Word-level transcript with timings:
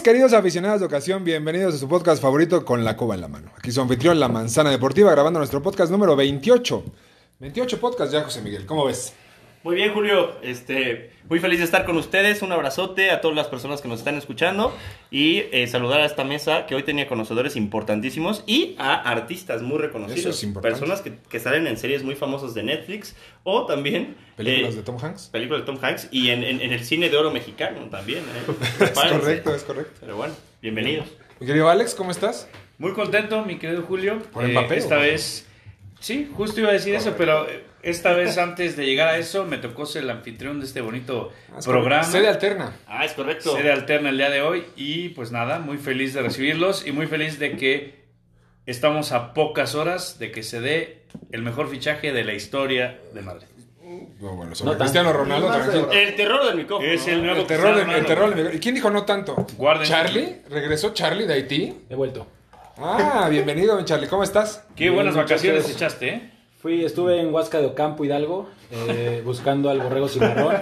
Queridos 0.00 0.32
aficionados 0.32 0.80
de 0.80 0.86
ocasión, 0.86 1.22
bienvenidos 1.22 1.74
a 1.74 1.78
su 1.78 1.86
podcast 1.86 2.22
favorito 2.22 2.64
con 2.64 2.82
la 2.82 2.96
Cuba 2.96 3.14
en 3.14 3.20
la 3.20 3.28
mano. 3.28 3.52
Aquí 3.58 3.70
su 3.70 3.80
anfitrión, 3.80 4.18
La 4.18 4.26
Manzana 4.26 4.70
Deportiva, 4.70 5.10
grabando 5.10 5.38
nuestro 5.38 5.62
podcast 5.62 5.92
número 5.92 6.16
28. 6.16 6.84
28 7.38 7.80
podcast 7.80 8.12
ya, 8.12 8.22
José 8.22 8.40
Miguel. 8.40 8.64
¿Cómo 8.64 8.86
ves? 8.86 9.12
Muy 9.64 9.76
bien, 9.76 9.92
Julio. 9.94 10.34
Este, 10.42 11.12
muy 11.28 11.38
feliz 11.38 11.60
de 11.60 11.64
estar 11.64 11.84
con 11.84 11.96
ustedes. 11.96 12.42
Un 12.42 12.50
abrazote 12.50 13.12
a 13.12 13.20
todas 13.20 13.36
las 13.36 13.46
personas 13.46 13.80
que 13.80 13.86
nos 13.86 14.00
están 14.00 14.16
escuchando 14.16 14.76
y 15.08 15.44
eh, 15.52 15.68
saludar 15.68 16.00
a 16.00 16.04
esta 16.04 16.24
mesa 16.24 16.66
que 16.66 16.74
hoy 16.74 16.82
tenía 16.82 17.06
conocedores 17.06 17.54
importantísimos 17.54 18.42
y 18.48 18.74
a 18.78 18.94
artistas 18.94 19.62
muy 19.62 19.78
reconocidos. 19.78 20.18
Eso 20.18 20.30
es 20.30 20.42
importante. 20.42 20.78
Personas 20.80 21.00
que, 21.00 21.12
que 21.28 21.38
salen 21.38 21.68
en 21.68 21.76
series 21.76 22.02
muy 22.02 22.16
famosas 22.16 22.54
de 22.54 22.64
Netflix 22.64 23.14
o 23.44 23.64
también 23.66 24.16
¿Películas 24.36 24.74
eh, 24.74 24.78
de 24.78 24.82
Tom 24.82 24.96
Hanks? 25.00 25.28
películas 25.28 25.62
de 25.62 25.66
Tom 25.66 25.78
Hanks 25.80 26.08
y 26.10 26.30
en, 26.30 26.42
en- 26.42 26.60
en 26.60 26.72
el 26.72 26.82
cine 26.84 27.08
de 27.08 27.16
oro 27.16 27.30
mexicano 27.30 27.82
también. 27.88 28.20
¿eh? 28.20 28.52
Es 28.80 28.90
correcto, 28.90 29.54
es 29.54 29.62
correcto. 29.62 29.92
Pero 30.00 30.16
bueno, 30.16 30.34
bienvenidos. 30.60 31.06
Mi 31.38 31.46
querido 31.46 31.68
Alex, 31.70 31.94
¿cómo 31.94 32.10
estás? 32.10 32.48
Muy 32.78 32.92
contento, 32.94 33.44
mi 33.44 33.58
querido 33.58 33.82
Julio. 33.82 34.18
¿Por 34.32 34.46
Mbappé 34.48 34.76
esta 34.78 34.96
o 34.96 34.98
por- 34.98 35.06
vez, 35.06 35.46
sí, 36.00 36.28
justo 36.36 36.58
iba 36.60 36.70
a 36.70 36.72
decir 36.72 36.96
eso, 36.96 37.14
pero 37.16 37.48
eh, 37.48 37.62
esta 37.82 38.12
vez 38.12 38.38
antes 38.38 38.76
de 38.76 38.86
llegar 38.86 39.08
a 39.08 39.18
eso 39.18 39.44
me 39.44 39.58
tocó 39.58 39.86
ser 39.86 40.02
el 40.04 40.10
anfitrión 40.10 40.60
de 40.60 40.66
este 40.66 40.80
bonito 40.80 41.30
Ah, 41.52 41.58
es 41.58 41.66
programa. 41.66 42.04
Sede 42.04 42.28
alterna. 42.28 42.72
Ah, 42.86 43.04
es 43.04 43.12
correcto. 43.12 43.56
Sede 43.56 43.72
alterna 43.72 44.10
el 44.10 44.16
día 44.16 44.30
de 44.30 44.42
hoy 44.42 44.64
y 44.76 45.10
pues 45.10 45.32
nada, 45.32 45.58
muy 45.58 45.78
feliz 45.78 46.14
de 46.14 46.22
recibirlos 46.22 46.86
y 46.86 46.92
muy 46.92 47.06
feliz 47.06 47.38
de 47.38 47.56
que 47.56 48.02
estamos 48.66 49.12
a 49.12 49.34
pocas 49.34 49.74
horas 49.74 50.18
de 50.18 50.30
que 50.30 50.42
se 50.42 50.60
dé 50.60 51.02
el 51.30 51.42
mejor 51.42 51.68
fichaje 51.68 52.12
de 52.12 52.24
la 52.24 52.34
historia 52.34 53.00
de 53.12 53.20
Madrid. 53.22 53.46
No, 54.20 54.36
bueno, 54.36 54.54
sobre 54.54 54.72
No 54.72 54.78
tanto. 54.78 54.84
Cristiano 54.84 55.12
Ronaldo, 55.12 55.50
tranquilo. 55.50 55.90
El 55.92 56.14
terror 56.14 56.46
del 56.46 56.56
micrófono. 56.56 56.88
Es 56.88 57.06
el 57.08 57.18
¿no? 57.18 57.24
nuevo 57.26 57.40
El 57.42 57.46
terror, 57.46 57.66
de, 57.66 57.72
Cristiano 57.82 57.98
el 57.98 58.06
terror 58.06 58.30
Ronaldo. 58.30 58.50
de- 58.50 58.56
¿Y 58.56 58.60
quién 58.60 58.74
dijo 58.74 58.88
no 58.90 59.04
tanto? 59.04 59.34
Guarden- 59.58 59.86
¿Charlie? 59.86 60.36
¿Regresó 60.48 60.94
Charlie 60.94 61.26
de 61.26 61.34
Haití? 61.34 61.74
He 61.90 61.94
vuelto. 61.94 62.26
Ah, 62.78 63.28
bienvenido, 63.30 63.76
mi 63.76 63.84
Charlie. 63.84 64.08
¿Cómo 64.08 64.22
estás? 64.22 64.64
Qué 64.76 64.84
Bien, 64.84 64.94
buenas 64.94 65.14
vacaciones 65.14 65.68
echaste, 65.68 66.08
¿eh? 66.08 66.31
Fui, 66.62 66.84
estuve 66.84 67.20
en 67.20 67.34
Huasca 67.34 67.58
de 67.58 67.66
Ocampo, 67.66 68.04
Hidalgo, 68.04 68.48
eh, 68.70 69.20
buscando 69.24 69.68
al 69.68 69.80
borrego 69.80 70.06
cimarrón. 70.08 70.54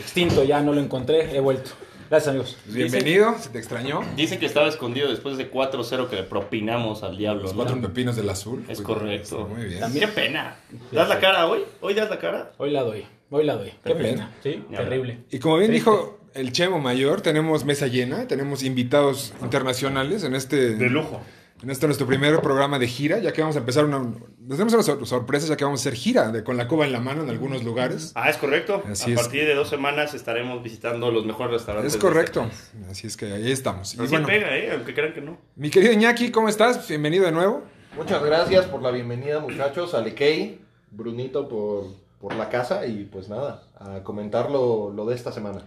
Extinto, 0.00 0.42
ya 0.42 0.60
no 0.60 0.72
lo 0.72 0.80
encontré, 0.80 1.36
he 1.36 1.38
vuelto. 1.38 1.70
Gracias, 2.10 2.30
amigos. 2.30 2.56
Bienvenido, 2.66 3.36
se 3.38 3.50
te 3.50 3.58
extrañó. 3.58 4.00
Dicen 4.16 4.40
que 4.40 4.46
estaba 4.46 4.66
escondido 4.66 5.08
después 5.08 5.36
de 5.36 5.48
4-0 5.48 6.08
que 6.08 6.16
le 6.16 6.22
propinamos 6.24 7.04
al 7.04 7.16
diablo. 7.16 7.42
Los 7.42 7.52
¿no? 7.52 7.58
cuatro 7.58 7.80
pepinos 7.80 8.16
del 8.16 8.28
azul. 8.30 8.64
Es 8.68 8.80
correcto. 8.80 9.46
Muy 9.46 9.66
bien. 9.66 9.78
También. 9.78 10.06
Qué 10.08 10.12
pena. 10.12 10.56
¿Das 10.90 11.08
la 11.08 11.20
cara 11.20 11.46
hoy? 11.46 11.60
¿Hoy 11.80 11.94
das 11.94 12.10
la 12.10 12.18
cara? 12.18 12.50
Hoy 12.58 12.72
la 12.72 12.82
doy, 12.82 13.06
hoy 13.30 13.44
la 13.44 13.54
doy. 13.54 13.72
Qué 13.84 13.94
pena. 13.94 14.32
Sí, 14.42 14.64
Ya 14.72 14.78
terrible. 14.78 15.20
Y 15.30 15.38
como 15.38 15.58
bien 15.58 15.70
Triste. 15.70 15.88
dijo 15.88 16.18
el 16.34 16.50
Chemo 16.50 16.80
Mayor, 16.80 17.20
tenemos 17.20 17.64
mesa 17.64 17.86
llena, 17.86 18.26
tenemos 18.26 18.64
invitados 18.64 19.32
internacionales 19.40 20.24
en 20.24 20.34
este, 20.34 20.74
De 20.74 20.90
lujo. 20.90 21.20
En 21.62 21.70
este 21.70 21.86
nuestro 21.86 22.06
primer 22.06 22.40
programa 22.42 22.78
de 22.78 22.86
gira, 22.86 23.18
ya 23.18 23.32
que 23.32 23.40
vamos 23.40 23.56
a 23.56 23.60
empezar 23.60 23.84
una... 23.84 23.98
Nos 23.98 24.58
tenemos 24.58 24.74
unas 24.74 24.86
sor- 24.86 25.06
sorpresas, 25.06 25.48
ya 25.48 25.56
que 25.56 25.64
vamos 25.64 25.80
a 25.80 25.82
hacer 25.82 25.94
gira 25.94 26.30
de, 26.30 26.44
con 26.44 26.56
la 26.56 26.68
Cuba 26.68 26.84
en 26.86 26.92
la 26.92 27.00
mano 27.00 27.22
en 27.22 27.30
algunos 27.30 27.64
lugares. 27.64 28.12
Ah, 28.14 28.28
es 28.28 28.36
correcto. 28.36 28.82
Así 28.90 29.10
a 29.10 29.14
es. 29.14 29.20
partir 29.20 29.46
de 29.46 29.54
dos 29.54 29.68
semanas 29.68 30.12
estaremos 30.14 30.62
visitando 30.62 31.10
los 31.10 31.24
mejores 31.24 31.52
restaurantes. 31.54 31.94
Es 31.94 32.00
correcto. 32.00 32.48
este. 32.50 32.90
Así 32.90 33.06
es 33.06 33.16
que 33.16 33.32
ahí 33.32 33.50
estamos. 33.50 33.94
Y 33.94 34.00
Así 34.00 34.10
bueno, 34.10 34.26
pega, 34.26 34.56
¿eh? 34.56 34.70
Aunque 34.72 34.94
crean 34.94 35.14
que 35.14 35.20
no. 35.22 35.38
mi 35.56 35.70
querido 35.70 35.92
Iñaki, 35.92 36.30
¿cómo 36.30 36.48
estás? 36.48 36.86
Bienvenido 36.88 37.24
de 37.24 37.32
nuevo. 37.32 37.62
Muchas 37.96 38.22
gracias 38.22 38.66
por 38.66 38.82
la 38.82 38.90
bienvenida, 38.90 39.40
muchachos. 39.40 39.94
A 39.94 40.02
Lekey, 40.02 40.60
Brunito 40.90 41.48
por, 41.48 41.86
por 42.20 42.34
la 42.34 42.50
casa 42.50 42.86
y 42.86 43.04
pues 43.10 43.28
nada, 43.30 43.62
a 43.80 44.02
comentar 44.04 44.50
lo, 44.50 44.92
lo 44.92 45.06
de 45.06 45.14
esta 45.14 45.32
semana. 45.32 45.62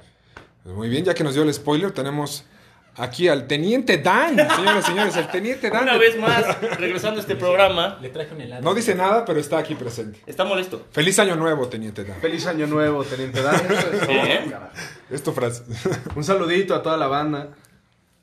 Pues 0.63 0.75
muy 0.75 0.87
bien, 0.89 1.03
ya 1.03 1.15
que 1.15 1.23
nos 1.23 1.33
dio 1.33 1.41
el 1.43 1.51
spoiler, 1.53 1.91
tenemos 1.91 2.45
aquí 2.95 3.27
al 3.27 3.47
Teniente 3.47 3.97
Dan, 3.97 4.35
señores 4.35 4.83
y 4.83 4.87
señores, 4.87 5.15
el 5.17 5.27
Teniente 5.29 5.69
Dan. 5.69 5.83
Una 5.83 5.97
vez 5.97 6.17
más, 6.17 6.43
regresando 6.77 7.17
a 7.19 7.21
este 7.21 7.35
programa, 7.35 7.97
Le 8.01 8.09
traje 8.09 8.33
un 8.33 8.41
helado. 8.41 8.61
No 8.63 8.73
dice 8.73 8.95
nada, 8.95 9.25
pero 9.25 9.39
está 9.39 9.57
aquí 9.57 9.75
presente. 9.75 10.19
está 10.25 10.45
molesto. 10.45 10.85
Feliz 10.91 11.17
año 11.19 11.35
nuevo, 11.35 11.67
Teniente 11.67 12.03
Dan. 12.03 12.19
Feliz 12.21 12.45
año 12.47 12.67
nuevo, 12.67 13.03
Teniente 13.03 13.41
Dan. 13.41 13.55
Eso 13.55 13.91
es 13.91 13.99
todo, 14.01 14.11
¿Eh? 14.11 14.45
carajo. 14.49 14.73
Es 15.09 15.23
tu 15.23 15.31
frase. 15.31 15.63
Un 16.15 16.23
saludito 16.23 16.75
a 16.75 16.83
toda 16.83 16.97
la 16.97 17.07
banda. 17.07 17.49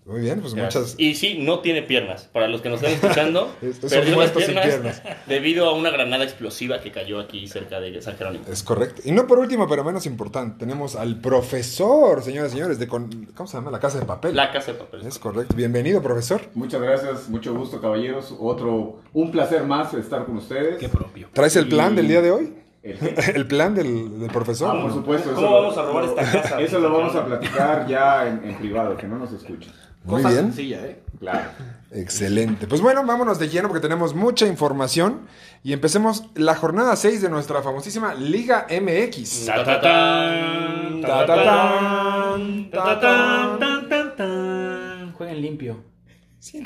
Muy 0.07 0.21
bien, 0.21 0.41
pues 0.41 0.55
muchas... 0.55 0.95
Y 0.99 1.17
sí, 1.17 1.39
no 1.41 1.59
tiene 1.59 1.83
piernas. 1.83 2.29
Para 2.33 2.47
los 2.47 2.61
que 2.63 2.69
nos 2.69 2.81
están 2.81 2.95
escuchando, 2.95 3.53
Es- 3.61 3.83
es 3.83 3.93
perdió 3.93 4.17
las 4.21 4.31
sin 4.31 4.55
piernas 4.55 5.03
debido 5.27 5.69
a 5.69 5.73
una 5.73 5.91
granada 5.91 6.23
explosiva 6.23 6.81
que 6.81 6.93
cayó 6.93 7.19
aquí 7.19 7.49
cerca 7.49 7.81
de 7.81 8.01
San 8.01 8.17
Jerónimo. 8.17 8.45
Es 8.49 8.63
correcto. 8.63 9.03
Y 9.05 9.11
no 9.11 9.27
por 9.27 9.41
último, 9.41 9.67
pero 9.69 9.83
menos 9.83 10.07
importante, 10.07 10.61
tenemos 10.61 10.95
al 10.95 11.21
profesor, 11.21 12.23
señoras 12.23 12.53
y 12.53 12.55
señores, 12.55 12.79
de 12.79 12.87
con- 12.87 13.27
¿cómo 13.35 13.49
se 13.49 13.57
llama? 13.57 13.73
La 13.73 13.81
Casa 13.81 13.99
de 13.99 14.07
Papel. 14.07 14.37
La 14.37 14.53
casa 14.53 14.73
de 14.73 14.79
papel. 14.79 15.03
Es 15.05 15.19
correcto. 15.19 15.55
Bienvenido, 15.57 16.01
profesor. 16.01 16.41
Muchas 16.55 16.81
gracias, 16.81 17.29
mucho 17.29 17.53
gusto 17.55 17.81
caballeros. 17.81 18.33
Otro, 18.39 19.01
un 19.13 19.33
placer 19.33 19.65
más 19.65 19.93
estar 19.95 20.25
con 20.25 20.37
ustedes. 20.37 20.79
Qué 20.79 20.89
propio. 20.89 21.29
¿Traes 21.33 21.57
el 21.57 21.69
plan 21.69 21.97
del 21.97 22.07
día 22.07 22.23
de 22.23 22.31
hoy? 22.31 22.55
El- 22.85 22.97
¿El 23.35 23.47
plan 23.49 23.75
del, 23.75 24.21
del 24.21 24.31
profesor? 24.31 24.77
Ah, 24.77 24.83
por 24.83 24.93
supuesto. 24.93 25.33
¿Cómo 25.35 25.47
eso 25.47 25.51
lo- 25.51 25.63
vamos 25.63 25.77
a 25.79 25.83
robar 25.83 26.05
esta 26.05 26.23
casa? 26.43 26.61
Eso 26.61 26.79
lo 26.79 26.93
vamos 26.93 27.17
a 27.17 27.27
platicar 27.27 27.89
ya 27.89 28.29
en, 28.29 28.49
en 28.49 28.55
privado, 28.59 28.97
que 28.97 29.09
no 29.09 29.19
nos 29.19 29.33
escuchen. 29.33 29.73
Muy 30.07 30.23
Cosa 30.23 30.29
bien. 30.31 30.45
sencilla, 30.47 30.87
¿eh? 30.87 31.03
Claro. 31.19 31.51
Excelente. 31.91 32.67
Pues 32.67 32.81
bueno, 32.81 33.05
vámonos 33.05 33.39
de 33.39 33.49
lleno 33.49 33.69
porque 33.69 33.81
tenemos 33.81 34.15
mucha 34.15 34.47
información 34.47 35.27
y 35.63 35.73
empecemos 35.73 36.25
la 36.35 36.55
jornada 36.55 36.95
6 36.95 37.23
de 37.23 37.29
nuestra 37.31 37.63
famosísima 37.63 38.15
Liga 38.15 38.67
MX. 38.71 39.49
Jueguen 45.15 45.43
limpio. 45.43 45.85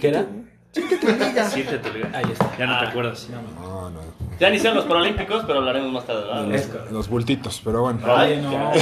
¿Qué 0.00 0.08
era? 0.08 0.26
Siéntete, 0.72 1.90
Liga. 1.92 2.10
Ahí 2.14 2.30
está. 2.32 2.56
Ya 2.58 2.66
no 2.66 2.78
te 2.78 2.84
Ah. 2.86 2.88
acuerdas. 2.90 3.28
No, 3.60 3.90
no. 3.90 4.00
Ya 4.38 4.48
iniciaron 4.48 4.76
los 4.78 4.86
Paralímpicos, 4.86 5.44
pero 5.46 5.58
hablaremos 5.58 5.92
más 5.92 6.06
tarde. 6.06 6.22
¿verdad? 6.22 6.46
Los, 6.84 6.92
los 6.92 7.08
bultitos, 7.08 7.60
pero 7.64 7.82
bueno. 7.82 8.00
Ay, 8.06 8.40
no. 8.40 8.72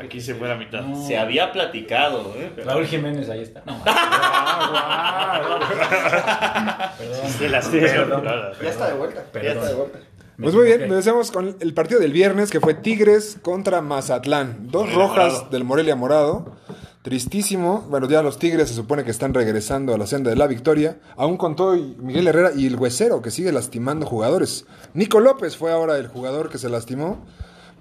Aquí 0.00 0.20
se 0.20 0.34
fue 0.34 0.48
la 0.48 0.54
mitad. 0.56 0.82
Se 1.06 1.18
había 1.18 1.52
platicado, 1.52 2.32
¿eh? 2.36 2.50
Pero- 2.54 2.70
Raúl 2.70 2.86
Jiménez, 2.86 3.28
ahí 3.28 3.42
está. 3.42 3.62
No. 3.66 3.80
Ya 8.62 8.68
está 8.70 8.88
de 8.88 8.94
vuelta, 8.94 9.24
ya 9.34 9.52
está 9.52 9.66
de 9.68 9.74
vuelta. 9.74 9.98
Pues 10.40 10.54
muy 10.54 10.66
bien, 10.66 10.82
empecemos 10.82 11.30
con 11.30 11.56
el 11.60 11.74
partido 11.74 11.98
del 12.00 12.12
viernes 12.12 12.50
que 12.50 12.60
fue 12.60 12.74
Tigres 12.74 13.38
contra 13.40 13.80
Mazatlán. 13.80 14.68
Dos 14.70 14.92
rojas 14.92 15.50
del 15.50 15.64
Morelia 15.64 15.96
Morado. 15.96 16.52
Tristísimo. 17.10 17.86
Bueno, 17.88 18.08
ya 18.08 18.20
los 18.20 18.36
Tigres 18.36 18.66
se 18.68 18.74
supone 18.74 19.04
que 19.04 19.12
están 19.12 19.32
regresando 19.32 19.94
a 19.94 19.98
la 19.98 20.08
senda 20.08 20.30
de 20.30 20.34
la 20.34 20.48
victoria. 20.48 20.98
Aún 21.16 21.36
con 21.36 21.54
todo 21.54 21.76
Miguel 21.76 22.26
Herrera 22.26 22.50
y 22.52 22.66
el 22.66 22.74
Huesero 22.74 23.22
que 23.22 23.30
sigue 23.30 23.52
lastimando 23.52 24.04
jugadores. 24.06 24.66
Nico 24.92 25.20
López 25.20 25.56
fue 25.56 25.70
ahora 25.70 25.98
el 25.98 26.08
jugador 26.08 26.50
que 26.50 26.58
se 26.58 26.68
lastimó 26.68 27.24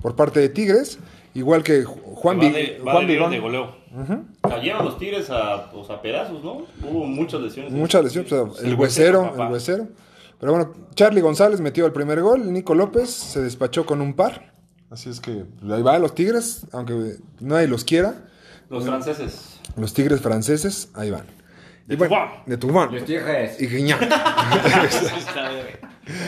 por 0.03 0.15
parte 0.15 0.39
de 0.41 0.49
Tigres. 0.49 0.99
Igual 1.33 1.63
que 1.63 1.85
Ju- 1.85 1.99
Juan, 2.03 2.37
Va 2.37 2.43
Vig- 2.43 2.53
de, 2.53 2.79
va 2.85 2.91
Juan 2.91 3.07
de 3.07 3.13
Vigón. 3.13 3.31
de 3.31 3.39
goleo. 3.39 3.75
Cayeron 4.47 4.85
los 4.85 4.99
Tigres 4.99 5.27
a, 5.31 5.71
pues, 5.71 5.89
a 5.89 5.99
pedazos, 6.03 6.43
¿no? 6.43 6.67
Hubo 6.87 7.05
muchas 7.05 7.41
lesiones. 7.41 7.71
Muchas 7.71 8.03
lesiones. 8.03 8.31
el 8.31 8.75
Huesero, 8.75 8.77
Huesero, 8.77 9.23
papá. 9.31 9.47
el 9.47 9.53
Huesero. 9.53 9.87
Pero 10.39 10.51
bueno, 10.51 10.71
Charlie 10.93 11.21
González 11.21 11.61
metió 11.61 11.87
el 11.87 11.93
primer 11.93 12.21
gol. 12.21 12.53
Nico 12.53 12.75
López 12.75 13.09
se 13.09 13.41
despachó 13.41 13.87
con 13.87 14.01
un 14.01 14.13
par. 14.13 14.53
Así 14.91 15.09
es 15.09 15.19
que 15.19 15.45
ahí 15.71 15.81
va 15.81 15.97
los 15.97 16.13
Tigres, 16.13 16.67
aunque 16.71 17.15
nadie 17.39 17.67
los 17.67 17.83
quiera. 17.85 18.29
Los 18.69 18.85
franceses. 18.85 19.59
Los 19.77 19.93
Tigres 19.93 20.21
franceses, 20.21 20.89
ahí 20.93 21.11
van. 21.11 21.25
De 21.85 21.93
Y 21.93 21.97
bueno. 21.97 22.31
De 22.45 22.57
Toubon. 22.57 22.93
Los 22.93 23.05
Tigres. 23.05 23.61
Y 23.61 23.67
Guiñac. 23.67 24.01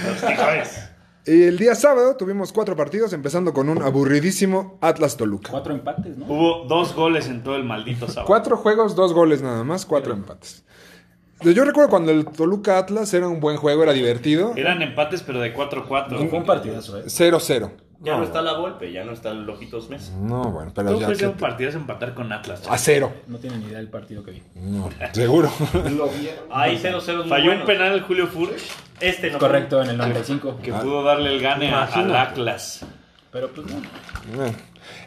Los 0.05 0.21
Tigres. 0.21 0.89
Y 1.25 1.43
el 1.43 1.57
día 1.57 1.75
sábado 1.75 2.15
tuvimos 2.15 2.53
cuatro 2.53 2.75
partidos, 2.75 3.11
empezando 3.11 3.53
con 3.53 3.67
un 3.67 3.81
aburridísimo 3.81 4.77
Atlas 4.81 5.17
Toluca. 5.17 5.51
Cuatro 5.51 5.73
empates, 5.73 6.17
¿no? 6.17 6.25
Hubo 6.25 6.65
dos 6.65 6.95
goles 6.95 7.27
en 7.27 7.43
todo 7.43 7.57
el 7.57 7.65
maldito 7.65 8.07
sábado. 8.07 8.27
Cuatro 8.27 8.55
juegos, 8.55 8.95
dos 8.95 9.13
goles 9.13 9.41
nada 9.41 9.63
más, 9.65 9.85
cuatro 9.85 10.13
empates. 10.13 10.63
Yo 11.41 11.65
recuerdo 11.65 11.89
cuando 11.89 12.11
el 12.11 12.25
Toluca 12.25 12.77
Atlas 12.77 13.13
era 13.13 13.27
un 13.27 13.39
buen 13.39 13.57
juego, 13.57 13.83
era 13.83 13.93
divertido. 13.93 14.53
Eran 14.55 14.81
empates, 14.81 15.21
pero 15.21 15.39
de 15.39 15.53
4-4. 15.53 16.29
Fue 16.29 16.39
un 16.39 16.45
partidazo, 16.45 16.97
¿eh? 16.97 17.03
0-0. 17.05 17.71
Ya 17.99 18.11
No, 18.13 18.19
no, 18.19 18.23
está 18.25 18.41
la 18.43 18.53
Volpe, 18.53 18.91
ya 18.91 19.03
no 19.03 19.11
está 19.11 19.31
el 19.31 19.43
Lojitos 19.45 19.89
Mesa. 19.89 20.11
No, 20.21 20.43
bueno, 20.51 20.71
pero 20.75 20.93
¿Cómo 20.93 20.99
ya. 21.11 21.13
que- 21.17 21.25
un 21.27 21.33
partido 21.33 21.71
empatar 21.71 22.13
con 22.13 22.31
Atlas? 22.31 22.61
A 22.69 22.77
cero. 22.77 23.11
No 23.25 23.39
tienen 23.39 23.59
ni 23.59 23.65
idea 23.67 23.79
del 23.79 23.89
partido 23.89 24.23
que 24.23 24.31
vi. 24.31 24.43
No, 24.55 24.89
seguro. 25.13 25.51
Lo 25.73 26.07
vieron. 26.09 26.45
Hay 26.51 26.77
0-0 26.77 27.21
muy 27.21 27.29
Falló 27.29 27.51
un 27.53 27.65
penal 27.65 27.93
el 27.93 28.01
Julio 28.01 28.27
Furch 28.27 28.61
Este 28.99 29.31
no 29.31 29.39
Correcto, 29.39 29.81
en 29.81 29.89
el 29.89 29.97
95. 29.97 30.59
que 30.61 30.71
pudo 30.73 31.03
darle 31.03 31.31
el 31.33 31.41
gane 31.41 31.71
a- 31.73 31.85
al. 31.85 32.15
Atlas. 32.15 32.85
Pero 33.31 33.49
pues 33.51 33.65
no. 33.67 33.81
Bueno. 34.35 34.53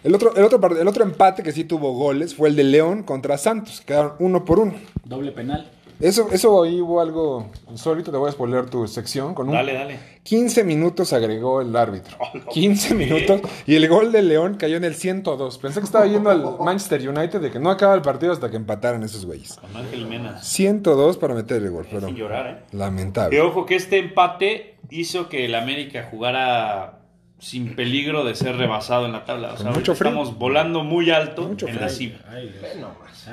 El 0.05 0.15
otro, 0.15 0.35
el, 0.37 0.45
otro, 0.45 0.81
el 0.81 0.87
otro 0.89 1.05
empate 1.05 1.43
que 1.43 1.53
sí 1.53 1.65
tuvo 1.65 1.93
goles 1.93 2.35
fue 2.35 2.49
el 2.51 2.57
de 2.57 2.65
León 2.65 3.03
contra 3.05 3.39
Santos. 3.39 3.81
Quedaron 3.83 4.15
uno 4.19 4.45
por 4.45 4.59
uno. 4.59 4.75
Doble 5.05 5.33
penal. 5.33 5.71
Eso, 6.01 6.29
eso 6.33 6.63
ahí 6.63 6.81
hubo 6.81 7.01
algo 7.01 7.51
insólito. 7.71 8.11
Te 8.11 8.17
voy 8.17 8.29
a 8.29 8.33
spoiler 8.33 8.69
tu 8.71 8.87
sección. 8.89 9.35
Con 9.35 9.49
un 9.49 9.55
Dale, 9.55 9.75
dale. 9.75 9.99
15 10.23 10.65
minutos 10.65 11.13
agregó 11.13 11.61
el 11.61 11.75
árbitro. 11.77 12.17
15 12.53 12.95
minutos. 12.95 13.41
Y 13.67 13.75
el 13.75 13.89
gol 13.89 14.11
de 14.13 14.23
León 14.23 14.55
cayó 14.57 14.77
en 14.77 14.85
el 14.85 14.95
102. 14.95 15.59
Pensé 15.59 15.81
que 15.81 15.87
estaba 15.87 16.07
yendo 16.07 16.31
al 16.31 16.57
Manchester 16.61 17.09
United 17.09 17.41
de 17.41 17.51
que 17.51 17.59
no 17.59 17.71
acaba 17.71 17.95
el 17.95 18.03
partido 18.03 18.33
hasta 18.33 18.51
que 18.51 18.57
empataran 18.57 19.03
esos 19.03 19.27
güeyes. 19.27 19.55
Con 19.57 19.77
Ángel 19.77 20.07
Mena. 20.07 20.43
102 20.43 21.17
para 21.19 21.35
meter 21.35 21.63
el 21.63 21.71
gol. 21.71 21.87
Pero 21.91 22.07
Sin 22.07 22.17
llorar, 22.17 22.47
¿eh? 22.47 22.65
Y 22.73 22.77
lamentable. 22.77 23.41
ojo 23.41 23.67
que 23.67 23.77
este 23.77 23.99
empate 23.99 24.77
hizo 24.91 25.29
que 25.29 25.45
el 25.45 25.55
América 25.55 26.09
jugara 26.11 27.00
sin 27.41 27.75
peligro 27.75 28.25
de 28.25 28.35
ser 28.35 28.57
rebasado 28.57 29.07
en 29.07 29.13
la 29.13 29.25
tabla. 29.25 29.55
O 29.55 29.57
sea, 29.57 29.71
mucho 29.73 29.93
estamos 29.93 30.39
volando 30.39 30.85
muy 30.85 31.11
alto 31.11 31.43
Mucho 31.43 31.67
en 31.67 31.73
frío. 31.75 31.87
la 31.87 31.93
cima. 31.93 32.15
Ay. 32.31 32.55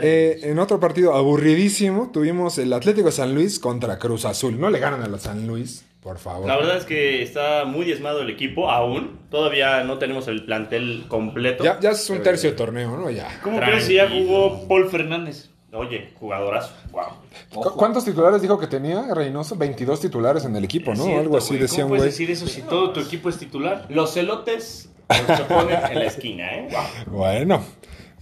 Eh, 0.02 0.40
en 0.44 0.60
otro 0.60 0.80
partido 0.80 1.14
aburridísimo 1.14 2.10
tuvimos 2.12 2.58
el 2.58 2.72
Atlético 2.74 3.12
San 3.12 3.34
Luis 3.36 3.60
contra 3.60 4.00
Cruz 4.00 4.26
Azul. 4.26 4.60
No 4.60 4.70
le 4.70 4.80
ganan 4.80 5.02
a 5.04 5.08
los 5.08 5.22
San 5.22 5.46
Luis, 5.48 5.86
por 6.02 6.18
favor. 6.20 6.48
La 6.48 6.56
verdad 6.58 6.78
es 6.78 6.86
que 6.86 7.22
está 7.22 7.66
muy 7.66 7.86
diezmado 7.86 8.22
el 8.22 8.30
equipo 8.30 8.70
aún. 8.70 9.20
Todavía 9.30 9.84
no 9.84 9.98
tenemos 9.98 10.28
el 10.28 10.46
plantel 10.46 11.06
completo. 11.08 11.64
Ya, 11.64 11.80
ya 11.80 11.92
es 11.92 12.10
un 12.10 12.22
tercio 12.24 12.52
de 12.52 12.56
torneo, 12.56 12.98
¿no? 12.98 13.10
Ya. 13.10 13.40
¿Cómo 13.44 13.60
crees 13.60 13.86
si 13.86 13.96
ya 13.96 14.10
jugó 14.10 14.68
Paul 14.68 14.90
Fernández? 14.90 15.50
Oye, 15.74 16.12
jugadorazo. 16.20 16.74
Wow. 16.92 17.04
¿Cu- 17.54 17.76
¿Cuántos 17.76 18.06
titulares 18.06 18.42
dijo 18.42 18.58
que 18.58 18.68
tenía 18.68 19.14
Reynoso? 19.14 19.56
22 19.58 20.00
titulares 20.00 20.46
en 20.46 20.56
el 20.56 20.64
equipo, 20.64 20.94
¿no? 20.94 21.04
Cierto, 21.04 21.20
Algo 21.22 21.38
así 21.38 21.50
güey. 21.50 21.62
decía 21.62 21.84
¿Cómo 21.84 21.94
un 21.96 22.00
puedes 22.00 22.16
güey. 22.18 22.28
decir 22.28 22.32
eso 22.32 22.48
si 22.48 22.62
todo 22.68 22.92
tu 22.92 23.00
equipo 23.02 23.28
es 23.30 23.38
titular? 23.38 23.86
Los 23.90 24.14
celotes 24.14 24.90
se 25.10 25.44
ponen 25.44 25.78
en 25.92 26.00
la 26.00 26.06
esquina, 26.06 26.54
¿eh? 26.56 26.70
Wow. 26.72 27.16
Bueno. 27.18 27.64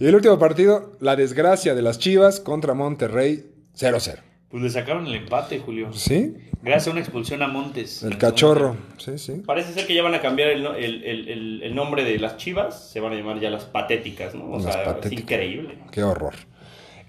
Y 0.00 0.06
el 0.08 0.14
último 0.16 0.38
partido, 0.38 0.92
la 1.00 1.14
desgracia 1.16 1.74
de 1.74 1.82
las 1.82 1.98
Chivas 1.98 2.40
contra 2.40 2.74
Monterrey 2.74 3.46
0-0. 3.78 4.18
Pues 4.50 4.62
le 4.62 4.70
sacaron 4.70 5.06
el 5.06 5.14
empate, 5.14 5.58
Julio. 5.60 5.92
¿Sí? 5.92 6.34
Gracias 6.62 6.88
a 6.88 6.90
una 6.90 7.00
expulsión 7.00 7.42
a 7.42 7.48
Montes. 7.48 8.02
El 8.02 8.18
cachorro. 8.18 8.76
Sí, 8.98 9.18
sí. 9.18 9.42
Parece 9.46 9.72
ser 9.72 9.86
que 9.86 9.94
ya 9.94 10.02
van 10.02 10.14
a 10.14 10.20
cambiar 10.20 10.48
el, 10.48 10.66
el- 10.66 11.04
el- 11.04 11.28
el- 11.28 11.62
el 11.62 11.74
nombre 11.74 12.04
de 12.04 12.18
las 12.18 12.36
chivas. 12.38 12.90
Se 12.90 13.00
van 13.00 13.12
a 13.12 13.16
llamar 13.16 13.38
ya 13.40 13.50
las 13.50 13.64
patéticas, 13.64 14.34
¿no? 14.34 14.44
O 14.50 14.54
Las 14.58 14.64
sea, 14.74 14.84
patéticas. 14.84 15.12
es 15.12 15.20
increíble. 15.20 15.78
Qué 15.92 16.02
horror. 16.02 16.34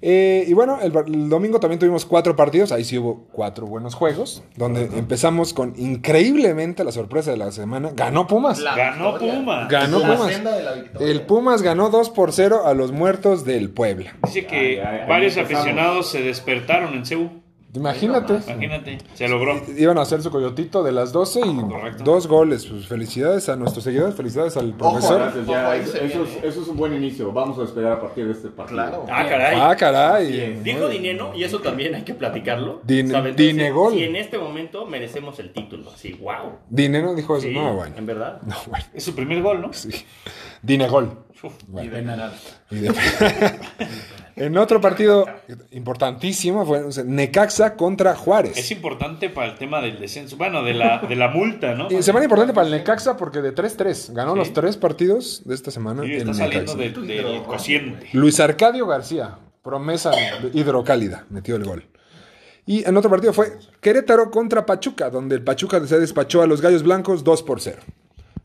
Eh, 0.01 0.45
y 0.47 0.53
bueno, 0.53 0.77
el, 0.81 0.95
el 0.95 1.29
domingo 1.29 1.59
también 1.59 1.79
tuvimos 1.79 2.05
cuatro 2.05 2.35
partidos. 2.35 2.71
Ahí 2.71 2.83
sí 2.83 2.97
hubo 2.97 3.25
cuatro 3.31 3.65
buenos 3.65 3.95
juegos. 3.95 4.43
Donde 4.55 4.83
empezamos 4.97 5.53
con 5.53 5.73
increíblemente 5.77 6.83
la 6.83 6.91
sorpresa 6.91 7.31
de 7.31 7.37
la 7.37 7.51
semana. 7.51 7.91
Ganó 7.95 8.27
Pumas. 8.27 8.61
Ganó 8.63 9.11
victoria. 9.13 9.33
Puma. 9.35 9.67
Ganó 9.69 9.99
La 9.99 10.15
Pumas. 10.15 10.33
senda 10.33 10.55
de 10.55 10.63
la 10.63 10.73
victoria. 10.73 11.07
El 11.07 11.21
Pumas 11.21 11.61
ganó 11.61 11.89
2 11.89 12.09
por 12.11 12.31
0 12.31 12.61
a 12.65 12.73
los 12.73 12.91
muertos 12.91 13.43
del 13.45 13.69
Puebla. 13.69 14.15
Dice 14.23 14.45
que 14.45 14.77
Ya, 14.77 14.83
ya, 14.83 14.97
ya 14.99 15.05
varios 15.07 15.37
aficionados 15.37 16.09
se 16.11 16.21
despertaron 16.21 16.93
en 16.93 17.05
Ceú. 17.05 17.29
Imagínate. 17.73 18.33
Imagínate, 18.47 18.97
se 19.13 19.27
logró. 19.27 19.61
Iban 19.77 19.97
a 19.97 20.01
hacer 20.01 20.21
su 20.23 20.31
coyotito 20.31 20.83
de 20.83 20.91
las 20.91 21.11
12 21.11 21.41
y 21.41 21.61
Correcto. 21.61 22.03
dos 22.03 22.25
goles. 22.27 22.65
Pues 22.65 22.87
felicidades 22.87 23.49
a 23.49 23.55
nuestros 23.55 23.83
seguidores, 23.83 24.15
felicidades 24.15 24.57
al 24.57 24.73
profesor. 24.73 25.21
Ojo, 25.21 25.51
ya, 25.51 25.75
eso, 25.75 25.97
es, 25.97 26.43
eso 26.43 26.61
es 26.61 26.67
un 26.69 26.77
buen 26.77 26.93
inicio. 26.95 27.31
Vamos 27.31 27.59
a 27.59 27.63
esperar 27.65 27.91
a 27.93 28.01
partir 28.01 28.25
de 28.25 28.31
este 28.31 28.47
partido. 28.49 28.77
Claro. 28.77 29.05
Ah, 29.11 29.25
caray. 29.27 29.57
Ah, 29.59 29.75
caray. 29.75 30.59
Dijo 30.63 30.87
Dineno, 30.87 31.35
y 31.35 31.43
eso 31.43 31.59
también 31.59 31.93
hay 31.93 32.03
que 32.03 32.13
platicarlo. 32.15 32.81
Din- 32.83 33.35
Dinegol. 33.35 33.93
Si 33.93 34.03
en 34.03 34.15
este 34.15 34.37
momento 34.37 34.85
merecemos 34.85 35.37
el 35.39 35.51
título. 35.51 35.91
Así, 35.91 36.13
wow. 36.13 36.53
Dinero 36.69 37.13
dijo 37.13 37.37
eso. 37.37 37.47
Sí, 37.47 37.53
No, 37.53 37.73
bueno. 37.75 37.95
en 37.97 38.05
verdad. 38.05 38.41
No, 38.43 38.55
bueno. 38.67 38.85
Es 38.93 39.03
su 39.03 39.13
primer 39.13 39.41
gol, 39.43 39.61
¿no? 39.61 39.73
Sí. 39.73 39.89
Dinegol. 40.63 41.25
Uf, 41.43 41.53
Bueno. 41.67 41.91
Penal. 41.91 42.33
Y 42.71 42.75
de- 42.77 42.89
en 44.37 44.57
otro 44.57 44.79
partido 44.79 45.25
importantísimo 45.71 46.65
fue 46.65 46.83
o 46.83 46.91
sea, 46.91 47.03
Necaxa 47.03 47.75
contra 47.75 48.11
Es 48.13 48.17
Juárez. 48.17 48.71
importante 48.71 49.29
para 49.29 49.51
el 49.51 49.57
tema 49.57 49.81
del 49.81 49.99
descenso. 49.99 50.37
Bueno, 50.37 50.63
de 50.63 50.73
la, 50.73 50.99
de 50.99 51.15
la 51.15 51.27
multa, 51.29 51.73
¿no? 51.75 51.91
Y 51.91 52.01
semana 52.03 52.25
importante 52.25 52.53
para 52.53 52.67
el 52.67 52.73
Necaxa 52.73 53.17
porque 53.17 53.41
de 53.41 53.53
3-3 53.53 54.13
ganó 54.13 54.33
Sí. 54.33 54.37
los 54.39 54.53
tres 54.53 54.77
partidos 54.77 55.41
de 55.45 55.55
esta 55.55 55.71
semana. 55.71 56.03
El 56.03 56.11
está 56.11 56.33
saliendo 56.33 56.75
del 56.75 57.43
cociente. 57.43 58.09
Luis 58.13 58.39
Arcadio 58.39 58.85
García, 58.87 59.37
promesa 59.63 60.11
hidrocálida, 60.53 61.25
metió 61.29 61.55
el 61.55 61.63
gol. 61.63 61.85
Y 62.65 62.87
en 62.87 62.97
otro 62.97 63.09
partido 63.09 63.31
fue 63.33 63.53
Querétaro 63.79 64.29
contra 64.29 64.65
Pachuca, 64.65 65.09
donde 65.09 65.35
el 65.35 65.43
Pachuca 65.43 65.85
se 65.87 65.99
despachó 65.99 66.41
a 66.41 66.47
los 66.47 66.61
Gallos 66.61 66.83
Blancos 66.83 67.23
2 67.23 67.43
por 67.43 67.61
0. 67.61 67.77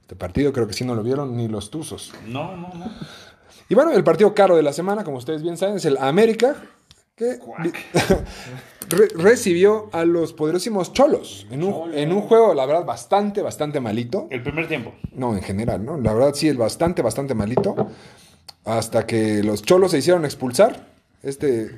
Este 0.01 0.15
partido 0.15 0.53
creo 0.53 0.67
que 0.67 0.75
sí 0.75 0.85
no 0.85 0.95
lo 0.95 1.03
vieron 1.03 1.37
ni 1.37 1.49
los 1.49 1.71
Tuzos. 1.71 2.13
No, 2.29 2.57
no, 2.57 2.71
no. 2.75 2.91
Y 3.73 3.75
bueno, 3.75 3.93
el 3.93 4.05
partido 4.05 4.35
caro 4.35 4.55
de 4.55 4.63
la 4.63 4.75
semana, 4.75 5.03
como 5.03 5.17
ustedes 5.17 5.43
bien 5.43 5.57
saben, 5.57 5.77
es 5.77 5.87
el 5.87 5.97
América, 5.97 6.57
que 7.17 7.39
re- 8.91 9.09
recibió 9.17 9.89
a 9.93 10.05
los 10.05 10.35
poderosísimos 10.35 10.93
Cholos 10.93 11.47
en 11.51 11.63
un, 11.63 11.95
en 11.95 12.13
un 12.13 12.21
juego, 12.21 12.53
la 12.53 12.67
verdad, 12.67 12.85
bastante, 12.85 13.41
bastante 13.41 13.81
malito. 13.81 14.27
El 14.29 14.43
primer 14.43 14.69
tiempo. 14.69 14.93
No, 15.15 15.35
en 15.35 15.43
general, 15.43 15.87
¿no? 15.87 15.99
La 15.99 16.13
verdad 16.13 16.35
sí 16.35 16.49
es 16.49 16.57
bastante, 16.59 17.01
bastante 17.01 17.35
malito. 17.35 17.89
Hasta 18.67 19.07
que 19.07 19.43
los 19.43 19.63
cholos 19.63 19.93
se 19.93 19.99
hicieron 20.01 20.27
expulsar. 20.27 20.89
Este 21.23 21.71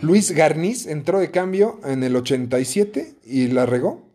Luis 0.00 0.30
Garniz 0.30 0.86
entró 0.86 1.20
de 1.20 1.30
cambio 1.30 1.80
en 1.84 2.02
el 2.02 2.16
87 2.16 3.12
y 3.26 3.48
la 3.48 3.66
regó. 3.66 4.06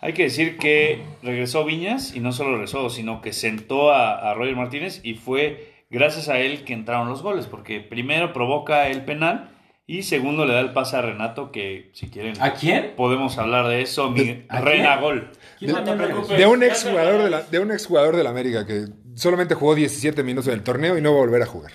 Hay 0.00 0.14
que 0.14 0.22
decir 0.22 0.56
que 0.56 1.02
regresó 1.22 1.66
Viñas 1.66 2.16
y 2.16 2.20
no 2.20 2.32
solo 2.32 2.52
regresó, 2.52 2.88
sino 2.88 3.20
que 3.20 3.34
sentó 3.34 3.90
a, 3.90 4.30
a 4.30 4.32
Roger 4.32 4.56
Martínez 4.56 5.00
y 5.02 5.12
fue 5.12 5.73
gracias 5.90 6.28
a 6.28 6.38
él 6.38 6.64
que 6.64 6.72
entraron 6.72 7.08
los 7.08 7.22
goles, 7.22 7.46
porque 7.46 7.80
primero 7.80 8.32
provoca 8.32 8.88
el 8.88 9.04
penal 9.04 9.50
y 9.86 10.02
segundo 10.04 10.46
le 10.46 10.54
da 10.54 10.60
el 10.60 10.72
pase 10.72 10.96
a 10.96 11.02
Renato, 11.02 11.52
que 11.52 11.90
si 11.92 12.08
quieren 12.08 12.40
¿A 12.40 12.54
quién? 12.54 12.94
podemos 12.96 13.36
hablar 13.38 13.66
de 13.68 13.82
eso. 13.82 14.10
Miguel- 14.10 14.46
¿A 14.48 14.56
quién? 14.56 14.64
Reina 14.66 14.96
Gol. 14.96 15.30
¿Quién 15.58 15.72
No 15.72 15.78
te 15.78 15.84
también 15.84 16.10
preocupes. 16.10 16.38
De 16.38 16.46
un 16.46 16.62
exjugador 16.62 17.22
de 17.22 17.30
la, 17.30 17.42
de 17.42 17.58
un 17.58 17.70
exjugador 17.70 18.16
de 18.16 18.24
la 18.24 18.30
América 18.30 18.66
que 18.66 18.86
solamente 19.14 19.54
jugó 19.54 19.74
17 19.74 20.22
minutos 20.22 20.48
en 20.48 20.54
el 20.54 20.62
torneo 20.62 20.96
y 20.96 21.02
no 21.02 21.12
va 21.12 21.18
a 21.18 21.20
volver 21.20 21.42
a 21.42 21.46
jugar. 21.46 21.72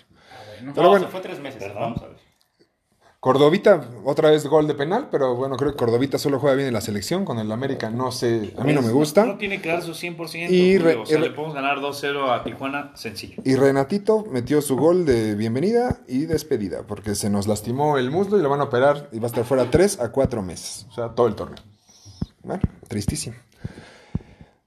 Pero 0.59 0.73
no, 0.83 0.89
bueno, 0.89 1.05
se 1.05 1.11
fue 1.11 1.21
tres 1.21 1.39
meses. 1.39 1.61
Perdón. 1.63 1.81
Vamos 1.81 2.01
a 2.03 2.07
ver. 2.07 2.17
Cordovita, 3.21 3.81
otra 4.05 4.31
vez 4.31 4.47
gol 4.47 4.65
de 4.65 4.75
penal, 4.75 5.09
pero 5.11 5.35
bueno, 5.35 5.57
creo 5.57 5.71
que 5.71 5.77
Cordovita 5.77 6.17
solo 6.17 6.39
juega 6.39 6.55
bien 6.55 6.69
en 6.69 6.73
la 6.73 6.79
selección. 6.79 7.25
Con 7.25 7.37
el 7.37 7.51
América 7.51 7.89
no 7.89 8.13
sé, 8.13 8.53
a 8.57 8.63
mí 8.63 8.71
no 8.71 8.81
me 8.81 8.87
No 8.87 8.93
gusta. 8.93 9.37
tiene 9.37 9.61
que 9.61 9.67
dar 9.67 9.81
su 9.83 9.91
100%. 9.91 10.49
Y 10.49 10.77
re- 10.77 10.95
o 10.95 11.05
sea, 11.05 11.17
y 11.17 11.21
re- 11.21 11.27
le 11.27 11.35
podemos 11.35 11.53
ganar 11.53 11.79
2-0 11.81 12.31
a 12.31 12.45
Tijuana, 12.45 12.93
sencillo. 12.95 13.41
Y 13.43 13.55
Renatito 13.57 14.23
metió 14.31 14.61
su 14.61 14.77
gol 14.77 15.05
de 15.05 15.35
bienvenida 15.35 15.99
y 16.07 16.27
despedida, 16.27 16.83
porque 16.87 17.13
se 17.13 17.29
nos 17.29 17.45
lastimó 17.45 17.97
el 17.97 18.09
muslo 18.09 18.39
y 18.39 18.41
lo 18.41 18.47
van 18.49 18.61
a 18.61 18.65
operar 18.65 19.09
y 19.11 19.19
va 19.19 19.25
a 19.25 19.27
estar 19.27 19.43
fuera 19.43 19.69
3 19.69 19.99
a 19.99 20.13
4 20.13 20.41
meses, 20.41 20.85
o 20.89 20.93
sea, 20.93 21.09
todo 21.09 21.27
el 21.27 21.35
torneo. 21.35 21.61
Bueno, 22.41 22.61
tristísimo. 22.87 23.35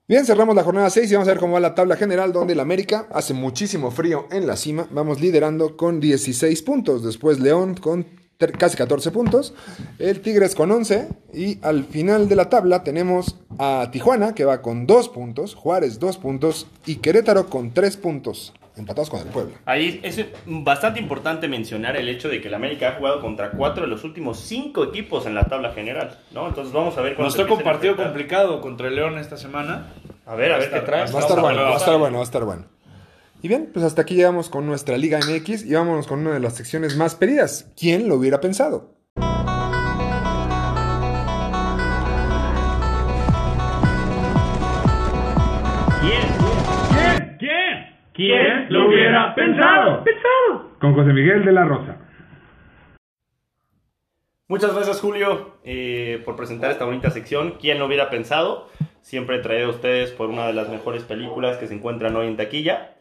Bien, 0.07 0.27
cerramos 0.27 0.55
la 0.55 0.63
jornada 0.63 0.91
6 0.91 1.11
y 1.11 1.15
vamos 1.15 1.27
a 1.29 1.31
ver 1.31 1.41
cómo 1.41 1.55
va 1.55 1.61
la 1.61 1.75
tabla 1.75 1.97
general, 1.97 2.35
donde 2.35 2.53
el 2.53 2.61
América 2.61 3.07
hace 3.13 3.33
muchísimo 3.33 3.91
frío 3.91 4.27
en 4.31 4.47
la 4.47 4.57
cima. 4.57 4.87
Vamos 4.91 5.23
liderando 5.23 5.79
con 5.79 6.01
16 6.01 6.61
puntos, 6.63 7.03
después 7.03 7.41
León 7.41 7.77
con 7.77 8.21
casi 8.51 8.77
14 8.77 9.13
puntos, 9.13 9.55
el 10.01 10.21
Tigres 10.21 10.57
con 10.57 10.73
11 10.73 11.09
y 11.33 11.59
al 11.63 11.85
final 11.85 12.29
de 12.29 12.35
la 12.35 12.49
tabla 12.49 12.83
tenemos 12.83 13.37
a 13.59 13.89
Tijuana 13.93 14.35
que 14.35 14.45
va 14.45 14.63
con 14.63 14.87
2 14.87 15.09
puntos, 15.11 15.55
Juárez 15.55 16.01
2 16.01 16.17
puntos 16.19 16.67
y 16.87 16.97
Querétaro 16.97 17.47
con 17.49 17.73
3 17.73 17.97
puntos, 17.99 18.53
empatados 18.77 19.11
con 19.11 19.21
el 19.21 19.29
Puebla. 19.29 19.55
Ahí 19.67 20.01
es 20.03 20.25
bastante 20.47 20.99
importante 20.99 21.47
mencionar 21.47 21.97
el 21.97 22.09
hecho 22.09 22.29
de 22.29 22.41
que 22.41 22.49
el 22.49 22.55
América 22.55 22.89
ha 22.89 22.93
jugado 22.93 23.21
contra 23.21 23.51
cuatro 23.53 23.85
de 23.85 23.89
los 23.89 24.03
últimos 24.05 24.41
cinco 24.41 24.85
equipos 24.85 25.27
en 25.27 25.35
la 25.35 25.45
tabla 25.45 25.73
general, 25.73 26.19
¿no? 26.33 26.49
Entonces 26.49 26.73
vamos 26.73 26.97
a 26.99 27.03
ver 27.03 27.15
cuándo 27.15 27.29
Nos 27.29 27.37
toca 27.37 27.55
un 27.55 27.61
a 27.61 27.65
partido 27.65 27.97
complicado 27.97 28.61
contra 28.61 28.89
el 28.89 28.97
León 28.97 29.19
esta 29.19 29.37
semana. 29.37 29.93
A 30.27 30.35
ver, 30.35 30.53
a 30.53 30.59
ver 30.59 30.71
qué 30.71 30.81
trae. 30.81 31.11
Va 31.11 31.19
a 31.19 31.23
estar 31.23 31.41
bueno, 31.41 31.63
va 31.63 31.75
a 31.75 31.77
estar 31.77 31.99
bueno, 31.99 32.17
va 32.17 32.23
a 32.23 32.25
estar 32.25 32.45
bueno. 32.45 32.65
Y 33.45 33.49
bien, 33.49 33.71
pues 33.73 33.85
hasta 33.85 34.03
aquí 34.03 34.15
llegamos 34.15 34.49
con 34.49 34.67
nuestra 34.67 34.97
Liga 34.97 35.19
MX 35.19 35.65
y 35.67 35.75
vámonos 35.75 36.07
con 36.07 36.21
una 36.21 36.31
de 36.31 36.39
las 36.39 36.55
secciones 36.55 36.97
más 36.97 37.17
pedidas. 37.17 37.73
¿Quién 37.77 38.07
lo 38.07 38.15
hubiera 38.15 38.41
pensado? 38.41 38.95
¿Quién 48.15 48.67
lo 48.69 48.87
hubiera 48.87 49.35
pensado? 49.35 50.05
Pensado. 50.05 50.79
Con 50.79 50.95
José 50.95 51.13
Miguel 51.13 51.45
de 51.45 51.51
la 51.51 51.65
Rosa. 51.65 51.97
Muchas 54.47 54.73
gracias, 54.73 55.01
Julio, 55.01 55.57
eh, 55.65 56.23
por 56.25 56.37
presentar 56.37 56.71
esta 56.71 56.85
bonita 56.85 57.11
sección. 57.11 57.57
¿Quién 57.59 57.81
lo 57.81 57.87
hubiera 57.87 58.09
pensado? 58.09 58.69
siempre 59.03 59.41
traído 59.41 59.67
a 59.67 59.71
ustedes 59.71 60.11
por 60.11 60.31
una 60.31 60.47
de 60.47 60.53
las 60.53 60.69
mejores 60.69 61.03
películas 61.03 61.59
que 61.59 61.67
se 61.67 61.75
encuentran 61.75 62.17
hoy 62.17 62.29
en 62.29 62.37
taquilla. 62.37 62.95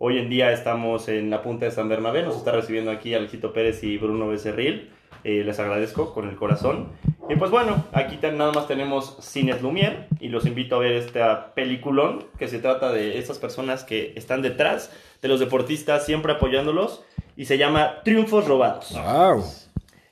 Hoy 0.00 0.18
en 0.18 0.30
día 0.30 0.52
estamos 0.52 1.08
en 1.08 1.28
la 1.28 1.42
punta 1.42 1.64
de 1.64 1.72
San 1.72 1.88
Bernabé, 1.88 2.22
nos 2.22 2.36
está 2.36 2.52
recibiendo 2.52 2.92
aquí 2.92 3.14
Alejito 3.14 3.52
Pérez 3.52 3.82
y 3.82 3.98
Bruno 3.98 4.28
Becerril. 4.28 4.92
Eh, 5.24 5.42
les 5.44 5.58
agradezco 5.58 6.14
con 6.14 6.28
el 6.28 6.36
corazón. 6.36 6.90
Y 7.28 7.34
pues 7.34 7.50
bueno, 7.50 7.84
aquí 7.92 8.16
nada 8.22 8.52
más 8.52 8.68
tenemos 8.68 9.16
Cines 9.20 9.60
Lumière 9.60 10.06
y 10.20 10.28
los 10.28 10.46
invito 10.46 10.76
a 10.76 10.78
ver 10.78 10.92
esta 10.92 11.52
peliculón 11.52 12.26
que 12.38 12.46
se 12.46 12.60
trata 12.60 12.92
de 12.92 13.18
estas 13.18 13.38
personas 13.38 13.82
que 13.82 14.12
están 14.14 14.40
detrás 14.40 14.92
de 15.20 15.26
los 15.26 15.40
deportistas, 15.40 16.06
siempre 16.06 16.32
apoyándolos 16.32 17.02
y 17.36 17.46
se 17.46 17.58
llama 17.58 17.96
Triunfos 18.04 18.46
Robados. 18.46 18.92
Wow. 18.92 19.42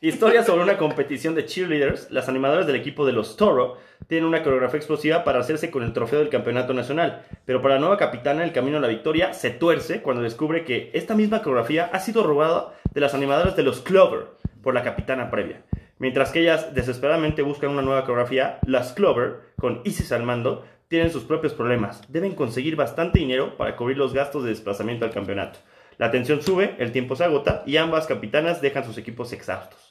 Historia 0.02 0.44
sobre 0.44 0.62
una 0.62 0.76
competición 0.76 1.34
de 1.34 1.46
cheerleaders. 1.46 2.10
Las 2.10 2.28
animadoras 2.28 2.66
del 2.66 2.76
equipo 2.76 3.06
de 3.06 3.14
los 3.14 3.38
Toro 3.38 3.78
tienen 4.08 4.28
una 4.28 4.42
coreografía 4.42 4.76
explosiva 4.76 5.24
para 5.24 5.40
hacerse 5.40 5.70
con 5.70 5.82
el 5.82 5.94
trofeo 5.94 6.18
del 6.18 6.28
campeonato 6.28 6.74
nacional. 6.74 7.24
Pero 7.46 7.62
para 7.62 7.76
la 7.76 7.80
nueva 7.80 7.96
capitana, 7.96 8.44
el 8.44 8.52
camino 8.52 8.76
a 8.76 8.80
la 8.80 8.88
victoria 8.88 9.32
se 9.32 9.48
tuerce 9.48 10.02
cuando 10.02 10.22
descubre 10.22 10.64
que 10.66 10.90
esta 10.92 11.14
misma 11.14 11.40
coreografía 11.40 11.88
ha 11.90 12.00
sido 12.00 12.24
robada 12.24 12.74
de 12.92 13.00
las 13.00 13.14
animadoras 13.14 13.56
de 13.56 13.62
los 13.62 13.80
Clover 13.80 14.26
por 14.62 14.74
la 14.74 14.82
capitana 14.82 15.30
previa. 15.30 15.62
Mientras 15.98 16.30
que 16.30 16.40
ellas 16.40 16.74
desesperadamente 16.74 17.40
buscan 17.40 17.70
una 17.70 17.80
nueva 17.80 18.02
coreografía, 18.02 18.58
las 18.66 18.92
Clover, 18.92 19.54
con 19.58 19.80
Isis 19.84 20.12
al 20.12 20.24
mando, 20.24 20.66
tienen 20.88 21.10
sus 21.10 21.24
propios 21.24 21.54
problemas. 21.54 22.02
Deben 22.12 22.34
conseguir 22.34 22.76
bastante 22.76 23.18
dinero 23.18 23.56
para 23.56 23.76
cubrir 23.76 23.96
los 23.96 24.12
gastos 24.12 24.44
de 24.44 24.50
desplazamiento 24.50 25.06
al 25.06 25.10
campeonato. 25.10 25.58
La 25.96 26.10
tensión 26.10 26.42
sube, 26.42 26.76
el 26.78 26.92
tiempo 26.92 27.16
se 27.16 27.24
agota 27.24 27.62
y 27.64 27.78
ambas 27.78 28.06
capitanas 28.06 28.60
dejan 28.60 28.84
sus 28.84 28.98
equipos 28.98 29.32
exhaustos. 29.32 29.85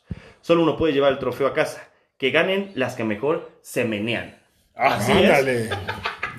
Solo 0.45 0.61
uno 0.61 0.77
puede 0.77 0.93
llevar 0.93 1.11
el 1.11 1.17
trofeo 1.17 1.47
a 1.47 1.53
casa. 1.53 1.89
Que 2.19 2.29
ganen 2.29 2.71
las 2.75 2.93
que 2.93 3.03
mejor 3.03 3.49
se 3.63 3.83
menean. 3.83 4.37
Así 4.75 5.11
es. 5.11 5.17
Ándale. 5.17 5.69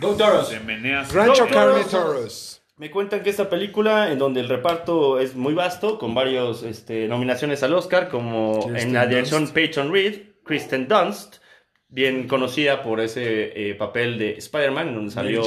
Go 0.00 0.14
Toros. 0.14 0.48
Se 0.48 0.60
meneas. 0.60 1.12
Rancho 1.12 1.48
Carne 1.48 1.82
Toros. 1.90 2.62
Me 2.76 2.88
cuentan 2.88 3.24
que 3.24 3.30
esta 3.30 3.50
película, 3.50 4.12
en 4.12 4.20
donde 4.20 4.38
el 4.38 4.48
reparto 4.48 5.18
es 5.18 5.34
muy 5.34 5.54
vasto, 5.54 5.98
con 5.98 6.14
varias 6.14 6.62
nominaciones 7.08 7.64
al 7.64 7.74
Oscar, 7.74 8.08
como 8.08 8.60
Kirsten 8.60 8.76
en 8.76 8.92
la 8.94 9.06
dirección 9.08 9.40
Dunst. 9.40 9.54
Peyton 9.54 9.92
Reed, 9.92 10.20
Kristen 10.44 10.86
Dunst, 10.86 11.38
bien 11.88 12.28
conocida 12.28 12.84
por 12.84 13.00
ese 13.00 13.70
eh, 13.70 13.74
papel 13.74 14.18
de 14.18 14.34
Spider-Man, 14.34 14.86
en 14.86 14.94
donde 14.94 15.10
salió. 15.10 15.42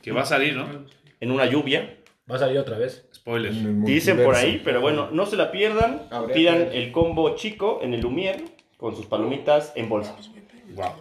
Que 0.00 0.12
va 0.12 0.22
a 0.22 0.24
salir, 0.24 0.56
¿no? 0.56 0.86
en 1.20 1.30
una 1.30 1.44
lluvia. 1.44 1.98
Va 2.30 2.36
a 2.36 2.38
salir 2.38 2.58
otra 2.58 2.78
vez. 2.78 3.06
Spoiler. 3.28 3.52
En 3.52 3.66
el 3.66 3.84
Dicen 3.84 4.24
por 4.24 4.34
ahí, 4.34 4.62
pero 4.64 4.80
bueno, 4.80 5.10
no 5.12 5.26
se 5.26 5.36
la 5.36 5.50
pierdan. 5.50 6.00
Habría 6.10 6.34
Pidan 6.34 6.68
el 6.72 6.92
combo 6.92 7.36
chico 7.36 7.80
en 7.82 7.92
el 7.92 8.02
Lumière 8.02 8.42
con 8.78 8.96
sus 8.96 9.04
palomitas 9.04 9.70
en 9.76 9.90
bolsa. 9.90 10.16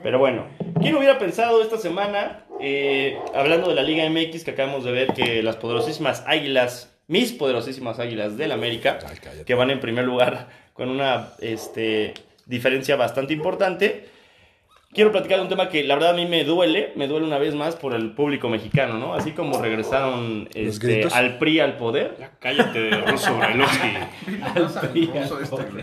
Pero 0.04 0.20
bueno, 0.20 0.46
¿quién 0.82 0.94
hubiera 0.98 1.20
pensado 1.20 1.62
esta 1.62 1.78
semana, 1.78 2.44
eh, 2.60 3.18
hablando 3.34 3.70
de 3.70 3.76
la 3.76 3.84
Liga 3.84 4.10
MX, 4.10 4.44
que 4.44 4.52
acabamos 4.52 4.84
de 4.84 4.92
ver 4.92 5.14
que 5.14 5.42
las 5.42 5.56
poderosísimas 5.56 6.26
águilas, 6.28 7.00
mis 7.08 7.32
poderosísimas 7.32 7.98
águilas 8.00 8.36
del 8.36 8.52
América, 8.52 9.00
Ay, 9.08 9.44
que 9.46 9.54
van 9.54 9.70
en 9.70 9.80
primer 9.80 10.04
lugar 10.04 10.50
con 10.74 10.90
una 10.90 11.30
este, 11.40 12.14
diferencia 12.46 12.98
bastante 12.98 13.32
importante. 13.32 14.10
Quiero 14.98 15.12
platicar 15.12 15.38
de 15.38 15.44
un 15.44 15.50
tema 15.50 15.70
que 15.70 15.84
la 15.84 15.94
verdad 15.94 16.10
a 16.10 16.14
mí 16.16 16.26
me 16.26 16.44
duele, 16.44 16.92
me 16.96 17.08
duele 17.08 17.28
una 17.28 17.38
vez 17.38 17.54
más 17.54 17.76
por 17.76 17.94
el 17.94 18.14
público 18.14 18.50
mexicano, 18.50 18.98
¿no? 18.98 19.14
Así 19.14 19.32
como 19.32 19.62
regresaron 19.62 20.50
este, 20.56 21.08
al 21.14 21.38
PRI 21.38 21.60
al 21.60 21.78
poder, 21.78 22.16
Ya 22.20 22.32
cállate 22.40 22.80
de 22.80 23.02
Russo 23.02 23.38
Brailovsky. 23.38 23.94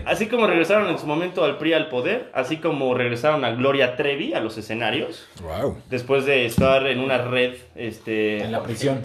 Así 0.05 0.27
como 0.27 0.47
regresaron 0.47 0.89
en 0.89 0.99
su 0.99 1.07
momento 1.07 1.45
al 1.45 1.57
PRI 1.57 1.71
al 1.71 1.87
poder, 1.87 2.29
así 2.33 2.57
como 2.57 2.93
regresaron 2.93 3.45
a 3.45 3.51
Gloria 3.51 3.95
Trevi 3.95 4.33
a 4.33 4.41
los 4.41 4.57
escenarios, 4.57 5.25
Wow. 5.41 5.77
después 5.89 6.25
de 6.25 6.45
estar 6.45 6.85
en 6.85 6.99
una 6.99 7.17
red, 7.19 7.53
este, 7.75 8.43
En 8.43 8.51
la 8.51 8.63
prisión. 8.63 9.01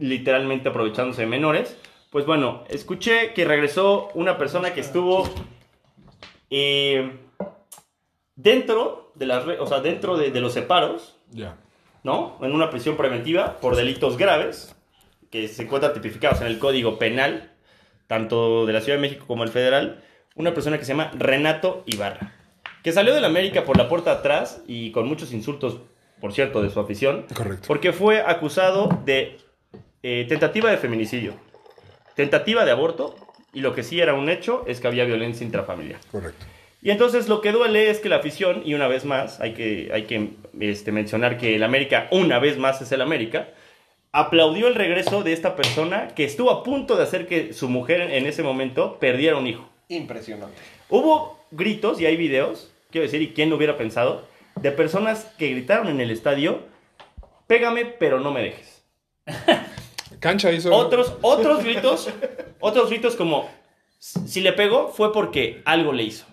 literalmente 0.00 0.68
aprovechándose 0.70 1.20
de 1.22 1.28
menores, 1.28 1.76
pues 2.10 2.26
bueno, 2.26 2.64
escuché 2.70 3.32
que 3.34 3.44
regresó 3.44 4.08
una 4.14 4.36
persona 4.36 4.74
que 4.74 4.80
estuvo 4.80 5.28
eh, 6.50 7.12
dentro 8.34 9.07
de 9.18 9.26
las, 9.26 9.44
o 9.46 9.66
sea, 9.66 9.80
dentro 9.80 10.16
de, 10.16 10.30
de 10.30 10.40
los 10.40 10.52
separos, 10.52 11.16
Ya. 11.30 11.56
¿no? 12.04 12.38
En 12.42 12.52
una 12.52 12.70
prisión 12.70 12.96
preventiva 12.96 13.58
por 13.60 13.76
delitos 13.76 14.16
graves 14.16 14.74
que 15.30 15.48
se 15.48 15.62
encuentran 15.64 15.92
tipificados 15.92 16.40
en 16.40 16.46
el 16.46 16.58
Código 16.58 16.98
Penal, 16.98 17.50
tanto 18.06 18.64
de 18.66 18.72
la 18.72 18.80
Ciudad 18.80 18.96
de 18.96 19.02
México 19.02 19.24
como 19.26 19.44
el 19.44 19.50
federal, 19.50 20.02
una 20.36 20.54
persona 20.54 20.78
que 20.78 20.84
se 20.84 20.92
llama 20.92 21.10
Renato 21.14 21.82
Ibarra, 21.86 22.32
que 22.82 22.92
salió 22.92 23.12
de 23.14 23.20
la 23.20 23.26
América 23.26 23.64
por 23.64 23.76
la 23.76 23.88
puerta 23.88 24.12
atrás 24.12 24.62
y 24.66 24.92
con 24.92 25.06
muchos 25.06 25.32
insultos, 25.32 25.80
por 26.20 26.32
cierto, 26.32 26.62
de 26.62 26.70
su 26.70 26.80
afición, 26.80 27.26
Correcto. 27.34 27.64
porque 27.66 27.92
fue 27.92 28.22
acusado 28.22 28.88
de 29.04 29.38
eh, 30.02 30.24
tentativa 30.28 30.70
de 30.70 30.78
feminicidio, 30.78 31.34
tentativa 32.14 32.64
de 32.64 32.70
aborto 32.70 33.14
y 33.52 33.60
lo 33.60 33.74
que 33.74 33.82
sí 33.82 34.00
era 34.00 34.14
un 34.14 34.28
hecho 34.28 34.64
es 34.66 34.80
que 34.80 34.86
había 34.86 35.04
violencia 35.04 35.44
intrafamiliar. 35.44 36.00
Correcto. 36.10 36.46
Y 36.80 36.90
entonces 36.90 37.28
lo 37.28 37.40
que 37.40 37.52
duele 37.52 37.90
es 37.90 37.98
que 37.98 38.08
la 38.08 38.16
afición, 38.16 38.62
y 38.64 38.74
una 38.74 38.86
vez 38.86 39.04
más, 39.04 39.40
hay 39.40 39.54
que, 39.54 39.90
hay 39.92 40.04
que 40.04 40.30
este, 40.60 40.92
mencionar 40.92 41.36
que 41.36 41.56
el 41.56 41.62
América, 41.64 42.08
una 42.12 42.38
vez 42.38 42.56
más 42.56 42.80
es 42.80 42.92
el 42.92 43.00
América, 43.00 43.48
aplaudió 44.12 44.68
el 44.68 44.74
regreso 44.74 45.22
de 45.22 45.32
esta 45.32 45.56
persona 45.56 46.08
que 46.14 46.24
estuvo 46.24 46.50
a 46.50 46.62
punto 46.62 46.96
de 46.96 47.02
hacer 47.02 47.26
que 47.26 47.52
su 47.52 47.68
mujer 47.68 48.00
en 48.12 48.26
ese 48.26 48.42
momento 48.42 48.98
perdiera 49.00 49.36
un 49.36 49.46
hijo. 49.46 49.68
Impresionante. 49.88 50.56
Hubo 50.88 51.38
gritos, 51.50 52.00
y 52.00 52.06
hay 52.06 52.16
videos, 52.16 52.72
quiero 52.90 53.06
decir, 53.06 53.22
y 53.22 53.32
quién 53.32 53.50
lo 53.50 53.56
hubiera 53.56 53.76
pensado, 53.76 54.26
de 54.56 54.70
personas 54.70 55.24
que 55.36 55.48
gritaron 55.48 55.88
en 55.88 56.00
el 56.00 56.10
estadio, 56.10 56.62
pégame 57.46 57.84
pero 57.86 58.20
no 58.20 58.30
me 58.30 58.42
dejes. 58.42 58.84
Cancha 60.20 60.50
hizo. 60.52 60.74
Otros, 60.74 61.14
otros 61.22 61.62
gritos, 61.62 62.08
otros 62.60 62.88
gritos 62.88 63.14
como, 63.14 63.48
si 63.98 64.40
le 64.40 64.52
pegó 64.52 64.88
fue 64.88 65.12
porque 65.12 65.60
algo 65.64 65.92
le 65.92 66.04
hizo. 66.04 66.26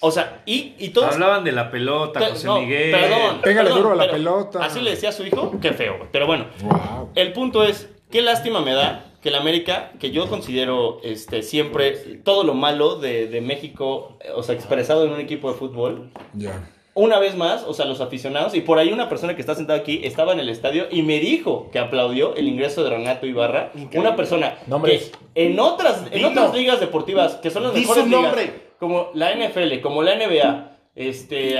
O 0.00 0.10
sea, 0.10 0.42
y, 0.46 0.74
y 0.78 0.88
todos... 0.88 1.12
Hablaban 1.14 1.44
de 1.44 1.52
la 1.52 1.70
pelota, 1.70 2.18
Pe- 2.20 2.26
José 2.30 2.46
no, 2.46 2.60
Miguel. 2.60 2.90
Perdón. 2.90 3.40
Pégale 3.40 3.68
perdón, 3.70 3.82
duro 3.82 3.92
a 4.00 4.06
la 4.06 4.10
pelota. 4.10 4.64
Así 4.64 4.80
le 4.80 4.90
decía 4.90 5.10
a 5.10 5.12
su 5.12 5.24
hijo, 5.24 5.58
qué 5.60 5.72
feo. 5.72 5.96
güey. 5.98 6.08
Pero 6.10 6.26
bueno, 6.26 6.46
Wow. 6.62 7.10
el 7.14 7.32
punto 7.32 7.62
es, 7.64 7.88
qué 8.10 8.20
lástima 8.22 8.60
me 8.60 8.72
da 8.74 9.04
que 9.22 9.28
el 9.28 9.36
América, 9.36 9.92
que 10.00 10.10
yo 10.10 10.28
considero 10.28 10.98
este, 11.04 11.42
siempre 11.44 11.92
todo 12.24 12.42
lo 12.42 12.54
malo 12.54 12.96
de, 12.96 13.28
de 13.28 13.40
México, 13.40 14.18
o 14.34 14.42
sea, 14.42 14.56
expresado 14.56 15.04
en 15.04 15.12
un 15.12 15.20
equipo 15.20 15.52
de 15.52 15.58
fútbol, 15.58 16.10
Ya. 16.34 16.68
Una 16.94 17.18
vez 17.18 17.36
más, 17.36 17.64
o 17.64 17.72
sea, 17.72 17.86
los 17.86 18.00
aficionados, 18.00 18.54
y 18.54 18.60
por 18.60 18.78
ahí 18.78 18.92
una 18.92 19.08
persona 19.08 19.34
que 19.34 19.40
está 19.40 19.54
sentada 19.54 19.78
aquí 19.78 20.00
estaba 20.04 20.32
en 20.32 20.40
el 20.40 20.48
estadio 20.48 20.86
y 20.90 21.02
me 21.02 21.20
dijo 21.20 21.70
que 21.72 21.78
aplaudió 21.78 22.34
el 22.34 22.48
ingreso 22.48 22.84
de 22.84 22.90
Renato 22.90 23.26
Ibarra, 23.26 23.72
una 23.94 24.14
persona 24.14 24.58
Nombres. 24.66 25.10
que 25.34 25.46
en 25.46 25.58
otras, 25.58 26.04
en 26.06 26.12
Dilo. 26.12 26.28
otras 26.28 26.54
ligas 26.54 26.80
deportivas, 26.80 27.36
que 27.36 27.50
son 27.50 27.62
las 27.62 27.72
mejores 27.72 28.04
su 28.04 28.08
ligas, 28.10 28.22
nombre. 28.22 28.52
como 28.78 29.10
la 29.14 29.34
NFL, 29.34 29.80
como 29.80 30.02
la 30.02 30.16
NBA, 30.16 30.76
este, 30.94 31.58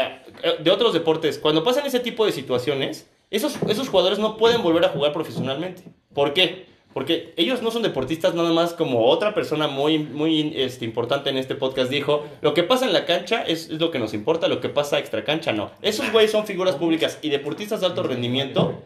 de 0.61 0.71
otros 0.71 0.93
deportes, 0.93 1.39
cuando 1.39 1.65
pasan 1.65 1.87
ese 1.87 2.01
tipo 2.01 2.27
de 2.27 2.33
situaciones, 2.33 3.09
esos, 3.31 3.57
esos 3.69 3.89
jugadores 3.89 4.19
no 4.19 4.37
pueden 4.37 4.63
volver 4.63 4.85
a 4.85 4.89
jugar 4.91 5.15
profesionalmente. 5.15 5.85
¿Por 6.13 6.35
qué? 6.35 6.67
Porque 6.95 7.33
ellos 7.37 7.63
no 7.63 7.71
son 7.71 7.83
deportistas 7.83 8.35
nada 8.35 8.53
más 8.53 8.75
como 8.75 9.07
otra 9.07 9.35
persona 9.35 9.69
muy, 9.69 9.99
muy 9.99 10.53
este, 10.57 10.85
importante 10.85 11.31
en 11.31 11.39
este 11.39 11.55
podcast 11.55 11.91
dijo, 11.91 12.25
lo 12.41 12.55
que 12.55 12.63
pasa 12.63 12.87
en 12.87 12.93
la 12.93 13.05
cancha 13.05 13.43
es, 13.43 13.71
es 13.71 13.81
lo 13.81 13.91
que 13.91 13.99
nos 13.99 14.15
importa, 14.15 14.49
lo 14.49 14.61
que 14.61 14.69
pasa 14.69 14.99
extra 14.99 15.25
cancha 15.25 15.53
no. 15.53 15.71
Esos 15.81 16.11
güeyes 16.13 16.31
son 16.31 16.47
figuras 16.47 16.77
públicas 16.77 17.19
y 17.23 17.31
deportistas 17.31 17.81
de 17.81 17.87
alto 17.87 18.03
rendimiento 18.03 18.83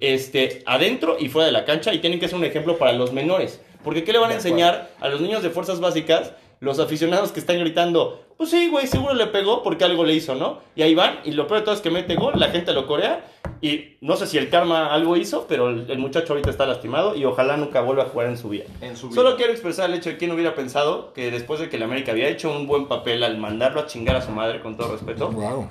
este, 0.00 0.62
adentro 0.66 1.16
y 1.18 1.28
fuera 1.28 1.46
de 1.46 1.52
la 1.52 1.64
cancha 1.64 1.94
y 1.94 1.98
tienen 1.98 2.20
que 2.20 2.28
ser 2.28 2.38
un 2.38 2.44
ejemplo 2.44 2.78
para 2.78 2.92
los 2.92 3.12
menores. 3.12 3.60
Porque 3.82 4.02
¿qué 4.02 4.12
le 4.12 4.18
van 4.18 4.30
a 4.30 4.34
enseñar 4.34 4.90
a 5.00 5.08
los 5.08 5.20
niños 5.20 5.42
de 5.42 5.50
fuerzas 5.50 5.80
básicas, 5.80 6.32
los 6.64 6.78
aficionados 6.80 7.30
que 7.32 7.40
están 7.40 7.58
gritando, 7.60 8.24
pues 8.36 8.50
sí, 8.50 8.68
güey, 8.68 8.86
seguro 8.86 9.14
le 9.14 9.26
pegó 9.28 9.62
porque 9.62 9.84
algo 9.84 10.04
le 10.04 10.14
hizo, 10.14 10.34
¿no? 10.34 10.58
Y 10.74 10.82
ahí 10.82 10.94
van, 10.94 11.20
y 11.24 11.30
lo 11.32 11.46
peor 11.46 11.60
de 11.60 11.64
todo 11.66 11.74
es 11.74 11.80
que 11.80 11.90
mete 11.90 12.16
gol, 12.16 12.32
la 12.36 12.48
gente 12.48 12.72
lo 12.72 12.86
corea, 12.86 13.24
y 13.60 13.96
no 14.00 14.16
sé 14.16 14.26
si 14.26 14.36
el 14.38 14.50
karma 14.50 14.92
algo 14.92 15.16
hizo, 15.16 15.46
pero 15.48 15.68
el, 15.70 15.88
el 15.90 15.98
muchacho 15.98 16.32
ahorita 16.32 16.50
está 16.50 16.66
lastimado 16.66 17.14
y 17.14 17.24
ojalá 17.24 17.56
nunca 17.56 17.80
vuelva 17.80 18.02
a 18.02 18.06
jugar 18.06 18.26
en 18.28 18.36
su 18.36 18.48
vida. 18.48 18.64
En 18.80 18.96
su 18.96 19.08
vida. 19.08 19.14
Solo 19.22 19.36
quiero 19.36 19.52
expresar 19.52 19.88
el 19.88 19.96
hecho 19.96 20.10
de 20.10 20.18
que 20.18 20.26
no 20.26 20.34
hubiera 20.34 20.54
pensado 20.54 21.12
que 21.12 21.30
después 21.30 21.60
de 21.60 21.68
que 21.68 21.76
el 21.76 21.82
América 21.84 22.12
había 22.12 22.28
hecho 22.28 22.50
un 22.50 22.66
buen 22.66 22.86
papel 22.88 23.22
al 23.22 23.38
mandarlo 23.38 23.80
a 23.80 23.86
chingar 23.86 24.16
a 24.16 24.22
su 24.22 24.32
madre, 24.32 24.60
con 24.60 24.76
todo 24.76 24.92
respeto, 24.92 25.30
Wow. 25.30 25.68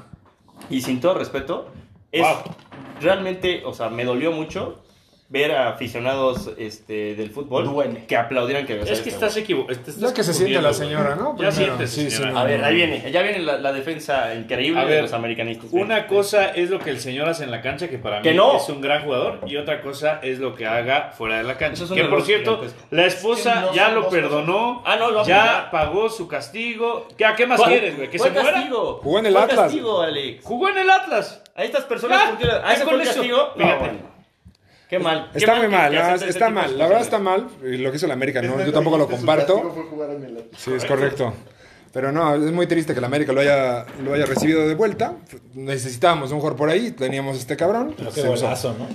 y 0.70 0.82
sin 0.82 1.02
todo 1.02 1.14
respeto, 1.16 1.68
es 2.12 2.22
Wow. 2.22 2.56
realmente, 3.02 3.64
o 3.66 3.74
sea, 3.74 3.90
me 3.90 4.06
dolió 4.06 4.32
mucho 4.32 4.80
ver 5.34 5.52
a 5.52 5.70
aficionados 5.70 6.52
este, 6.60 7.16
del 7.16 7.32
fútbol 7.32 7.66
Duele. 7.66 8.06
que 8.08 8.16
aplaudieran 8.16 8.68
que 8.68 8.80
Es 8.82 9.02
que 9.02 9.10
estás 9.10 9.36
equivocado. 9.36 9.80
Ya 9.98 10.14
que 10.14 10.24
se 10.24 10.32
siente 10.32 10.62
la 10.62 10.74
señora, 10.74 11.16
¿no? 11.16 11.36
Ya 11.40 11.52
siéntese, 11.52 12.10
Sí, 12.10 12.16
sí, 12.18 12.24
no. 12.24 12.38
A 12.38 12.44
ver, 12.44 12.64
ahí 12.64 12.76
viene, 12.76 13.12
ya 13.12 13.24
viene 13.24 13.40
la, 13.40 13.58
la 13.58 13.74
defensa 13.74 14.34
increíble 14.36 14.80
A 14.80 14.86
de 14.86 14.92
ver, 14.92 15.02
los 15.02 15.14
americanistas. 15.14 15.70
Una 15.72 16.06
cosa 16.06 16.50
es 16.52 16.70
lo 16.70 16.78
que 16.80 16.92
el 16.92 17.00
señor 17.00 17.28
hace 17.28 17.44
en 17.46 17.52
la 17.52 17.62
cancha, 17.62 17.90
que 17.90 17.98
para 17.98 18.22
Que 18.22 18.30
mí 18.32 18.38
no. 18.38 18.58
es 18.58 18.70
un 18.70 18.80
gran 18.80 19.04
jugador, 19.04 19.40
y 19.48 19.58
otra 19.58 19.82
cosa 19.82 20.20
es 20.22 20.38
lo 20.38 20.54
que 20.54 20.68
haga 20.68 21.12
fuera 21.18 21.38
de 21.40 21.44
la 21.44 21.58
cancha. 21.58 21.74
Eso 21.74 21.86
es 21.86 21.92
un 21.92 21.98
que 21.98 22.04
por 22.06 22.22
cierto, 22.22 22.58
gigantesco. 22.58 22.88
la 22.92 23.06
esposa 23.08 23.50
Es 23.54 23.60
que 23.60 23.66
no 23.66 23.74
ya 23.74 23.90
lo 23.90 24.10
perdonó, 24.10 24.84
Ah, 24.86 24.96
no, 24.98 25.10
lo 25.10 25.26
ya 25.26 25.70
pagó 25.72 26.10
su 26.10 26.28
castigo. 26.28 27.08
¿Qué, 27.18 27.26
¿A 27.26 27.36
qué 27.36 27.48
más 27.48 27.60
¿Cuál- 27.60 27.72
quieres, 27.72 27.98
güey? 27.98 28.10
¿Que 28.10 28.20
se 28.20 28.30
muera? 28.30 28.62
Jugó 28.70 29.18
en 29.20 29.26
el 29.26 29.34
¿Cuál 29.34 29.44
Atlas. 29.46 29.60
castigo, 29.62 30.02
Alex? 30.02 30.44
Jugó 30.46 30.70
en 30.70 30.78
el 30.78 30.90
Atlas. 30.92 31.40
a 31.56 31.64
estas 31.64 31.84
personas, 31.86 32.20
Ya, 32.24 32.30
¿por 32.30 32.38
qué? 32.40 32.46
a 32.46 32.62
ya 32.68 32.74
ese 32.74 32.84
con 32.84 32.94
fue 32.94 33.02
el 33.02 33.08
castigo. 33.08 33.54
Fíjate. 33.58 34.13
Qué 34.98 35.04
mal. 35.04 35.30
qué 35.32 35.40
Está 35.40 35.56
muy 35.56 35.68
mal, 35.68 35.92
que 35.92 35.98
no, 35.98 36.16
está 36.16 36.50
mal. 36.50 36.78
La 36.78 36.88
verdad 36.88 37.02
está 37.04 37.20
mal. 37.20 37.48
y 37.64 37.78
Lo 37.78 37.92
que 37.92 37.98
hizo 37.98 38.08
la 38.08 38.14
América, 38.14 38.42
no, 38.42 38.60
yo 38.66 38.72
tampoco 38.72 38.98
lo 38.98 39.08
comparto. 39.08 39.74
Sí, 40.58 40.72
es 40.74 40.86
correcto. 40.86 41.34
Pero 41.92 42.12
no, 42.12 42.34
es 42.34 42.52
muy 42.52 42.66
triste 42.66 42.96
que 42.96 43.02
la 43.02 43.06
América 43.06 43.32
lo 43.34 43.42
haya, 43.42 43.86
lo 44.04 44.16
haya 44.16 44.26
recibido 44.26 44.68
de 44.68 44.74
vuelta. 44.74 45.14
Necesitábamos 45.54 46.32
un 46.32 46.40
jugador 46.40 46.58
por 46.58 46.70
ahí, 46.70 46.90
teníamos 46.92 47.38
este 47.38 47.56
cabrón. 47.56 47.94
Pero 47.96 48.12
qué 48.12 48.24
golazo, 48.24 48.76
¿no? 48.80 48.88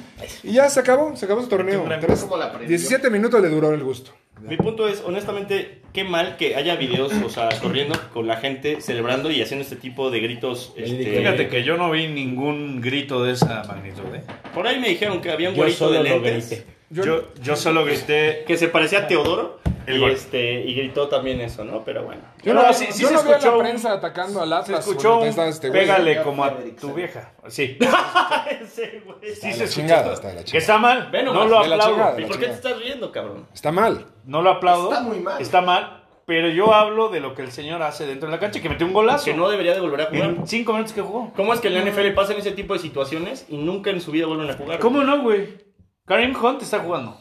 Y 0.42 0.54
ya 0.54 0.68
se 0.68 0.80
acabó, 0.80 1.14
se 1.14 1.24
acabó 1.24 1.40
su 1.42 1.48
torneo. 1.48 1.84
Tres- 2.00 2.22
¿Cómo 2.22 2.36
la 2.36 2.46
aprendió? 2.46 2.68
17 2.68 3.08
minutos 3.10 3.40
le 3.40 3.48
duró 3.50 3.72
el 3.72 3.84
gusto. 3.84 4.10
Mi 4.42 4.56
punto 4.56 4.88
es, 4.88 5.02
honestamente, 5.04 5.80
qué 5.92 6.04
mal 6.04 6.36
que 6.36 6.56
haya 6.56 6.76
videos, 6.76 7.12
o 7.24 7.28
sea, 7.28 7.48
corriendo 7.60 7.98
con 8.12 8.26
la 8.26 8.36
gente 8.36 8.80
celebrando 8.80 9.30
y 9.30 9.42
haciendo 9.42 9.62
este 9.62 9.76
tipo 9.76 10.10
de 10.10 10.20
gritos. 10.20 10.72
este, 10.76 11.18
Fíjate 11.18 11.48
que 11.48 11.64
yo 11.64 11.76
no 11.76 11.90
vi 11.90 12.08
ningún 12.08 12.80
grito 12.80 13.24
de 13.24 13.32
esa 13.32 13.64
magnitud, 13.64 14.14
¿eh? 14.14 14.22
Por 14.54 14.66
ahí 14.66 14.78
me 14.78 14.88
dijeron 14.88 15.20
que 15.20 15.30
había 15.30 15.50
un 15.50 15.54
Yo 15.54 15.62
güerito 15.62 15.90
de 15.90 15.98
solo 15.98 16.08
lo 16.08 16.22
lentes 16.24 16.64
Yo, 16.90 17.22
yo 17.42 17.56
solo 17.56 17.84
grité. 17.84 18.44
que 18.46 18.56
se 18.56 18.68
parecía 18.68 19.00
a 19.00 19.06
Teodoro 19.06 19.60
El 19.86 20.00
y, 20.00 20.04
este, 20.06 20.62
y 20.64 20.74
gritó 20.74 21.08
también 21.08 21.40
eso, 21.40 21.64
¿no? 21.64 21.84
Pero 21.84 22.04
bueno. 22.04 22.22
Yo 22.42 22.54
No, 22.54 22.62
no, 22.62 22.72
sí- 22.72 22.86
sí 22.90 23.02
yo 23.02 23.08
se 23.08 23.14
no 23.14 23.22
veo 23.24 23.32
a 23.32 23.36
escuchó 23.36 23.56
la 23.56 23.62
prensa 23.62 23.92
atacando 23.92 24.40
al 24.42 24.48
Se 24.48 24.54
Atlas. 24.54 24.80
escuchó 24.88 25.18
un 25.20 25.26
este 25.28 25.68
güey. 25.68 25.80
pégale 25.80 26.22
como 26.22 26.44
a 26.44 26.54
tu 26.80 26.92
vieja. 26.94 27.32
Sí. 27.48 27.76
Ese 28.60 29.02
güey. 29.04 29.34
Sí 29.34 29.40
se 29.52 29.64
escuchó. 29.64 29.66
chingada, 29.80 30.12
está 30.14 30.44
Que 30.44 30.58
está 30.58 30.78
mal. 30.78 31.08
Ve 31.10 31.22
no 31.22 31.32
lo 31.46 31.58
aplaudo. 31.58 31.90
chingada. 31.92 32.20
¿Y 32.20 32.24
por 32.24 32.38
qué 32.38 32.46
te 32.46 32.52
estás 32.52 32.78
riendo, 32.78 33.12
cabrón? 33.12 33.46
Está 33.52 33.72
mal. 33.72 34.06
No 34.24 34.42
lo 34.42 34.50
aplaudo. 34.50 34.90
Está 34.90 35.02
muy 35.02 35.20
mal. 35.20 35.40
Está 35.42 35.60
mal. 35.60 36.04
Pero 36.26 36.48
yo 36.50 36.74
hablo 36.74 37.08
de 37.08 37.20
lo 37.20 37.34
que 37.34 37.40
el 37.40 37.52
señor 37.52 37.82
hace 37.82 38.04
dentro 38.06 38.28
de 38.28 38.34
la 38.36 38.38
cancha, 38.40 38.60
que 38.60 38.68
metió 38.68 38.86
un 38.86 38.92
golazo. 38.92 39.24
Que 39.24 39.32
no 39.32 39.48
debería 39.48 39.72
de 39.74 39.80
volver 39.80 40.02
a 40.02 40.04
jugar. 40.06 40.24
En 40.28 40.46
cinco 40.46 40.72
minutos 40.72 40.92
que 40.92 41.00
jugó. 41.00 41.32
¿Cómo 41.34 41.54
es 41.54 41.60
que 41.60 41.68
en 41.68 41.74
la 41.74 41.80
NFL 41.90 42.12
pasan 42.14 42.36
ese 42.36 42.52
tipo 42.52 42.74
de 42.74 42.80
situaciones 42.80 43.46
y 43.48 43.56
nunca 43.56 43.88
en 43.90 44.00
su 44.02 44.10
vida 44.10 44.26
vuelven 44.26 44.50
a 44.50 44.54
jugar? 44.54 44.78
¿Cómo 44.78 45.02
no, 45.04 45.22
güey? 45.22 45.67
Karim 46.08 46.34
Hunt 46.42 46.62
está 46.62 46.80
jugando. 46.80 47.20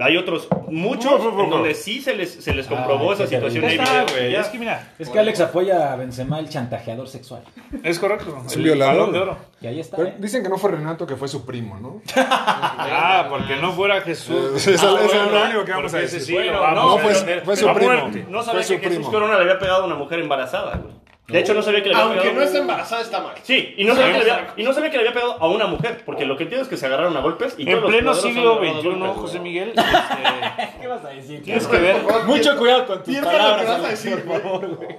Hay 0.00 0.16
otros, 0.16 0.48
muchos, 0.70 1.04
No, 1.04 1.18
no, 1.30 1.36
no, 1.36 1.44
en 1.44 1.50
donde 1.50 1.72
sí 1.74 2.00
se 2.02 2.16
les, 2.16 2.28
se 2.42 2.52
les 2.52 2.66
comprobó 2.66 3.12
Ah, 3.12 3.14
esa 3.14 3.28
situación. 3.28 3.64
Videos, 3.64 4.10
güey. 4.12 4.34
Es 4.34 4.48
que 4.48 4.58
mira. 4.58 4.92
Es 4.98 5.08
que 5.08 5.20
Alex 5.20 5.40
apoya 5.40 5.92
a 5.92 5.96
Benzema, 5.96 6.40
el 6.40 6.48
chantajeador 6.48 7.06
sexual. 7.06 7.44
Es 7.84 8.00
correcto. 8.00 8.42
Es 8.44 8.56
El 8.56 8.64
violador. 8.64 8.96
balón 8.96 9.12
de 9.12 9.18
oro. 9.20 9.36
Y 9.60 9.68
ahí 9.68 9.78
está. 9.78 9.96
Pero 9.96 10.08
¿eh? 10.08 10.14
dicen 10.18 10.42
que 10.42 10.48
no 10.48 10.58
fue 10.58 10.72
Renato, 10.72 11.06
que 11.06 11.14
fue 11.14 11.28
su 11.28 11.46
primo, 11.46 11.78
¿no? 11.78 12.02
Ah, 12.16 13.26
porque 13.30 13.54
no 13.56 13.70
fuera 13.72 14.00
Jesús. 14.00 14.66
Eh, 14.66 14.74
eso 14.74 14.98
es 14.98 15.06
bueno, 15.06 15.30
lo 15.30 15.44
único 15.44 15.64
que 15.64 15.70
vamos 15.72 15.94
a 15.94 15.98
decir. 15.98 16.20
sí, 16.20 16.32
Bueno, 16.32 16.74
no, 16.74 16.98
fue- 16.98 17.14
su 17.14 17.72
primo. 17.72 18.10
No 18.28 18.42
sabía 18.42 18.62
que 18.62 18.78
Jesús 18.78 18.88
primo. 18.96 19.10
Corona 19.12 19.36
le 19.36 19.42
había 19.42 19.58
pegado 19.60 19.84
a 19.84 19.86
una 19.86 19.94
mujer 19.94 20.18
embarazada, 20.18 20.76
güey. 20.76 20.92
De 21.26 21.38
hecho, 21.40 21.54
no 21.54 21.62
sabía 21.62 21.82
que 21.82 21.88
le 21.88 21.94
había 21.94 22.04
Aunque 22.06 22.20
pegado. 22.20 22.38
no 22.38 22.44
está 22.44 22.58
embarazada, 22.58 23.00
está 23.00 23.20
mal. 23.22 23.34
Sí, 23.42 23.74
y 23.78 23.84
no, 23.84 23.94
sabía 23.94 24.18
que 24.18 24.24
le 24.24 24.30
había, 24.30 24.54
y 24.58 24.62
no 24.62 24.74
sabía 24.74 24.90
que 24.90 24.96
le 24.98 25.02
había 25.04 25.14
pegado 25.14 25.38
a 25.40 25.48
una 25.48 25.66
mujer, 25.66 26.02
porque 26.04 26.26
lo 26.26 26.36
que 26.36 26.42
entiendo 26.42 26.64
es 26.64 26.68
que 26.68 26.76
se 26.76 26.84
agarraron 26.84 27.16
a 27.16 27.20
golpes 27.20 27.54
y 27.56 27.62
En 27.62 27.68
todos 27.70 27.82
los 27.82 27.90
pleno 27.90 28.12
jugadores 28.12 28.34
siglo 28.34 28.52
a 28.52 28.80
XXI, 28.80 28.88
golpes, 28.88 29.16
José 29.16 29.38
güey. 29.38 29.50
Miguel, 29.50 29.68
este, 29.76 30.80
¿Qué 30.82 30.86
vas 30.86 31.04
a 31.04 31.08
decir? 31.08 31.42
tienes 31.42 31.66
que 31.66 31.78
ver. 31.78 31.96
Mucho 32.26 32.56
cuidado 32.58 32.86
con 32.86 32.98
tus 32.98 33.06
Piensa 33.06 33.24
lo 33.24 33.30
que 33.30 33.38
palabras, 33.38 33.68
vas 33.68 33.84
a 33.84 33.88
decir, 33.88 34.24
por 34.24 34.42
favor, 34.42 34.76
güey. 34.76 34.96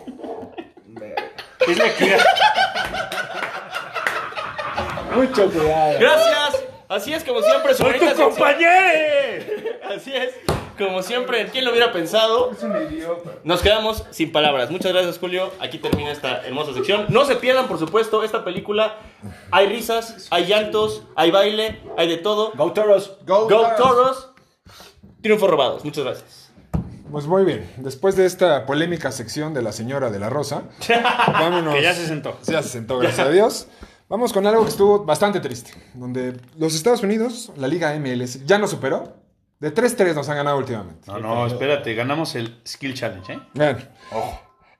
Es 1.67 1.77
la 1.77 1.87
equidad. 1.87 2.19
Mucho 5.15 5.51
cuidado. 5.51 5.99
Gracias. 5.99 6.63
Así 6.87 7.13
es 7.13 7.23
como 7.23 7.41
siempre. 7.41 7.73
su 7.73 7.83
¡Soy 7.83 7.93
tu 7.93 7.99
bonita 7.99 8.07
sección. 8.15 8.29
compañero! 8.29 9.45
Así 9.95 10.13
es. 10.13 10.31
Como 10.77 11.01
siempre, 11.01 11.47
¿quién 11.51 11.63
lo 11.63 11.71
hubiera 11.71 11.93
pensado? 11.93 12.51
Nos 13.45 13.61
quedamos 13.61 14.03
sin 14.11 14.31
palabras. 14.33 14.69
Muchas 14.69 14.91
gracias, 14.91 15.17
Julio. 15.19 15.51
Aquí 15.59 15.77
termina 15.77 16.11
esta 16.11 16.45
hermosa 16.45 16.73
sección. 16.73 17.05
No 17.09 17.23
se 17.25 17.37
pierdan, 17.37 17.67
por 17.67 17.79
supuesto, 17.79 18.23
esta 18.23 18.43
película. 18.43 18.97
Hay 19.51 19.67
risas, 19.67 20.27
hay 20.31 20.45
llantos, 20.47 21.03
hay 21.15 21.31
baile, 21.31 21.81
hay 21.97 22.09
de 22.09 22.17
todo. 22.17 22.51
Go 22.55 22.73
Toros. 22.73 23.17
Go, 23.25 23.43
Go 23.43 23.47
Toros. 23.47 23.77
Toros. 23.77 24.29
Triunfos 25.21 25.49
robados. 25.49 25.85
Muchas 25.85 26.03
gracias. 26.03 26.51
Pues 27.09 27.25
muy 27.25 27.45
bien. 27.45 27.71
Después 27.77 28.17
de 28.17 28.25
esta 28.25 28.65
polémica 28.65 29.11
sección 29.13 29.53
de 29.53 29.61
la 29.61 29.71
señora 29.71 30.09
de 30.09 30.19
la 30.19 30.29
Rosa, 30.29 30.63
vámonos. 31.27 31.73
Que 31.73 31.81
ya 31.83 31.93
se 31.93 32.05
sentó. 32.05 32.37
Ya 32.47 32.61
se 32.61 32.69
sentó, 32.69 32.97
gracias 32.97 33.25
a 33.25 33.31
Dios. 33.31 33.67
Vamos 34.07 34.31
con 34.33 34.45
algo 34.45 34.63
que 34.63 34.69
estuvo 34.69 35.03
bastante 35.03 35.39
triste. 35.39 35.71
Donde 35.95 36.37
los 36.57 36.75
Estados 36.75 37.01
Unidos, 37.01 37.51
la 37.57 37.67
Liga 37.67 37.97
MLS, 37.99 38.45
ya 38.45 38.57
nos 38.59 38.69
superó. 38.71 39.15
De 39.59 39.73
3-3 39.73 40.13
nos 40.13 40.29
han 40.29 40.35
ganado 40.37 40.57
últimamente. 40.57 41.07
No, 41.07 41.19
no, 41.19 41.47
espérate, 41.47 41.93
ganamos 41.95 42.35
el 42.35 42.59
Skill 42.67 42.93
Challenge, 42.93 43.33
¿eh? 43.33 43.39
Vean. 43.53 43.89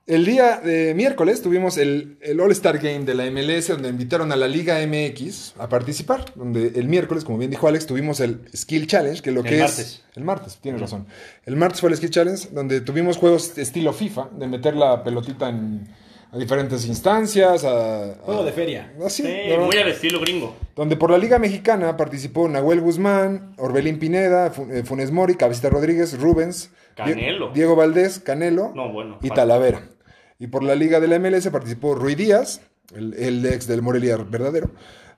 El 0.06 0.24
día 0.26 0.58
de 0.60 0.94
miércoles 0.94 1.42
tuvimos 1.42 1.78
el, 1.78 2.20
el 2.22 2.40
All-Star 2.40 2.78
Game 2.78 3.06
de 3.06 3.16
la 3.16 3.26
MLS, 3.32 3.70
donde 3.70 3.90
invitaron 3.90 4.32
a 4.32 4.36
la 4.36 4.48
Liga 4.48 4.78
MX 4.86 5.56
a 5.58 5.68
participar. 5.68 6.26
Donde 6.36 6.74
el 6.76 6.88
miércoles, 6.88 7.24
como 7.24 7.40
bien 7.40 7.50
dijo 7.50 7.68
Alex, 7.68 7.88
tuvimos 7.88 8.20
el 8.20 8.42
Skill 8.56 8.86
Challenge, 8.86 9.20
que 9.24 9.32
lo 9.32 9.40
El 9.40 9.48
que 9.48 9.60
martes. 9.60 9.80
es. 9.80 10.04
El 10.14 10.24
martes, 10.24 10.58
tienes 10.58 10.82
razón. 10.82 11.08
El 11.46 11.56
martes 11.56 11.82
fue 11.82 11.90
el 11.90 11.98
Skill 11.98 12.12
Challenge, 12.12 12.50
donde 12.52 12.82
tuvimos 12.82 13.18
juegos 13.18 13.58
estilo 13.58 13.94
FIFA, 13.94 14.30
de 14.34 14.46
meter 14.46 14.76
la 14.76 15.04
pelotita 15.04 15.50
en, 15.50 15.88
a 16.32 16.38
diferentes 16.38 16.86
instancias. 16.86 17.64
A, 17.64 18.16
Juego 18.24 18.44
de 18.44 18.52
feria. 18.52 18.94
Así, 19.06 19.24
Sí, 19.24 19.34
¿no? 19.56 19.66
muy 19.66 19.78
al 19.78 19.88
estilo 19.90 20.20
gringo. 20.20 20.56
Donde 20.76 20.96
por 20.98 21.12
la 21.12 21.18
Liga 21.18 21.40
Mexicana 21.40 21.96
participó 21.98 22.48
Nahuel 22.48 22.82
Guzmán, 22.82 23.54
Orbelín 23.58 24.00
Pineda, 24.00 24.52
eh, 24.72 24.84
Funes 24.84 25.12
Mori, 25.12 25.36
Cabecita 25.36 25.70
Rodríguez, 25.70 26.20
Rubens, 26.20 26.72
Canelo. 26.96 27.52
Diego 27.54 27.76
Valdés, 27.76 28.20
Canelo 28.20 28.72
No, 28.76 28.92
bueno. 28.92 29.20
y 29.22 29.30
Talavera. 29.30 29.82
Y 30.40 30.48
por 30.48 30.64
la 30.64 30.76
Liga 30.76 31.00
de 31.00 31.08
la 31.08 31.18
MLS 31.20 31.50
participó 31.50 31.96
Rui 31.96 32.16
Díaz, 32.16 32.62
el, 32.94 33.14
el 33.14 33.46
ex 33.46 33.68
del 33.68 33.82
Morelia 33.82 34.18
verdadero, 34.18 34.72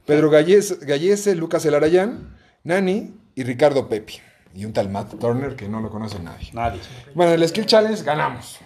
Pedro 0.06 0.30
Galles- 0.32 0.80
Gallese, 0.86 1.36
Lucas 1.36 1.66
Elarayán, 1.66 2.38
Nani 2.64 3.14
y 3.36 3.44
Ricardo 3.44 3.90
Pepi. 3.90 4.14
Y 4.56 4.66
un 4.66 4.74
tal 4.74 4.90
Matt 4.90 5.20
Turner 5.20 5.56
que 5.56 5.68
no 5.68 5.82
lo 5.82 5.90
conoce 5.90 6.20
nadie. 6.20 6.50
Nadie. 6.54 6.80
Bueno, 7.14 7.34
el 7.34 7.48
Skill 7.48 7.66
Challenge 7.66 8.02
ganamos. 8.04 8.60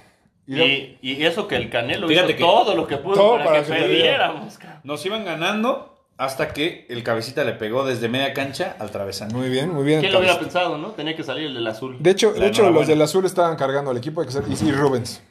Y 0.48 0.60
Y, 0.62 0.98
y 1.02 1.24
eso 1.26 1.48
que 1.48 1.56
el 1.56 1.70
Canelo 1.70 2.08
Fíjate 2.08 2.30
hizo 2.32 2.38
que- 2.38 2.44
todo 2.44 2.76
lo 2.76 2.88
que 2.88 2.98
pudo 2.98 3.16
Todo 3.16 3.32
para, 3.34 3.46
para 3.46 3.64
que 3.64 3.72
que 3.72 3.80
perdiéramos. 3.80 4.58
Nos 4.84 5.06
iban 5.06 5.24
ganando 5.26 5.88
hasta 6.18 6.54
que 6.54 6.86
el 6.90 7.04
cabecita 7.04 7.44
le 7.44 7.54
pegó 7.54 7.84
desde 7.84 8.08
media 8.08 8.34
cancha 8.34 8.76
al 8.80 8.92
travesaño. 8.92 9.36
muy 9.36 9.50
bien, 9.50 9.74
muy 9.74 9.84
bien. 9.84 10.02
¿Quién 10.02 10.12
lo 10.14 10.20
hubiera 10.20 10.40
pensado, 10.40 10.78
no? 10.78 10.90
Tenía 10.90 11.16
que 11.16 11.24
salir 11.24 11.48
el 11.48 11.54
del 11.56 11.66
azul. 11.68 11.96
De 12.00 12.12
hecho, 12.12 12.32
La 12.36 12.42
de 12.42 12.48
hecho 12.48 12.70
los 12.70 12.86
del 12.88 13.02
azul 13.02 13.26
estaban 13.26 13.56
cargando 13.56 13.90
al 13.92 13.98
equipo 13.98 14.22
hay 14.22 14.28
que 14.28 14.34
ser- 14.34 14.44
y, 14.48 14.68
y 14.68 14.72
Rubens. 14.72 15.22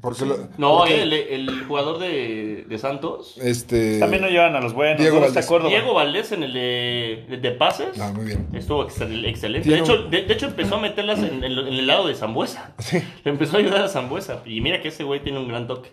Porque 0.00 0.24
lo- 0.24 0.48
No, 0.58 0.78
porque, 0.78 1.02
el, 1.02 1.12
el 1.12 1.64
jugador 1.66 1.98
de, 1.98 2.64
de 2.68 2.78
Santos. 2.78 3.36
Este, 3.42 3.98
También 3.98 4.22
no 4.22 4.28
llevan 4.28 4.56
a 4.56 4.60
los 4.60 4.72
buenos. 4.72 4.98
Diego 4.98 5.20
¿Dónde 5.20 5.38
está 5.38 5.52
Valdés. 5.52 5.70
Diego 5.70 5.94
Valdés 5.94 6.32
en 6.32 6.42
el 6.42 6.52
de, 6.52 7.26
de, 7.28 7.36
de 7.38 7.50
pases. 7.52 7.98
Ah, 8.00 8.12
muy 8.14 8.24
bien. 8.24 8.48
Estuvo 8.54 8.86
excel- 8.86 9.26
excelente. 9.26 9.68
De 9.68 9.78
hecho, 9.78 10.04
de, 10.04 10.22
de 10.22 10.32
hecho, 10.32 10.46
empezó 10.46 10.76
a 10.76 10.80
meterlas 10.80 11.18
en, 11.18 11.44
en 11.44 11.54
lo- 11.54 11.66
en 11.66 11.74
el 11.74 11.86
lado 11.86 12.08
de 12.08 12.14
Zambuesa. 12.14 12.74
Le 13.24 13.30
empezó 13.30 13.56
a 13.56 13.60
ayudar 13.60 13.82
a 13.82 13.88
Zambuesa. 13.88 14.42
Y 14.46 14.60
mira 14.60 14.80
que 14.80 14.88
ese 14.88 15.04
güey 15.04 15.22
tiene 15.22 15.38
un 15.38 15.48
gran 15.48 15.66
toque. 15.66 15.90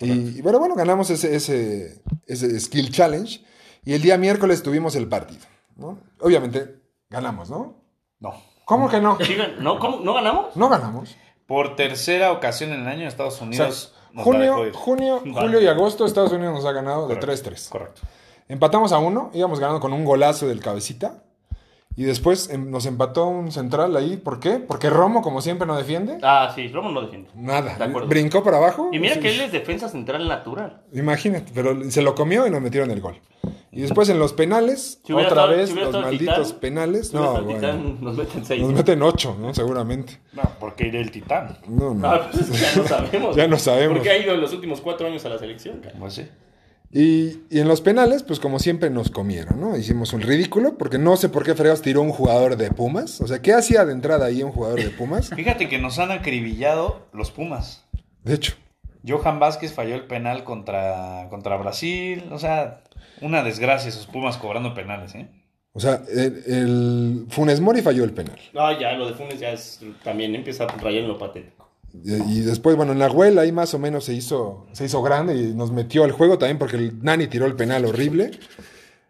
Y, 0.00 0.38
y 0.38 0.42
bueno, 0.42 0.58
bueno, 0.58 0.74
ganamos 0.74 1.08
ese, 1.10 1.34
ese, 1.34 2.02
ese 2.26 2.60
Skill 2.60 2.90
Challenge. 2.90 3.40
Y 3.84 3.94
el 3.94 4.02
día 4.02 4.18
miércoles 4.18 4.62
tuvimos 4.62 4.94
el 4.96 5.08
partido. 5.08 5.46
¿no? 5.76 5.98
Obviamente, 6.20 6.76
ganamos, 7.08 7.48
¿no? 7.50 7.82
No. 8.20 8.34
¿Cómo 8.64 8.88
que 8.90 9.00
no? 9.00 9.16
¿No, 9.60 9.78
¿cómo? 9.78 10.00
¿No 10.00 10.12
ganamos? 10.12 10.56
No 10.56 10.68
ganamos. 10.68 11.16
Por 11.46 11.76
tercera 11.76 12.32
ocasión 12.32 12.72
en 12.72 12.80
el 12.82 12.88
año, 12.88 13.06
Estados 13.08 13.34
O 13.34 13.38
sea, 13.38 13.46
Unidos 13.46 13.94
nos 14.12 14.24
junio, 14.24 14.56
junio, 14.74 15.20
Vale. 15.24 15.32
julio 15.46 15.60
y 15.62 15.66
agosto, 15.66 16.04
Estados 16.06 16.32
Unidos 16.32 16.54
nos 16.54 16.64
ha 16.64 16.72
ganado 16.72 17.06
de 17.08 17.18
Correcto. 17.18 17.50
3-3. 17.50 17.68
Correcto. 17.68 18.00
Empatamos 18.48 18.92
a 18.92 18.98
uno, 18.98 19.30
íbamos 19.34 19.58
ganando 19.60 19.80
con 19.80 19.92
un 19.92 20.04
golazo 20.04 20.46
del 20.48 20.60
cabecita. 20.60 21.22
Y 21.98 22.04
después 22.04 22.50
em, 22.50 22.70
nos 22.70 22.84
empató 22.84 23.26
un 23.26 23.50
central 23.50 23.96
ahí. 23.96 24.18
¿Por 24.18 24.38
qué? 24.38 24.58
Porque 24.58 24.90
Romo, 24.90 25.22
como 25.22 25.40
siempre, 25.40 25.66
no 25.66 25.74
defiende. 25.78 26.18
Ah, 26.22 26.52
sí, 26.54 26.68
Romo 26.68 26.90
no 26.90 27.00
defiende. 27.00 27.30
Nada. 27.34 27.74
De 27.78 27.84
acuerdo. 27.84 28.06
Brincó 28.08 28.44
para 28.44 28.58
abajo. 28.58 28.90
Y 28.92 28.98
mira 28.98 29.14
Sí. 29.14 29.20
que 29.20 29.30
él 29.34 29.40
es 29.40 29.50
defensa 29.50 29.88
central 29.88 30.28
natural. 30.28 30.82
Imagínate, 30.92 31.50
pero 31.54 31.90
se 31.90 32.02
lo 32.02 32.14
comió 32.14 32.46
y 32.46 32.50
nos 32.50 32.60
metieron 32.60 32.90
el 32.90 33.00
gol. 33.00 33.16
Y 33.76 33.82
después 33.82 34.08
en 34.08 34.18
los 34.18 34.32
penales, 34.32 35.00
Si 35.04 35.12
otra 35.12 35.28
estado- 35.28 35.48
vez 35.48 35.68
si 35.70 35.74
los 35.76 35.92
malditos 35.92 36.46
Titán, 36.46 36.60
penales. 36.60 37.08
Si 37.08 37.16
No, 37.16 37.32
bueno, 37.42 37.54
Titán, 37.54 37.98
nos 38.00 38.16
meten 38.16 38.44
seis. 38.44 38.62
nos 38.62 38.72
meten 38.72 39.02
ocho, 39.02 39.36
¿no? 39.40 39.52
Seguramente. 39.54 40.18
No, 40.32 40.42
porque 40.58 40.86
iré 40.88 41.00
el 41.00 41.10
titán. 41.10 41.58
No, 41.68 41.94
no. 41.94 42.08
Ah, 42.08 42.28
pues 42.32 42.48
ya 42.60 42.82
no 42.82 42.88
sabemos. 42.88 43.36
Ya 43.36 43.46
no 43.48 43.58
sabemos. 43.58 43.96
Porque 43.98 44.10
ha 44.10 44.18
ido 44.18 44.34
en 44.34 44.40
los 44.40 44.52
últimos 44.52 44.80
cuatro 44.80 45.06
años 45.06 45.24
a 45.24 45.28
la 45.28 45.38
selección. 45.38 45.80
cara. 45.80 45.94
Pues 45.98 46.14
sí. 46.14 46.26
Y, 46.92 47.40
y 47.50 47.58
en 47.60 47.66
los 47.68 47.80
penales, 47.80 48.22
pues 48.22 48.38
como 48.40 48.58
siempre 48.60 48.88
nos 48.90 49.10
comieron, 49.10 49.60
¿no? 49.60 49.76
Hicimos 49.76 50.12
un 50.12 50.22
ridículo, 50.22 50.78
porque 50.78 50.98
no 50.98 51.16
sé 51.16 51.28
por 51.28 51.44
qué 51.44 51.54
fregados 51.54 51.82
tiró 51.82 52.00
un 52.00 52.10
jugador 52.12 52.56
de 52.56 52.70
Pumas. 52.70 53.20
O 53.20 53.26
sea, 53.26 53.42
¿qué 53.42 53.52
hacía 53.52 53.84
de 53.84 53.92
entrada 53.92 54.26
ahí 54.26 54.42
un 54.42 54.52
jugador 54.52 54.80
de 54.82 54.90
Pumas? 54.90 55.30
Fíjate 55.34 55.68
que 55.68 55.78
nos 55.78 55.98
han 55.98 56.12
acribillado 56.12 57.06
los 57.12 57.30
Pumas. 57.32 57.84
De 58.22 58.34
hecho, 58.34 58.54
Johan 59.06 59.38
Vázquez 59.38 59.72
falló 59.72 59.94
el 59.94 60.06
penal 60.06 60.44
contra, 60.44 61.28
contra 61.30 61.56
Brasil. 61.56 62.24
O 62.32 62.38
sea, 62.38 62.82
una 63.20 63.42
desgracia 63.42 63.88
esos 63.88 64.06
Pumas 64.06 64.36
cobrando 64.36 64.74
penales, 64.74 65.14
¿eh? 65.14 65.28
o 65.72 65.80
sea, 65.80 66.02
el, 66.08 66.42
el 66.46 67.26
Funes 67.28 67.60
Mori 67.60 67.82
falló 67.82 68.04
el 68.04 68.12
penal. 68.12 68.38
No, 68.54 68.80
ya, 68.80 68.92
lo 68.92 69.06
de 69.06 69.14
Funes 69.14 69.38
ya 69.38 69.50
es, 69.50 69.80
también 70.02 70.34
empieza 70.34 70.64
a 70.64 70.68
rayar 70.68 71.02
en 71.02 71.08
lo 71.08 71.18
patético. 71.18 71.68
Y, 71.92 72.14
y 72.14 72.40
después, 72.40 72.76
bueno, 72.76 72.94
Nahuel 72.94 73.38
ahí 73.38 73.52
más 73.52 73.74
o 73.74 73.78
menos 73.78 74.04
se 74.04 74.14
hizo, 74.14 74.66
se 74.72 74.86
hizo 74.86 75.02
grande 75.02 75.34
y 75.36 75.54
nos 75.54 75.72
metió 75.72 76.04
al 76.04 76.12
juego 76.12 76.38
también 76.38 76.58
porque 76.58 76.76
el 76.76 77.02
Nani 77.04 77.26
tiró 77.26 77.44
el 77.44 77.56
penal 77.56 77.84
horrible. 77.84 78.30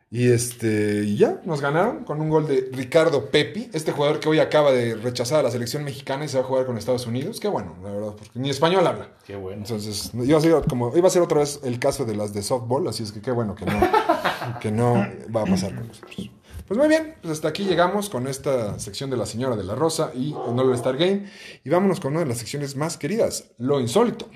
Y 0.09 0.31
este, 0.31 1.03
y 1.05 1.17
ya, 1.17 1.41
nos 1.45 1.61
ganaron 1.61 2.05
con 2.05 2.21
un 2.21 2.31
gol 2.31 2.47
de 2.47 2.69
Ricardo 2.73 3.29
Pepi, 3.29 3.71
este 3.73 3.91
jugador 3.91 4.21
que 4.21 4.29
hoy 4.29 4.39
acaba 4.39 4.71
de 4.71 4.95
rechazar 4.95 5.41
a 5.41 5.43
la 5.43 5.51
selección 5.51 5.83
mexicana 5.83 6.25
y 6.25 6.29
se 6.29 6.39
va 6.39 6.45
a 6.45 6.47
jugar 6.47 6.65
con 6.65 6.79
Estados 6.79 7.07
Unidos. 7.07 7.41
Qué 7.41 7.49
bueno, 7.49 7.75
la 7.83 7.91
verdad, 7.91 8.13
porque 8.17 8.39
ni 8.39 8.49
español 8.49 8.87
habla. 8.87 9.11
Qué 9.27 9.35
bueno. 9.35 9.63
Entonces, 9.63 10.13
iba 10.15 10.39
a 10.39 10.41
ser 10.41 10.63
como 10.69 10.97
iba 10.97 11.09
a 11.09 11.11
ser 11.11 11.23
otra 11.23 11.41
vez 11.41 11.61
el 11.65 11.81
caso 11.81 12.05
de 12.05 12.15
las 12.15 12.33
de 12.33 12.43
softball, 12.43 12.87
así 12.87 13.03
es 13.03 13.11
que 13.11 13.21
qué 13.21 13.33
bueno 13.33 13.57
que 13.57 13.67
no, 13.67 13.81
que 14.61 14.71
no 14.71 14.95
va 15.35 15.43
a 15.43 15.47
pasar 15.47 15.75
con 15.75 15.89
nosotros. 15.89 16.31
Pues 16.69 16.79
muy 16.79 16.89
bien, 16.89 17.15
pues 17.21 17.33
hasta 17.33 17.49
aquí 17.49 17.65
llegamos 17.65 18.09
con 18.09 18.29
esta 18.29 18.79
sección 18.79 19.11
de 19.11 19.17
la 19.17 19.27
señora 19.27 19.55
de 19.55 19.65
la 19.65 19.75
Rosa 19.75 20.13
y 20.15 20.31
el 20.31 20.59
All 20.59 20.75
Star 20.75 20.97
Game. 20.97 21.27
Y 21.65 21.71
vámonos 21.71 21.99
con 21.99 22.13
una 22.13 22.21
de 22.21 22.27
las 22.27 22.39
secciones 22.39 22.77
más 22.77 22.97
queridas, 22.97 23.53
lo 23.59 23.81
insólito. 23.81 24.29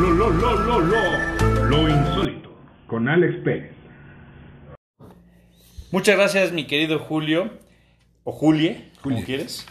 Lo, 0.00 0.10
lo, 0.10 0.30
lo, 0.30 0.56
lo, 0.56 0.80
lo, 0.80 1.64
lo, 1.68 1.88
insólito. 1.88 2.56
Con 2.86 3.08
Alex 3.08 3.34
Pérez. 3.44 3.72
Muchas 5.90 6.16
gracias, 6.16 6.52
mi 6.52 6.66
querido 6.66 6.98
Julio. 6.98 7.50
O 8.24 8.32
Julie, 8.32 8.90
como 9.02 9.16
Julie. 9.16 9.26
quieres. 9.26 9.66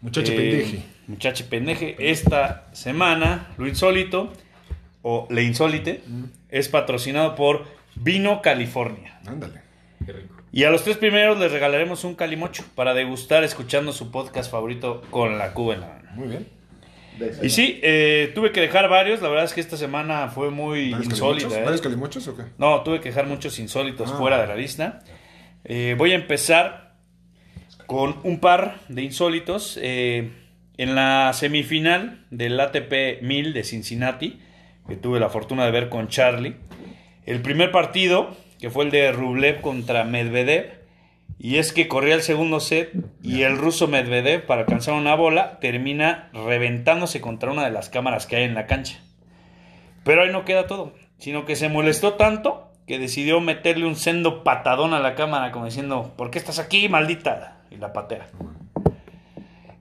Muchacho 0.00 0.32
Eh, 0.32 0.36
pendeje. 0.36 0.82
Muchacho 1.06 1.44
pendeje. 1.50 1.96
Esta 1.98 2.68
semana, 2.72 3.48
lo 3.58 3.66
insólito, 3.66 4.32
o 5.02 5.26
le 5.30 5.42
insólite, 5.42 6.02
es 6.48 6.68
patrocinado 6.68 7.34
por 7.34 7.66
Vino 7.96 8.40
California. 8.40 9.20
Ándale. 9.26 9.60
Y 10.52 10.64
a 10.64 10.70
los 10.70 10.84
tres 10.84 10.96
primeros 10.96 11.38
les 11.38 11.50
regalaremos 11.52 12.04
un 12.04 12.14
calimocho 12.14 12.64
para 12.74 12.94
degustar 12.94 13.44
escuchando 13.44 13.92
su 13.92 14.10
podcast 14.10 14.50
favorito 14.50 15.02
con 15.10 15.36
la 15.38 15.52
cuba 15.52 15.74
en 15.74 15.80
la 15.80 15.88
mano. 15.88 16.10
Muy 16.14 16.28
bien. 16.28 16.48
Y 17.42 17.48
sí, 17.50 17.80
eh, 17.82 18.32
tuve 18.34 18.50
que 18.52 18.60
dejar 18.60 18.88
varios. 18.88 19.22
La 19.22 19.28
verdad 19.28 19.44
es 19.44 19.52
que 19.52 19.60
esta 19.60 19.76
semana 19.76 20.28
fue 20.28 20.50
muy 20.50 20.90
¿Varios 20.90 21.12
insólita. 21.12 21.42
calimochos? 21.48 21.58
¿eh? 21.58 21.64
¿Varios 21.64 21.80
calimochos 21.80 22.28
o 22.28 22.36
qué? 22.36 22.42
No, 22.58 22.82
tuve 22.82 23.00
que 23.00 23.08
dejar 23.10 23.26
muchos 23.26 23.58
insólitos 23.58 24.10
Ah. 24.12 24.16
fuera 24.18 24.40
de 24.40 24.46
la 24.48 24.56
lista. 24.56 25.00
Eh, 25.64 25.94
voy 25.96 26.12
a 26.12 26.16
empezar 26.16 26.94
con 27.86 28.16
un 28.24 28.40
par 28.40 28.80
de 28.88 29.02
insólitos. 29.02 29.78
En 30.76 30.96
la 30.96 31.32
semifinal 31.34 32.24
del 32.30 32.58
ATP 32.58 33.20
1000 33.22 33.52
de 33.52 33.62
Cincinnati, 33.62 34.40
que 34.88 34.96
tuve 34.96 35.20
la 35.20 35.28
fortuna 35.28 35.64
de 35.64 35.70
ver 35.70 35.88
con 35.88 36.08
Charlie, 36.08 36.56
el 37.26 37.40
primer 37.42 37.70
partido, 37.70 38.36
que 38.58 38.70
fue 38.70 38.84
el 38.84 38.90
de 38.90 39.12
Rublev 39.12 39.60
contra 39.60 40.02
Medvedev, 40.02 40.80
y 41.38 41.58
es 41.58 41.72
que 41.72 41.88
corría 41.88 42.14
el 42.14 42.22
segundo 42.22 42.60
set 42.60 42.92
y 43.22 43.42
el 43.42 43.58
ruso 43.58 43.86
Medvedev, 43.86 44.46
para 44.46 44.62
alcanzar 44.62 44.94
una 44.94 45.14
bola, 45.14 45.58
termina 45.60 46.30
reventándose 46.32 47.20
contra 47.20 47.52
una 47.52 47.64
de 47.64 47.70
las 47.70 47.90
cámaras 47.90 48.26
que 48.26 48.36
hay 48.36 48.44
en 48.44 48.54
la 48.54 48.66
cancha. 48.66 49.00
Pero 50.04 50.22
ahí 50.22 50.32
no 50.32 50.44
queda 50.44 50.66
todo, 50.66 50.94
sino 51.18 51.44
que 51.44 51.56
se 51.56 51.68
molestó 51.68 52.14
tanto 52.14 52.70
que 52.86 52.98
decidió 52.98 53.40
meterle 53.40 53.86
un 53.86 53.96
sendo 53.96 54.44
patadón 54.44 54.94
a 54.94 55.00
la 55.00 55.14
cámara, 55.14 55.52
como 55.52 55.64
diciendo, 55.64 56.12
¿por 56.16 56.30
qué 56.30 56.38
estás 56.38 56.58
aquí, 56.58 56.88
maldita? 56.88 57.58
Y 57.70 57.76
la 57.76 57.92
patea. 57.92 58.28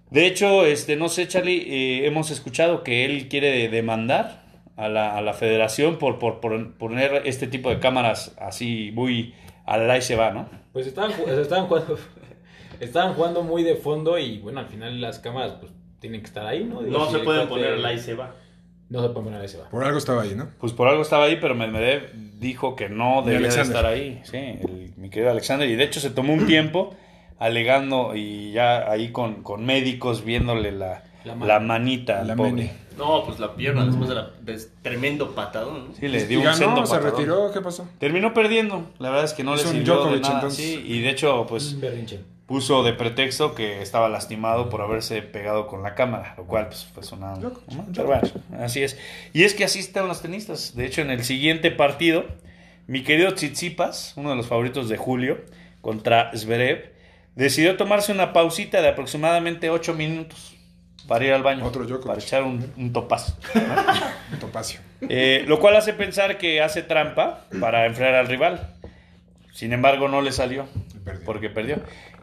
De 0.09 0.25
hecho, 0.25 0.65
este, 0.65 0.95
no 0.95 1.09
sé, 1.09 1.27
Charlie, 1.27 1.65
eh, 1.67 2.07
hemos 2.07 2.31
escuchado 2.31 2.83
que 2.83 3.03
él 3.05 3.27
quiere 3.29 3.67
demandar 3.67 4.43
a 4.77 4.87
la, 4.87 5.17
a 5.17 5.21
la 5.21 5.33
federación 5.33 5.97
por, 5.97 6.19
por, 6.19 6.39
por 6.39 6.73
poner 6.73 7.23
este 7.25 7.47
tipo 7.47 7.69
de 7.69 7.79
cámaras 7.79 8.35
así 8.39 8.91
muy 8.93 9.33
al 9.65 9.89
ahí 9.89 10.01
se 10.01 10.15
va, 10.15 10.31
¿no? 10.31 10.49
Pues 10.71 10.87
estaban, 10.87 11.11
estaban 11.11 11.67
jugando. 11.67 11.97
Estaban 12.79 13.13
jugando 13.13 13.43
muy 13.43 13.63
de 13.63 13.75
fondo 13.75 14.17
y 14.17 14.39
bueno, 14.39 14.59
al 14.59 14.65
final 14.67 14.99
las 14.99 15.19
cámaras 15.19 15.53
pues 15.59 15.71
tienen 15.99 16.19
que 16.21 16.27
estar 16.27 16.45
ahí, 16.45 16.65
¿no? 16.65 16.81
Digo, 16.81 16.97
No 16.97 17.05
si 17.05 17.13
se 17.13 17.19
pueden 17.19 17.47
poner 17.47 17.77
la 17.79 17.93
y 17.93 17.99
se 17.99 18.13
va. 18.15 18.35
No 18.89 19.01
se 19.01 19.09
pueden 19.09 19.25
poner 19.25 19.41
ahí 19.41 19.47
se 19.47 19.57
va. 19.57 19.69
Por 19.69 19.83
algo 19.85 19.97
estaba 19.99 20.23
ahí, 20.23 20.33
¿no? 20.35 20.49
Pues 20.59 20.73
por 20.73 20.87
algo 20.89 21.01
estaba 21.03 21.25
ahí, 21.25 21.37
pero 21.39 21.55
Medvedev 21.55 22.11
dijo 22.39 22.75
que 22.75 22.89
no 22.89 23.21
debía 23.21 23.47
de 23.49 23.61
estar 23.61 23.85
ahí. 23.85 24.19
Sí, 24.23 24.37
el- 24.37 24.91
mi 24.97 25.09
querido 25.09 25.31
Alexander. 25.31 25.69
Y 25.69 25.75
de 25.75 25.83
hecho 25.83 25.99
se 26.01 26.09
tomó 26.09 26.33
un 26.33 26.45
tiempo 26.45 26.93
alegando 27.39 28.15
y 28.15 28.51
ya 28.51 28.89
ahí 28.91 29.11
con, 29.11 29.43
con 29.43 29.65
médicos 29.65 30.25
viéndole 30.25 30.71
la, 30.71 31.03
La 31.23 31.59
manita 31.59 32.19
al 32.21 32.27
La 32.27 32.35
pobre. 32.35 32.71
No, 32.97 33.25
pues 33.25 33.39
la 33.39 33.55
pierna 33.55 33.85
después 33.85 34.09
de 34.09 34.15
la 34.15 34.29
de 34.41 34.59
tremendo 34.81 35.31
patadón. 35.35 35.89
¿no? 35.89 35.95
Sí, 35.95 36.07
le 36.07 36.19
¿Y 36.21 36.25
dio 36.25 36.39
un 36.39 36.45
ganó? 36.45 36.57
sendo 36.57 36.85
¿Se 36.85 36.93
patadón. 36.95 37.11
retiró? 37.17 37.51
¿Qué 37.51 37.61
pasó? 37.61 37.87
Terminó 37.99 38.33
perdiendo. 38.33 38.89
La 38.99 39.09
verdad 39.09 39.25
es 39.25 39.33
que 39.33 39.43
no 39.43 39.55
le 39.55 39.61
un 39.63 39.67
sirvió 39.67 39.93
de 39.95 39.99
Djokovic, 39.99 40.21
nada. 40.23 40.35
entonces. 40.35 40.65
Sí, 40.65 40.83
y 40.85 41.01
de 41.01 41.09
hecho, 41.09 41.45
pues 41.47 41.79
berrinche. 41.79 42.19
puso 42.45 42.83
de 42.83 42.93
pretexto 42.93 43.55
que 43.55 43.81
estaba 43.81 44.09
lastimado 44.09 44.69
por 44.69 44.81
haberse 44.81 45.21
pegado 45.21 45.67
con 45.67 45.81
la 45.83 45.95
cámara, 45.95 46.33
lo 46.37 46.43
cual 46.45 46.67
pues 46.67 46.85
fue 47.09 47.17
una... 47.17 47.33
Pero 47.35 48.05
bueno, 48.05 48.21
así 48.59 48.83
es. 48.83 48.97
Y 49.33 49.43
es 49.43 49.53
que 49.53 49.63
así 49.63 49.79
están 49.79 50.07
los 50.07 50.21
tenistas. 50.21 50.75
De 50.75 50.85
hecho, 50.85 51.01
en 51.01 51.09
el 51.09 51.23
siguiente 51.23 51.71
partido, 51.71 52.25
mi 52.87 53.03
querido 53.03 53.33
Tsitsipas, 53.33 54.13
uno 54.17 54.29
de 54.31 54.35
los 54.35 54.47
favoritos 54.47 54.89
de 54.89 54.97
Julio, 54.97 55.39
contra 55.81 56.31
Zverev, 56.35 56.91
decidió 57.35 57.75
tomarse 57.77 58.11
una 58.11 58.33
pausita 58.33 58.81
de 58.81 58.89
aproximadamente 58.89 59.69
8 59.69 59.93
minutos 59.95 60.52
para 61.07 61.25
ir 61.25 61.33
al 61.33 61.43
baño. 61.43 61.65
Otro 61.65 61.83
Djokovic. 61.83 62.07
Para 62.07 62.19
echar 62.19 62.43
un, 62.43 62.71
un 62.77 62.93
topazo. 62.93 63.37
Un 64.33 64.39
topacio. 64.39 64.79
Eh, 65.01 65.43
lo 65.47 65.59
cual 65.59 65.75
hace 65.75 65.93
pensar 65.93 66.37
que 66.37 66.61
hace 66.61 66.81
trampa 66.81 67.41
para 67.59 67.85
enfriar 67.85 68.15
al 68.15 68.27
rival. 68.27 68.73
Sin 69.51 69.71
embargo, 69.73 70.07
no 70.07 70.21
le 70.21 70.31
salió 70.31 70.65
perdió. 71.05 71.25
porque 71.25 71.49
perdió. 71.49 71.77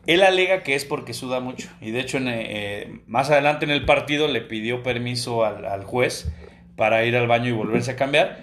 Él 0.07 0.23
alega 0.23 0.63
que 0.65 0.75
es 0.75 0.85
porque 0.85 1.15
suda 1.15 1.39
mucho. 1.41 1.69
Y 1.81 1.93
de 1.93 2.01
hecho, 2.01 2.17
en, 2.17 2.25
eh, 2.29 3.01
más 3.07 3.31
adelante 3.31 3.65
en 3.65 3.71
el 3.71 3.85
partido 3.85 4.27
le 4.29 4.41
pidió 4.41 4.83
permiso 4.83 5.45
al, 5.45 5.67
al 5.67 5.85
juez 5.85 6.33
para 6.77 7.05
ir 7.05 7.17
al 7.17 7.29
baño 7.29 7.49
y 7.49 7.53
volverse 7.53 7.93
a 7.93 7.97
cambiar. 7.97 8.39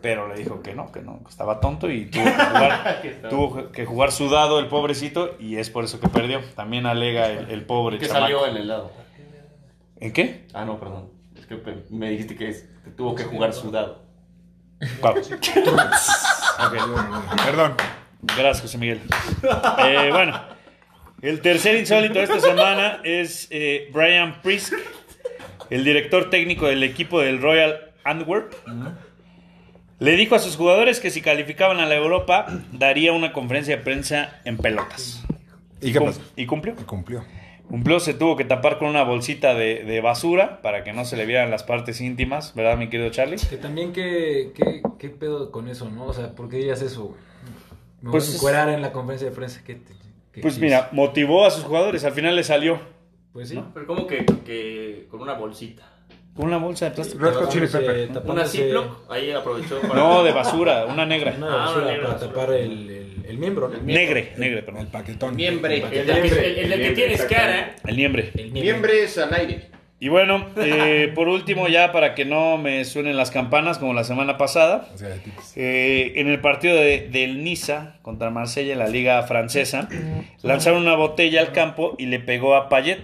Pero 0.00 0.28
le 0.28 0.36
dijo 0.36 0.62
que 0.62 0.74
no, 0.74 0.92
que 0.92 1.00
no, 1.00 1.24
que 1.24 1.30
estaba 1.30 1.58
tonto 1.58 1.90
y 1.90 2.06
tuvo 2.06 2.22
que 2.24 2.30
jugar, 2.30 3.02
tuvo 3.30 3.72
que 3.72 3.84
jugar 3.84 4.12
sudado 4.12 4.60
el 4.60 4.66
pobrecito 4.66 5.34
y 5.40 5.56
es 5.56 5.70
por 5.70 5.82
eso 5.82 5.98
que 5.98 6.08
perdió. 6.08 6.40
También 6.54 6.86
alega 6.86 7.26
el, 7.26 7.50
el 7.50 7.62
pobre 7.62 7.98
Que 7.98 8.06
chamaco. 8.06 8.22
salió 8.22 8.46
el 8.46 8.58
helado. 8.58 8.92
¿En 10.00 10.12
qué? 10.12 10.46
Ah, 10.54 10.64
no, 10.64 10.78
perdón. 10.78 11.10
Es 11.36 11.46
que 11.46 11.60
me 11.90 12.10
dijiste 12.10 12.36
que, 12.36 12.48
es- 12.48 12.68
que 12.84 12.90
tuvo 12.90 13.14
que 13.14 13.24
jugar 13.24 13.52
sudado. 13.52 14.02
¿Cuál? 15.00 15.14
Perdón. 17.44 17.74
Gracias, 18.22 18.62
José 18.62 18.78
Miguel. 18.78 19.00
Eh, 19.84 20.08
bueno, 20.12 20.40
el 21.22 21.40
tercer 21.40 21.76
insólito 21.76 22.14
de 22.14 22.24
esta 22.24 22.40
semana 22.40 23.00
es 23.04 23.46
eh, 23.50 23.88
Brian 23.92 24.40
Prisk, 24.42 24.74
el 25.70 25.84
director 25.84 26.30
técnico 26.30 26.66
del 26.66 26.82
equipo 26.82 27.20
del 27.20 27.40
Royal 27.40 27.92
Antwerp. 28.04 28.52
Le 30.00 30.12
dijo 30.16 30.34
a 30.34 30.38
sus 30.38 30.56
jugadores 30.56 31.00
que 31.00 31.10
si 31.10 31.22
calificaban 31.22 31.80
a 31.80 31.86
la 31.86 31.94
Europa, 31.96 32.46
daría 32.72 33.12
una 33.12 33.32
conferencia 33.32 33.76
de 33.76 33.82
prensa 33.82 34.40
en 34.44 34.56
pelotas. 34.56 35.24
¿Y 35.80 35.92
qué 35.92 36.00
pasó? 36.00 36.20
Y 36.36 36.46
cumplió. 36.46 36.74
Cumplió. 36.86 37.24
Cumplió, 37.68 38.00
se 38.00 38.14
tuvo 38.14 38.34
que 38.36 38.44
tapar 38.44 38.78
con 38.78 38.88
una 38.88 39.02
bolsita 39.02 39.54
de, 39.54 39.84
de 39.84 40.00
basura 40.00 40.62
para 40.62 40.84
que 40.84 40.92
no 40.94 41.04
se 41.04 41.16
le 41.18 41.26
vieran 41.26 41.50
las 41.50 41.64
partes 41.64 42.00
íntimas, 42.00 42.54
¿verdad, 42.54 42.78
mi 42.78 42.88
querido 42.88 43.10
Charlie? 43.10 43.36
Que 43.36 43.58
también, 43.58 43.92
¿qué, 43.92 44.52
qué, 44.54 44.80
qué 44.98 45.10
pedo 45.10 45.50
con 45.50 45.68
eso, 45.68 45.90
no? 45.90 46.06
O 46.06 46.12
sea, 46.14 46.34
¿por 46.34 46.48
qué 46.48 46.56
dirías 46.56 46.80
eso? 46.80 47.04
güey? 47.08 47.20
Me 48.00 48.10
Pues 48.10 48.24
voy 48.24 48.28
a 48.28 48.30
es- 48.30 48.34
encuerar 48.36 48.68
en 48.70 48.80
la 48.80 48.92
conferencia 48.92 49.28
de 49.28 49.36
prensa. 49.36 49.62
¿Qué 49.64 49.74
te- 49.74 49.92
qué 50.32 50.40
Pues 50.40 50.54
quis? 50.54 50.62
mira, 50.62 50.88
motivó 50.92 51.44
a 51.44 51.50
sus 51.50 51.64
jugadores, 51.64 52.04
al 52.04 52.12
final 52.12 52.34
le 52.36 52.44
salió. 52.44 52.80
Pues 53.34 53.50
sí. 53.50 53.62
Pero 53.74 53.86
como 53.86 54.06
que, 54.06 54.24
que 54.46 55.06
con 55.10 55.20
una 55.20 55.34
bolsita. 55.34 55.92
Con 56.38 56.46
una 56.46 56.58
bolsa 56.58 56.84
de 56.84 56.90
plástico. 56.92 57.24
Red 57.24 57.34
Hot 57.34 57.50
Chili 57.50 57.66
Pepper. 57.66 58.10
Una 58.24 58.44
Ziploc, 58.46 59.10
ahí 59.10 59.32
aprovechó 59.32 59.80
para... 59.80 59.94
No, 59.94 60.22
de 60.22 60.30
basura, 60.32 60.86
una 60.86 61.04
negra. 61.04 61.34
Una 61.36 61.46
Ah, 61.48 61.56
basura 61.66 61.82
una 61.82 61.90
negra 61.90 62.02
para 62.06 62.14
basura. 62.14 62.32
tapar 62.32 62.54
el, 62.54 62.70
el, 62.90 63.16
el 63.28 63.38
miembro, 63.38 63.68
¿no? 63.68 63.78
Negre, 63.82 64.32
negre, 64.36 64.58
El 64.60 64.64
perdón. 64.64 64.86
paquetón. 64.86 65.34
Miembre. 65.34 65.78
El, 65.78 65.84
El 65.84 66.06
que, 66.06 66.12
miembre. 66.12 66.60
el- 66.62 66.72
el 66.72 66.80
que 66.82 66.90
tienes 66.92 67.22
cara. 67.24 67.74
El 67.84 67.96
niembre. 67.96 68.30
El 68.36 68.52
miembro. 68.52 68.62
Miembros 68.62 69.18
al 69.18 69.34
aire. 69.34 69.70
Y 70.00 70.10
bueno, 70.10 70.46
eh, 70.56 71.10
por 71.12 71.26
último, 71.26 71.66
ya 71.66 71.90
para 71.90 72.14
que 72.14 72.24
no 72.24 72.56
me 72.56 72.84
suenen 72.84 73.16
las 73.16 73.32
campanas 73.32 73.78
como 73.78 73.94
la 73.94 74.04
semana 74.04 74.38
pasada, 74.38 74.88
eh, 75.56 76.12
en 76.14 76.28
el 76.28 76.40
partido 76.40 76.76
de- 76.76 77.08
del 77.10 77.42
Niza 77.42 77.96
contra 78.02 78.30
Marsella 78.30 78.74
en 78.74 78.78
la 78.78 78.86
liga 78.86 79.20
francesa, 79.24 79.88
lanzaron 80.42 80.82
una 80.82 80.94
botella 80.94 81.40
al 81.40 81.50
campo 81.50 81.96
y 81.98 82.06
le 82.06 82.20
pegó 82.20 82.54
a 82.54 82.68
Payet. 82.68 83.00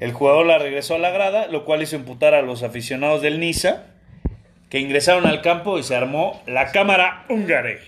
El 0.00 0.12
jugador 0.12 0.46
la 0.46 0.58
regresó 0.58 0.94
a 0.94 0.98
la 0.98 1.10
grada, 1.10 1.46
lo 1.46 1.64
cual 1.64 1.82
hizo 1.82 1.94
imputar 1.94 2.34
a 2.34 2.42
los 2.42 2.62
aficionados 2.62 3.20
del 3.22 3.38
Niza, 3.38 3.84
que 4.70 4.80
ingresaron 4.80 5.26
al 5.26 5.42
campo 5.42 5.78
y 5.78 5.82
se 5.82 5.94
armó 5.94 6.42
la 6.46 6.72
cámara 6.72 7.26
húngare. 7.28 7.80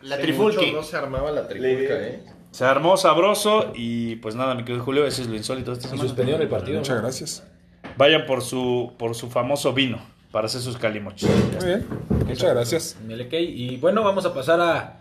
La 0.00 0.18
mucho 0.18 0.60
No 0.72 0.82
se 0.82 0.96
armaba 0.96 1.30
la 1.30 1.48
trifulca, 1.48 1.94
¿eh? 2.00 2.20
Se 2.50 2.64
armó 2.64 2.96
sabroso 2.96 3.72
y 3.74 4.16
pues 4.16 4.36
nada, 4.36 4.54
mi 4.54 4.64
querido 4.64 4.84
Julio, 4.84 5.06
ese 5.06 5.22
es 5.22 5.28
lo 5.28 5.34
insólito 5.34 5.72
de 5.72 5.78
esta 5.78 5.88
semana. 5.88 6.06
suspendieron 6.06 6.40
el 6.40 6.48
partido. 6.48 6.78
Muchas 6.78 7.00
gracias. 7.00 7.44
Vayan 7.96 8.26
por 8.26 8.42
su, 8.42 8.92
por 8.96 9.16
su 9.16 9.28
famoso 9.28 9.72
vino 9.72 9.98
para 10.30 10.46
hacer 10.46 10.60
sus 10.60 10.76
calimochos. 10.76 11.28
Muy 11.58 11.66
bien. 11.66 11.86
Muchas 12.26 12.54
gracias. 12.54 12.96
MLK. 13.04 13.32
Y 13.32 13.76
bueno, 13.78 14.04
vamos 14.04 14.24
a 14.24 14.34
pasar 14.34 14.60
a, 14.60 15.00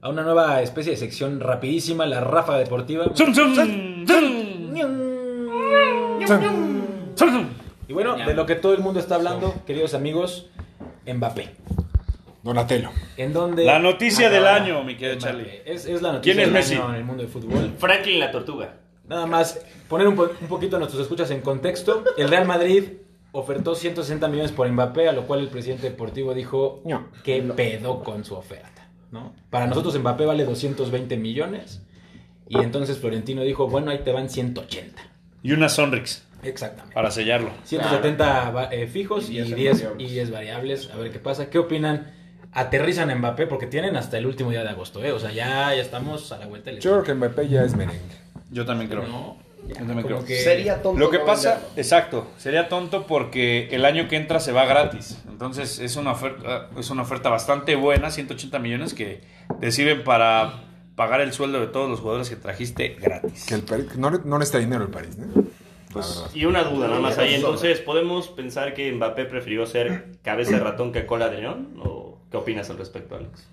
a 0.00 0.08
una 0.08 0.22
nueva 0.22 0.60
especie 0.62 0.90
de 0.92 0.98
sección 0.98 1.38
rapidísima, 1.38 2.04
la 2.06 2.20
ráfaga 2.20 2.58
deportiva. 2.58 3.04
¡Zum, 3.14 3.32
zum! 3.32 3.54
¡Zum! 3.54 5.11
Y 7.88 7.92
bueno, 7.92 8.16
de 8.16 8.34
lo 8.34 8.46
que 8.46 8.54
todo 8.54 8.74
el 8.74 8.80
mundo 8.80 9.00
está 9.00 9.16
hablando, 9.16 9.54
queridos 9.66 9.94
amigos, 9.94 10.48
Mbappé. 11.06 11.50
Donatello. 12.42 12.90
En 13.16 13.32
donde 13.32 13.64
La 13.64 13.78
noticia 13.78 14.28
del 14.28 14.46
año, 14.46 14.82
mi 14.82 14.96
querido. 14.96 15.18
Charlie. 15.18 15.62
Es, 15.64 15.86
es 15.86 16.02
la 16.02 16.12
noticia 16.12 16.32
¿Quién 16.34 16.38
es 16.40 16.46
del 16.46 16.52
Messi? 16.54 16.74
año 16.74 16.88
en 16.90 16.94
el 16.96 17.04
mundo 17.04 17.22
del 17.22 17.30
fútbol. 17.30 17.72
Franklin 17.78 18.18
la 18.18 18.30
tortuga. 18.32 18.74
Nada 19.06 19.26
más 19.26 19.64
poner 19.88 20.08
un, 20.08 20.16
po- 20.16 20.30
un 20.40 20.48
poquito 20.48 20.76
a 20.76 20.78
nuestros 20.80 21.02
escuchas 21.02 21.30
en 21.30 21.40
contexto. 21.40 22.02
El 22.16 22.28
Real 22.28 22.44
Madrid 22.46 22.84
ofertó 23.30 23.74
160 23.76 24.26
millones 24.28 24.50
por 24.50 24.68
Mbappé, 24.68 25.08
a 25.08 25.12
lo 25.12 25.22
cual 25.26 25.40
el 25.40 25.48
presidente 25.48 25.88
deportivo 25.90 26.34
dijo, 26.34 26.82
No. 26.84 27.08
¿qué 27.22 27.42
pedo 27.42 28.02
con 28.02 28.24
su 28.24 28.34
oferta? 28.34 28.88
¿no? 29.12 29.34
Para 29.50 29.66
nosotros 29.68 29.96
Mbappé 29.98 30.26
vale 30.26 30.44
220 30.44 31.16
millones. 31.18 31.82
Y 32.48 32.58
entonces 32.58 32.98
Florentino 32.98 33.42
dijo, 33.42 33.68
bueno, 33.68 33.90
ahí 33.92 34.00
te 34.04 34.10
van 34.12 34.28
180. 34.28 35.00
Y 35.42 35.52
una 35.52 35.68
Sonrix 35.68 36.22
Exactamente. 36.42 36.94
para 36.94 37.10
sellarlo. 37.10 37.50
170 37.64 38.50
va- 38.50 38.68
eh, 38.72 38.86
fijos 38.86 39.28
y 39.30 39.38
Y 39.38 39.42
10 39.42 39.48
en 39.50 39.56
10, 39.56 39.72
variables. 39.82 40.10
y 40.10 40.12
10 40.14 40.30
variables. 40.30 40.90
A 40.92 40.96
ver 40.96 41.10
qué 41.12 41.18
pasa. 41.18 41.50
¿Qué 41.50 41.58
opinan? 41.58 42.10
Aterrizan 42.52 43.10
a 43.10 43.14
Mbappé 43.14 43.46
porque 43.46 43.66
tienen 43.66 43.96
hasta 43.96 44.18
el 44.18 44.26
último 44.26 44.50
día 44.50 44.62
de 44.62 44.68
agosto, 44.68 45.02
¿eh? 45.04 45.12
O 45.12 45.18
sea, 45.18 45.30
ya, 45.32 45.74
ya 45.74 45.80
estamos 45.80 46.30
a 46.32 46.38
la 46.38 46.46
vuelta 46.46 46.70
del 46.70 46.80
Yo 46.80 46.92
creo 46.92 47.02
que 47.04 47.14
Mbappé 47.14 47.48
ya 47.48 47.64
es 47.64 47.74
merengue. 47.74 48.00
Yo 48.50 48.66
también 48.66 48.90
creo. 48.90 49.06
No, 49.06 49.38
Yo 49.66 49.74
también 49.76 50.02
creo. 50.02 50.22
que- 50.24 50.36
Sería 50.42 50.82
tonto. 50.82 51.00
Lo 51.00 51.08
que 51.08 51.18
no 51.18 51.24
pasa, 51.24 51.52
venderlo. 51.54 51.72
exacto, 51.78 52.26
sería 52.36 52.68
tonto 52.68 53.06
porque 53.06 53.68
el 53.70 53.86
año 53.86 54.06
que 54.08 54.16
entra 54.16 54.38
se 54.38 54.52
va 54.52 54.66
gratis. 54.66 55.16
Entonces 55.30 55.78
es 55.78 55.96
una 55.96 56.12
oferta, 56.12 56.68
es 56.78 56.90
una 56.90 57.02
oferta 57.02 57.30
bastante 57.30 57.74
buena, 57.74 58.10
180 58.10 58.58
millones 58.58 58.92
que 58.92 59.22
te 59.60 59.72
sirven 59.72 60.04
para 60.04 60.52
pagar 60.96 61.20
el 61.20 61.32
sueldo 61.32 61.60
de 61.60 61.66
todos 61.68 61.88
los 61.90 62.00
jugadores 62.00 62.28
que 62.30 62.36
trajiste 62.36 62.96
gratis. 63.00 63.46
Que 63.46 63.54
el 63.54 63.62
París, 63.62 63.96
no, 63.96 64.10
no 64.10 64.38
necesita 64.38 64.58
dinero 64.58 64.84
el 64.84 64.90
París, 64.90 65.16
¿no? 65.18 65.26
Verdad. 65.94 66.30
Y 66.34 66.46
una 66.46 66.64
duda 66.64 66.88
nada 66.88 67.00
más 67.00 67.18
ahí. 67.18 67.34
Entonces, 67.34 67.80
¿podemos 67.80 68.28
pensar 68.28 68.72
que 68.74 68.90
Mbappé 68.92 69.26
prefirió 69.26 69.66
ser 69.66 70.12
cabeza 70.22 70.52
de 70.52 70.60
ratón 70.64 70.92
que 70.92 71.04
cola 71.06 71.28
de 71.28 71.38
león? 71.42 71.74
¿O 71.84 72.18
qué 72.30 72.36
opinas 72.38 72.70
al 72.70 72.78
respecto, 72.78 73.14
Alex? 73.16 73.46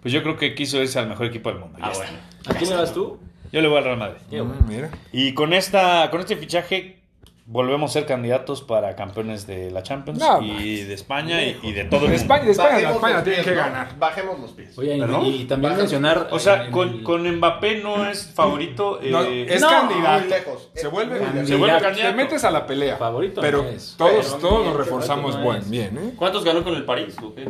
Pues 0.00 0.14
yo 0.14 0.22
creo 0.22 0.36
que 0.36 0.54
quiso 0.54 0.80
irse 0.80 0.98
al 0.98 1.08
mejor 1.08 1.26
equipo 1.26 1.50
del 1.50 1.58
mundo. 1.58 1.78
ya 1.78 1.86
Ah, 1.86 1.90
está. 1.92 2.04
bueno. 2.04 2.18
¿A 2.46 2.54
quién 2.54 2.70
le 2.70 2.76
vas 2.76 2.94
tú? 2.94 3.18
Yo 3.52 3.60
le 3.60 3.68
voy 3.68 3.78
al 3.78 3.84
Real 3.84 3.96
Madrid. 3.98 4.20
Mm, 4.30 4.68
Mira. 4.68 4.90
Y 5.12 5.34
con 5.34 5.52
esta, 5.52 6.08
con 6.10 6.20
este 6.20 6.36
fichaje 6.36 6.97
volvemos 7.50 7.90
a 7.90 7.94
ser 7.94 8.04
candidatos 8.04 8.60
para 8.60 8.94
campeones 8.94 9.46
de 9.46 9.70
la 9.70 9.82
Champions 9.82 10.18
No, 10.18 10.42
y 10.42 10.82
de 10.84 10.92
España 10.92 11.42
y, 11.42 11.58
y 11.62 11.72
de 11.72 11.84
todo 11.84 12.04
el 12.04 12.12
De 12.12 12.18
mundo. 12.18 12.22
España, 12.22 12.44
de 12.44 12.50
España, 12.50 12.70
Bajemos 12.74 12.94
España 12.96 13.14
los 13.14 13.24
tiene 13.24 13.36
pies, 13.36 13.46
que 13.46 13.54
¿no? 13.54 13.60
ganar. 13.62 13.98
Bajemos 13.98 14.40
los 14.40 14.50
pies. 14.52 14.78
Oye, 14.78 14.96
y, 14.98 15.00
y 15.00 15.44
también 15.46 15.70
Baja. 15.72 15.80
mencionar. 15.82 16.28
O 16.30 16.38
sea, 16.38 16.70
con, 16.70 16.88
el- 16.90 17.02
con 17.02 17.26
Mbappé 17.36 17.82
no 17.82 18.04
es 18.06 18.30
favorito. 18.34 19.00
No, 19.02 19.22
eh, 19.24 19.46
es 19.48 19.62
no, 19.62 19.70
candidato. 19.70 20.20
muy 20.20 20.28
lejos. 20.30 20.70
Se 20.74 20.88
vuelve, 20.88 21.20
Muy 21.20 21.46
se 21.46 21.56
vuelve 21.56 21.80
candidato. 21.80 22.10
te 22.10 22.22
metes 22.22 22.44
a 22.44 22.50
la 22.50 22.66
pelea. 22.66 22.96
Favorito 22.98 23.40
Pero 23.40 23.62
no 23.62 23.68
es. 23.70 23.94
todos, 23.96 24.12
Pero 24.26 24.36
todos 24.38 24.58
bien, 24.60 24.66
nos 24.68 24.76
reforzamos 24.76 25.36
no 25.36 25.42
buen, 25.44 25.58
es. 25.62 25.70
bien, 25.70 25.96
¿eh? 25.98 26.12
¿Cuántos 26.16 26.44
ganó 26.44 26.62
con 26.62 26.74
el 26.74 26.84
París? 26.84 27.16
o 27.22 27.34
qué? 27.34 27.48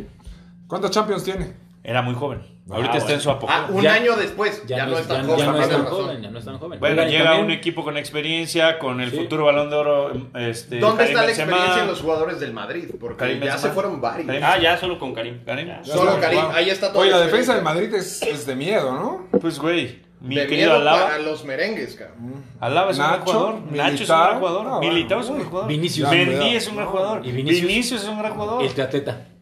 ¿Cuántos 0.67 0.91
Champions 0.91 1.23
tiene? 1.25 1.53
Era 1.89 2.03
muy 2.03 2.13
joven. 2.13 2.39
Ahorita 2.69 2.93
Ah, 2.93 2.97
está 2.97 3.13
en 3.13 3.19
su 3.19 3.31
apogeo. 3.31 3.55
Ah, 3.57 3.65
un 3.67 3.81
Ya- 3.81 3.93
año 3.95 4.15
después. 4.15 4.63
Ya, 4.67 4.85
no 4.85 4.95
es 4.99 5.07
tan 5.07 5.25
joven. 5.25 5.39
ya 5.39 5.51
no 5.51 5.59
es 5.59 5.69
tan 5.69 5.85
joven, 5.85 6.21
ya 6.21 6.29
no 6.29 6.37
es 6.37 6.45
tan 6.45 6.57
joven. 6.59 6.79
Bueno, 6.79 6.93
Oigan, 7.01 7.07
y 7.09 7.11
llega 7.13 7.23
también- 7.31 7.45
un 7.45 7.51
equipo 7.51 7.83
con 7.83 7.97
experiencia, 7.97 8.77
con 8.77 9.01
el 9.01 9.09
Sí. 9.09 9.17
futuro 9.17 9.45
balón 9.45 9.71
de 9.71 9.75
oro. 9.75 10.11
Este, 10.35 10.77
¿Dónde 10.77 10.97
Karim 10.97 11.09
está 11.09 11.21
la 11.21 11.25
Benzema. 11.25 11.51
experiencia 11.51 11.81
en 11.81 11.87
los 11.89 12.01
jugadores 12.01 12.39
del 12.39 12.53
Madrid? 12.53 12.89
Porque 12.99 13.17
Karim 13.17 13.39
ya 13.39 13.45
Benzema. 13.45 13.61
se 13.61 13.69
fueron 13.71 13.99
varios. 13.99 14.27
Karim- 14.27 14.43
Ah, 14.45 14.59
ya 14.59 14.77
solo 14.77 14.99
con 14.99 15.15
Karim. 15.15 15.39
Karim. 15.43 15.67
Ya. 15.67 15.83
Solo 15.83 16.19
Karim, 16.21 16.41
ahí 16.53 16.69
está 16.69 16.91
todo. 16.93 17.01
Oye, 17.01 17.09
la 17.09 17.21
defensa 17.21 17.55
del 17.55 17.63
Madrid 17.63 17.91
es, 17.95 18.21
es 18.21 18.45
de 18.45 18.55
miedo, 18.55 18.91
¿no? 18.93 19.39
Pues, 19.41 19.57
güey, 19.59 20.03
mi 20.21 20.35
de 20.35 20.45
querido 20.45 20.69
miedo 20.69 20.81
Alaba. 20.81 21.05
para 21.05 21.17
los 21.19 21.43
merengues, 21.45 21.95
cabrón. 21.95 22.43
Alaba 22.59 22.91
es 22.91 22.99
un 22.99 23.03
gran 23.07 23.21
jugador. 23.21 23.55
Nacho 23.71 24.03
es 24.03 24.09
un 24.11 24.15
gran 24.15 24.37
jugador. 24.37 24.67
Ah, 24.67 24.77
bueno, 24.77 24.93
Militao 24.93 25.21
es 25.21 25.29
un 25.29 25.35
gran 25.37 25.49
jugador. 25.49 25.69
Vinicius. 25.69 26.07
Mendy 26.11 26.55
es 26.55 26.67
un 26.67 26.75
gran 26.75 26.87
jugador. 26.87 27.25
Y 27.25 27.31
Vinicius, 27.31 27.67
Vinicius. 27.67 28.03
es 28.03 28.07
un 28.07 28.19
gran 28.19 28.33
jugador. 28.35 28.61
El. 28.63 28.69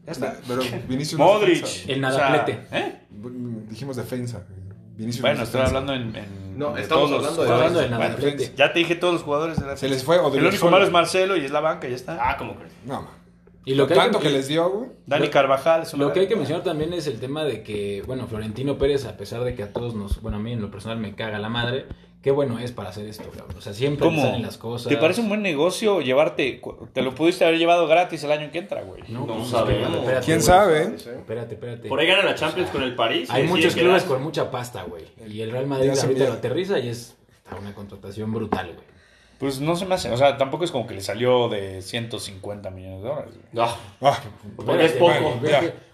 Ya 0.08 0.12
está. 0.14 0.38
Pero 0.48 0.62
Vinicius 0.88 1.20
no 1.20 1.26
es 1.28 1.34
Modric. 1.34 1.62
defensa. 1.62 1.92
El 1.92 2.06
O 2.06 2.12
sea, 2.12 2.30
nadaplete. 2.30 2.68
¿eh? 2.72 2.96
Dijimos 3.70 3.96
defensa. 3.98 4.44
Vinicius 4.96 5.22
Bueno, 5.22 5.38
no 5.38 5.44
es 5.44 5.50
estoy 5.50 5.62
defensa. 5.62 5.78
hablando 5.80 5.94
en. 5.94 6.16
en- 6.16 6.58
No, 6.58 6.74
de 6.74 6.82
estamos 6.82 7.10
todos 7.10 7.22
los 7.22 7.30
hablando 7.32 7.44
de-. 7.44 7.52
Hablando 7.54 7.80
de 7.82 7.88
Bueno, 7.90 8.04
nadaplete. 8.04 8.54
Ya 8.56 8.74
te 8.74 8.80
dije 8.80 8.96
todos 8.96 9.14
los 9.14 9.24
jugadores 9.24 9.60
de 9.60 9.68
la 9.68 9.78
Se 9.78 9.88
les 9.90 10.04
fue 10.04 10.16
El 10.16 10.22
Odriozola. 10.22 10.50
único 10.50 10.70
malo 10.72 10.86
es 10.86 10.92
Marcelo 10.92 11.38
y 11.38 11.46
es 11.46 11.52
la 11.52 11.60
banca, 11.60 11.88
ya 11.88 11.96
está. 11.96 12.18
Ah, 12.20 12.38
¿cómo 12.38 12.56
crees? 12.56 12.72
No, 12.86 13.02
ma. 13.04 13.10
Y 13.66 13.76
lo 13.76 13.86
que, 13.86 13.96
Tanto 13.96 14.20
que, 14.20 14.28
que 14.30 14.34
les 14.34 14.48
dio, 14.48 14.70
güey. 14.70 14.90
Dani 15.06 15.28
Carvajal 15.28 15.82
es 15.84 15.94
lo 15.94 16.14
que 16.14 16.22
hay 16.22 16.28
que 16.30 16.38
mencionar 16.38 16.64
también 16.64 16.94
es 16.94 17.06
el 17.06 17.20
tema 17.20 17.44
de 17.44 17.64
que, 17.64 18.02
bueno, 18.08 18.26
Florentino 18.28 18.78
Pérez, 18.78 19.04
a 19.06 19.18
pesar 19.18 19.44
de 19.44 19.56
que 19.56 19.64
a 19.64 19.74
todos 19.74 19.94
nos, 19.94 20.22
bueno, 20.22 20.38
a 20.38 20.40
mí 20.40 20.54
en 20.54 20.62
lo 20.62 20.72
personal 20.72 20.98
me 21.00 21.14
caga 21.16 21.38
la 21.38 21.50
madre, 21.50 21.86
qué 22.22 22.32
bueno 22.32 22.60
es 22.60 22.72
para 22.72 22.90
hacer 22.90 23.06
esto, 23.08 23.30
cabrón. 23.30 23.56
O 23.58 23.62
sea, 23.62 23.74
siempre 23.74 24.06
¿Cómo? 24.06 24.22
salen 24.22 24.42
las 24.42 24.58
cosas. 24.58 24.90
¿Te 24.90 24.98
parece 24.98 25.22
un 25.22 25.30
buen 25.30 25.42
negocio 25.42 26.02
llevarte? 26.02 26.62
Te 26.94 27.02
lo 27.02 27.14
pudiste 27.16 27.46
haber 27.46 27.58
llevado 27.60 27.88
gratis 27.88 28.24
el 28.24 28.32
año 28.32 28.52
que 28.52 28.60
entra, 28.60 28.82
güey. 28.84 29.04
No, 29.08 29.26
No 29.26 29.38
pues, 29.38 29.50
sabemos. 29.50 29.82
espérate, 29.82 29.98
espérate, 30.00 30.26
¿Quién 30.26 30.38
güey. 30.38 30.46
sabe? 30.48 30.82
Espérate, 30.96 31.54
espérate. 31.56 31.88
Por 31.90 32.00
ahí 32.00 32.08
gana 32.08 32.24
la 32.24 32.36
Champions 32.36 32.70
con 32.70 32.84
el 32.84 32.96
París. 32.96 33.30
Hay 33.32 33.44
muchos 33.44 33.74
clubes 33.76 34.04
quedar. 34.04 34.16
con 34.16 34.24
mucha 34.24 34.52
pasta, 34.52 34.84
güey. 34.84 35.04
Y 35.30 35.42
el 35.42 35.52
Real 35.52 35.68
Madrid 35.68 35.90
ahorita 35.98 36.26
lo 36.26 36.34
aterriza 36.34 36.80
y 36.80 36.90
es 36.90 37.16
una 37.60 37.74
contratación 37.74 38.34
brutal, 38.34 38.68
güey. 38.74 38.97
Pues 39.40 39.60
no 39.60 39.76
se 39.76 39.86
me 39.86 39.94
hace. 39.96 40.10
O 40.10 40.18
sea, 40.18 40.38
tampoco 40.38 40.64
es 40.64 40.72
como 40.72 40.88
que 40.88 40.96
le 40.96 41.02
salió 41.02 41.48
de 41.48 41.82
150 41.84 42.72
millones 42.72 43.04
de 43.04 43.08
dólares. 43.08 43.34
güey. 43.54 43.68
Ah, 44.04 44.20
es 44.80 44.92
poco. 44.94 45.40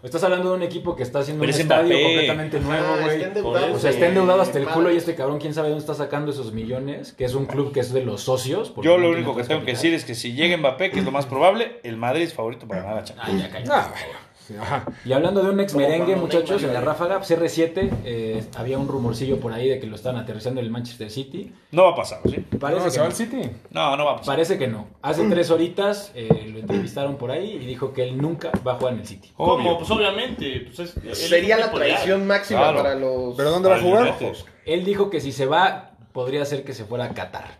Estás 0.01 0.23
hablando 0.23 0.49
de 0.51 0.55
un 0.57 0.63
equipo 0.63 0.95
que 0.95 1.03
está 1.03 1.19
haciendo 1.19 1.41
Pero 1.41 1.49
un 1.51 1.55
es 1.55 1.59
estadio 1.61 1.87
Mbappé. 1.87 2.03
completamente 2.03 2.59
nuevo, 2.59 2.85
Ah, 2.87 2.97
güey. 3.01 3.15
está 3.15 3.27
endeudado, 3.27 3.73
O 3.73 3.79
sea, 3.79 3.89
está 3.91 4.05
endeudado 4.07 4.41
hasta 4.41 4.59
el 4.59 4.65
culo 4.67 4.91
y 4.91 4.97
este 4.97 5.15
cabrón, 5.15 5.39
quién 5.39 5.53
sabe 5.53 5.69
dónde 5.69 5.81
está 5.81 5.93
sacando 5.93 6.31
esos 6.31 6.51
millones, 6.53 7.13
que 7.13 7.25
es 7.25 7.33
un 7.35 7.45
club 7.45 7.73
que 7.73 7.79
es 7.81 7.93
de 7.93 8.03
los 8.03 8.21
socios. 8.21 8.69
porque 8.69 8.87
Yo 8.87 8.97
no 8.97 9.03
lo 9.07 9.11
único 9.11 9.35
que 9.35 9.43
tengo 9.43 9.61
que 9.65 9.71
decir 9.71 9.93
es 9.93 10.03
que 10.05 10.15
si 10.15 10.33
llega 10.33 10.57
Mbappé, 10.57 10.91
que 10.91 10.99
es 10.99 11.05
lo 11.05 11.11
más 11.11 11.25
probable, 11.25 11.79
el 11.83 11.97
Madrid 11.97 12.23
es 12.23 12.33
favorito 12.33 12.67
para 12.67 12.81
ganar 12.81 12.95
la 12.97 13.03
Champions. 13.03 13.43
Ah, 13.53 13.59
ya 13.65 13.75
ah, 13.75 13.87
bueno. 13.91 14.19
Sí, 14.47 14.55
ajá. 14.59 14.85
Y 15.05 15.13
hablando 15.13 15.41
de 15.41 15.51
un 15.51 15.59
ex 15.61 15.73
merengue, 15.73 16.15
muchachos, 16.17 16.61
en 16.63 16.73
la 16.73 16.81
ráfaga, 16.81 17.17
pues, 17.19 17.31
CR7, 17.31 17.89
eh, 18.03 18.43
había 18.57 18.77
un 18.77 18.87
rumorcillo 18.87 19.39
por 19.39 19.53
ahí 19.53 19.69
de 19.69 19.79
que 19.79 19.87
lo 19.87 19.95
estaban 19.95 20.19
aterrizando 20.21 20.59
en 20.59 20.65
el 20.65 20.71
Manchester 20.71 21.09
City. 21.09 21.53
No 21.71 21.83
va 21.83 21.91
a 21.91 21.95
pasar, 21.95 22.19
¿sí? 22.25 22.45
Parece 22.59 22.79
No, 22.79 22.85
que 22.85 22.91
¿Se 22.91 22.99
va 22.99 23.05
no. 23.05 23.09
al 23.09 23.15
City? 23.15 23.41
No, 23.71 23.95
no 23.97 24.05
va 24.05 24.11
a 24.11 24.15
pasar. 24.17 24.33
Parece 24.35 24.57
que 24.57 24.67
no. 24.67 24.87
Hace 25.01 25.27
tres 25.29 25.49
horitas 25.49 26.11
eh, 26.15 26.49
lo 26.51 26.59
entrevistaron 26.59 27.15
por 27.17 27.31
ahí 27.31 27.51
y 27.61 27.65
dijo 27.65 27.93
que 27.93 28.03
él 28.03 28.17
nunca 28.17 28.51
va 28.67 28.73
a 28.73 28.75
jugar 28.75 28.93
en 28.95 28.99
el 28.99 29.07
City. 29.07 29.31
¿Cómo? 29.37 29.53
Obvio. 29.53 29.77
Pues 29.77 29.89
obviamente. 29.91 30.67
Pues 30.75 30.79
es, 30.79 30.97
él 30.97 31.15
Sería 31.15 31.57
la 31.57 31.71
traición 31.71 32.27
máxima 32.27 32.59
Claro. 32.59 32.77
para 32.77 32.95
los. 32.95 33.35
¿Pero 33.37 33.49
dónde 33.51 33.69
va 33.69 33.75
a 33.77 33.81
jugar? 33.81 34.15
Él 34.65 34.83
dijo 34.83 35.09
que 35.09 35.21
si 35.21 35.31
se 35.31 35.45
va, 35.45 35.91
podría 36.11 36.43
ser 36.45 36.63
que 36.63 36.73
se 36.73 36.85
fuera 36.85 37.05
a 37.05 37.09
Qatar, 37.13 37.59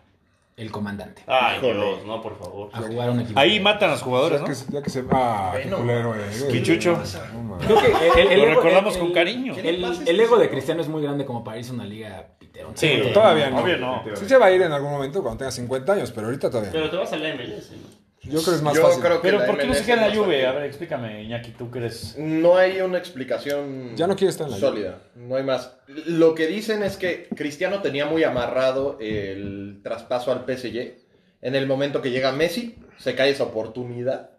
el 0.55 0.71
comandante, 0.71 1.23
Ay. 1.27 1.59
Dios, 1.61 2.05
no, 2.05 2.21
por 2.21 2.37
favor. 2.37 2.69
a 2.73 2.81
jugar 2.81 3.09
a 3.09 3.11
un 3.11 3.21
equipo. 3.21 3.39
Ahí 3.39 3.59
matan 3.59 3.89
a 3.89 3.93
los 3.93 4.01
jugadores, 4.03 4.37
Ya 4.39 4.41
¿no? 4.43 4.47
que, 4.49 4.55
se- 4.55 4.71
ya 4.71 4.81
que 4.83 4.89
se. 4.89 5.03
Ah, 5.11 5.53
qué 5.55 5.61
Bueno. 5.69 5.77
culero, 5.77 6.15
eh. 6.15 6.47
Quichucho. 6.51 6.99
No, 7.33 7.43
mames. 7.43 7.65
Creo 7.65 7.79
que 7.81 8.21
el, 8.21 8.31
el 8.33 8.39
Lo 8.39 8.45
ego- 8.47 8.55
recordamos 8.55 8.93
el- 8.93 8.99
con 8.99 9.07
el- 9.09 9.13
cariño. 9.15 9.55
El, 9.55 9.83
el 10.07 10.19
ego 10.19 10.37
de 10.37 10.49
Cristiano 10.49 10.81
es 10.81 10.87
muy 10.87 11.01
grande 11.01 11.25
como 11.25 11.43
para 11.43 11.57
irse 11.57 11.71
a 11.71 11.73
una 11.73 11.85
liga 11.85 12.27
piterona. 12.37 12.77
Sí, 12.77 13.01
Todavía 13.13 13.49
no. 13.49 13.61
Obvio 13.63 13.77
no. 13.77 14.03
Sí 14.15 14.25
se 14.27 14.37
va 14.37 14.45
a 14.47 14.51
ir 14.51 14.61
en 14.61 14.71
algún 14.71 14.91
momento 14.91 15.21
cuando 15.23 15.39
tenga 15.39 15.51
50 15.51 15.93
años, 15.93 16.11
pero 16.11 16.27
ahorita 16.27 16.49
todavía. 16.49 16.71
Pero 16.71 16.89
te 16.89 16.97
vas 16.97 17.11
a 17.13 17.17
la 17.17 17.29
MLS, 17.33 17.71
¿no? 17.71 18.02
Yo 18.23 18.39
creo 18.41 18.43
que 18.45 18.55
es 18.55 18.61
más 18.61 18.73
Yo 18.75 18.81
fácil. 18.83 19.01
creo 19.03 19.21
que 19.21 19.27
Pero 19.27 19.39
la 19.39 19.45
¿por 19.45 19.57
qué 19.57 19.67
no 19.67 19.73
se 19.73 19.83
queda 19.83 19.93
en 19.95 20.01
la 20.01 20.07
es 20.07 20.15
más 20.15 20.25
Juve? 20.25 20.45
A 20.47 20.51
ver, 20.53 20.63
explícame, 20.63 21.23
Iñaki, 21.23 21.51
tú 21.51 21.69
que 21.69 21.79
eres... 21.79 22.15
No 22.17 22.55
hay 22.57 22.79
una 22.81 22.97
explicación 22.97 23.95
Ya 23.95 24.07
no 24.07 24.15
quiere 24.15 24.31
estar 24.31 24.47
en 24.47 24.51
la 24.51 24.57
Juve. 24.57 24.69
sólida, 24.69 25.01
no 25.15 25.35
hay 25.35 25.43
más. 25.43 25.75
Lo 25.87 26.33
que 26.33 26.47
dicen 26.47 26.83
es 26.83 26.95
que 26.97 27.27
Cristiano 27.35 27.81
tenía 27.81 28.05
muy 28.05 28.23
amarrado 28.23 28.97
el 29.01 29.81
traspaso 29.83 30.31
al 30.31 30.45
PSG. 30.45 30.93
En 31.41 31.55
el 31.55 31.67
momento 31.67 32.01
que 32.01 32.11
llega 32.11 32.31
Messi, 32.31 32.75
se 32.97 33.15
cae 33.15 33.31
esa 33.31 33.43
oportunidad. 33.43 34.29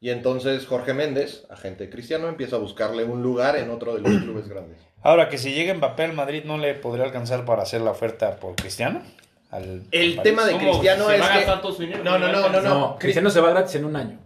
Y 0.00 0.10
entonces 0.10 0.66
Jorge 0.66 0.94
Méndez, 0.94 1.44
agente 1.50 1.84
de 1.84 1.90
Cristiano, 1.90 2.28
empieza 2.28 2.56
a 2.56 2.58
buscarle 2.60 3.04
un 3.04 3.22
lugar 3.22 3.56
en 3.56 3.70
otro 3.70 3.94
de 3.94 4.00
los 4.00 4.22
clubes 4.22 4.48
grandes. 4.48 4.78
Ahora, 5.02 5.28
que 5.28 5.38
si 5.38 5.52
llega 5.52 5.74
Mbappé 5.74 6.04
al 6.04 6.12
Madrid, 6.12 6.42
¿no 6.44 6.58
le 6.58 6.74
podría 6.74 7.04
alcanzar 7.04 7.44
para 7.44 7.62
hacer 7.62 7.80
la 7.80 7.92
oferta 7.92 8.36
por 8.36 8.56
Cristiano? 8.56 9.02
Al- 9.50 9.82
El 9.90 10.18
al 10.18 10.22
tema 10.22 10.44
de. 10.46 10.56
Cristiano 10.56 11.08
¿Se 11.08 11.14
es 11.16 11.20
va 11.22 11.26
a 11.26 11.28
que... 11.32 11.36
gastar 11.38 11.62
todo 11.62 11.72
su 11.72 11.82
dinero? 11.82 12.04
No, 12.04 12.18
no, 12.18 12.28
no, 12.30 12.48
no, 12.48 12.60
No, 12.62 12.96
Cristiano 12.98 13.30
se 13.30 13.40
va 13.40 13.50
gratis 13.50 13.74
en 13.76 13.84
un 13.86 13.96
año. 13.96 14.18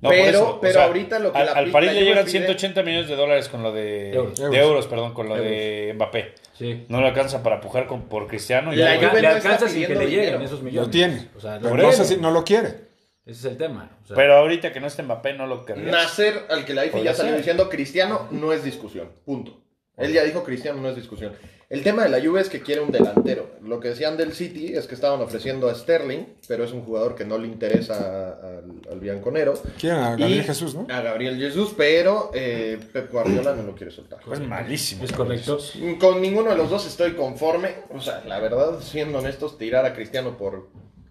No, 0.00 0.08
Pero- 0.08 0.48
o 0.56 0.60
pero 0.60 0.82
ahorita 0.82 1.20
lo 1.20 1.32
que 1.32 1.38
al, 1.38 1.46
la- 1.46 1.52
al 1.52 1.70
París 1.70 1.92
le 1.92 2.04
llegan 2.04 2.24
pide- 2.24 2.30
180 2.32 2.82
millones 2.82 3.08
de 3.08 3.14
dólares 3.14 3.48
con 3.48 3.62
lo 3.62 3.72
de 3.72 4.12
Euros. 4.12 4.36
de 4.38 4.58
euros, 4.58 4.86
perdón, 4.88 5.14
con 5.14 5.28
lo 5.28 5.36
Euros. 5.36 5.48
de 5.50 5.92
Mbappé. 5.94 6.34
Sí. 6.54 6.84
No 6.88 7.00
le 7.00 7.08
alcanza 7.08 7.40
para 7.42 7.60
pujar 7.60 7.86
con, 7.86 8.08
por 8.08 8.26
Cristiano. 8.26 8.72
y 8.72 8.76
La 8.76 8.96
ya- 8.96 9.12
le 9.12 9.22
no 9.22 9.28
alcanza 9.28 9.68
sin 9.68 9.86
que 9.86 9.94
le 9.94 10.06
lleguen 10.06 10.24
dinero. 10.26 10.40
esos 10.44 10.60
millones. 10.62 10.86
Lo 10.86 10.90
tiene. 10.90 11.28
O 11.36 11.40
sea, 11.40 11.58
Pero 11.62 11.76
no 11.76 11.92
si 11.92 12.16
lo 12.16 12.44
quiere. 12.44 12.68
ese 12.68 13.30
es 13.38 13.44
el 13.44 13.56
tema. 13.56 13.90
O 14.02 14.06
sea, 14.08 14.16
Pero 14.16 14.34
ahorita 14.38 14.72
que 14.72 14.80
no 14.80 14.88
esté 14.88 15.04
Mbappé, 15.04 15.34
no 15.34 15.46
lo 15.46 15.64
querría. 15.64 15.92
Nacer, 15.92 16.46
al 16.50 16.64
que 16.64 16.74
la 16.74 16.84
IFI 16.86 16.92
Podría 16.94 17.12
ya 17.12 17.16
salió 17.16 17.36
diciendo 17.36 17.68
Cristiano, 17.68 18.26
no 18.32 18.52
es 18.52 18.64
discusión. 18.64 19.08
Punto. 19.24 19.60
Él 19.96 20.12
ya 20.12 20.24
dijo 20.24 20.42
Cristiano, 20.42 20.80
no 20.80 20.88
es 20.88 20.96
discusión. 20.96 21.32
El 21.72 21.82
tema 21.82 22.02
de 22.02 22.10
la 22.10 22.20
Juve 22.20 22.42
es 22.42 22.50
que 22.50 22.60
quiere 22.60 22.82
un 22.82 22.92
delantero. 22.92 23.48
Lo 23.62 23.80
que 23.80 23.88
decían 23.88 24.18
del 24.18 24.34
City 24.34 24.74
es 24.74 24.86
que 24.86 24.94
estaban 24.94 25.22
ofreciendo 25.22 25.70
a 25.70 25.74
Sterling, 25.74 26.24
pero 26.46 26.64
es 26.64 26.72
un 26.72 26.82
jugador 26.82 27.14
que 27.14 27.24
no 27.24 27.38
le 27.38 27.46
interesa 27.46 28.32
al, 28.42 28.82
al 28.90 29.00
bianconero. 29.00 29.54
Quieren 29.80 30.00
a 30.00 30.10
Gabriel 30.10 30.40
Y 30.40 30.42
Jesús, 30.42 30.74
¿no? 30.74 30.86
A 30.90 31.00
Gabriel 31.00 31.38
Jesús, 31.38 31.72
pero 31.74 32.30
eh, 32.34 32.78
Pep 32.92 33.10
Guardiola 33.10 33.54
no 33.54 33.62
lo 33.62 33.74
quiere 33.74 33.90
soltar. 33.90 34.18
Es 34.30 34.40
malísimo. 34.40 35.02
es 35.02 35.12
correcto. 35.12 35.56
Con 35.98 36.20
ninguno 36.20 36.50
de 36.50 36.56
los 36.56 36.68
dos 36.68 36.86
estoy 36.86 37.14
conforme. 37.14 37.70
O 37.88 38.02
sea, 38.02 38.22
la 38.26 38.38
verdad, 38.38 38.78
siendo 38.82 39.20
honestos, 39.20 39.56
tirar 39.56 39.86
a 39.86 39.94
Cristiano 39.94 40.36
por 40.36 40.68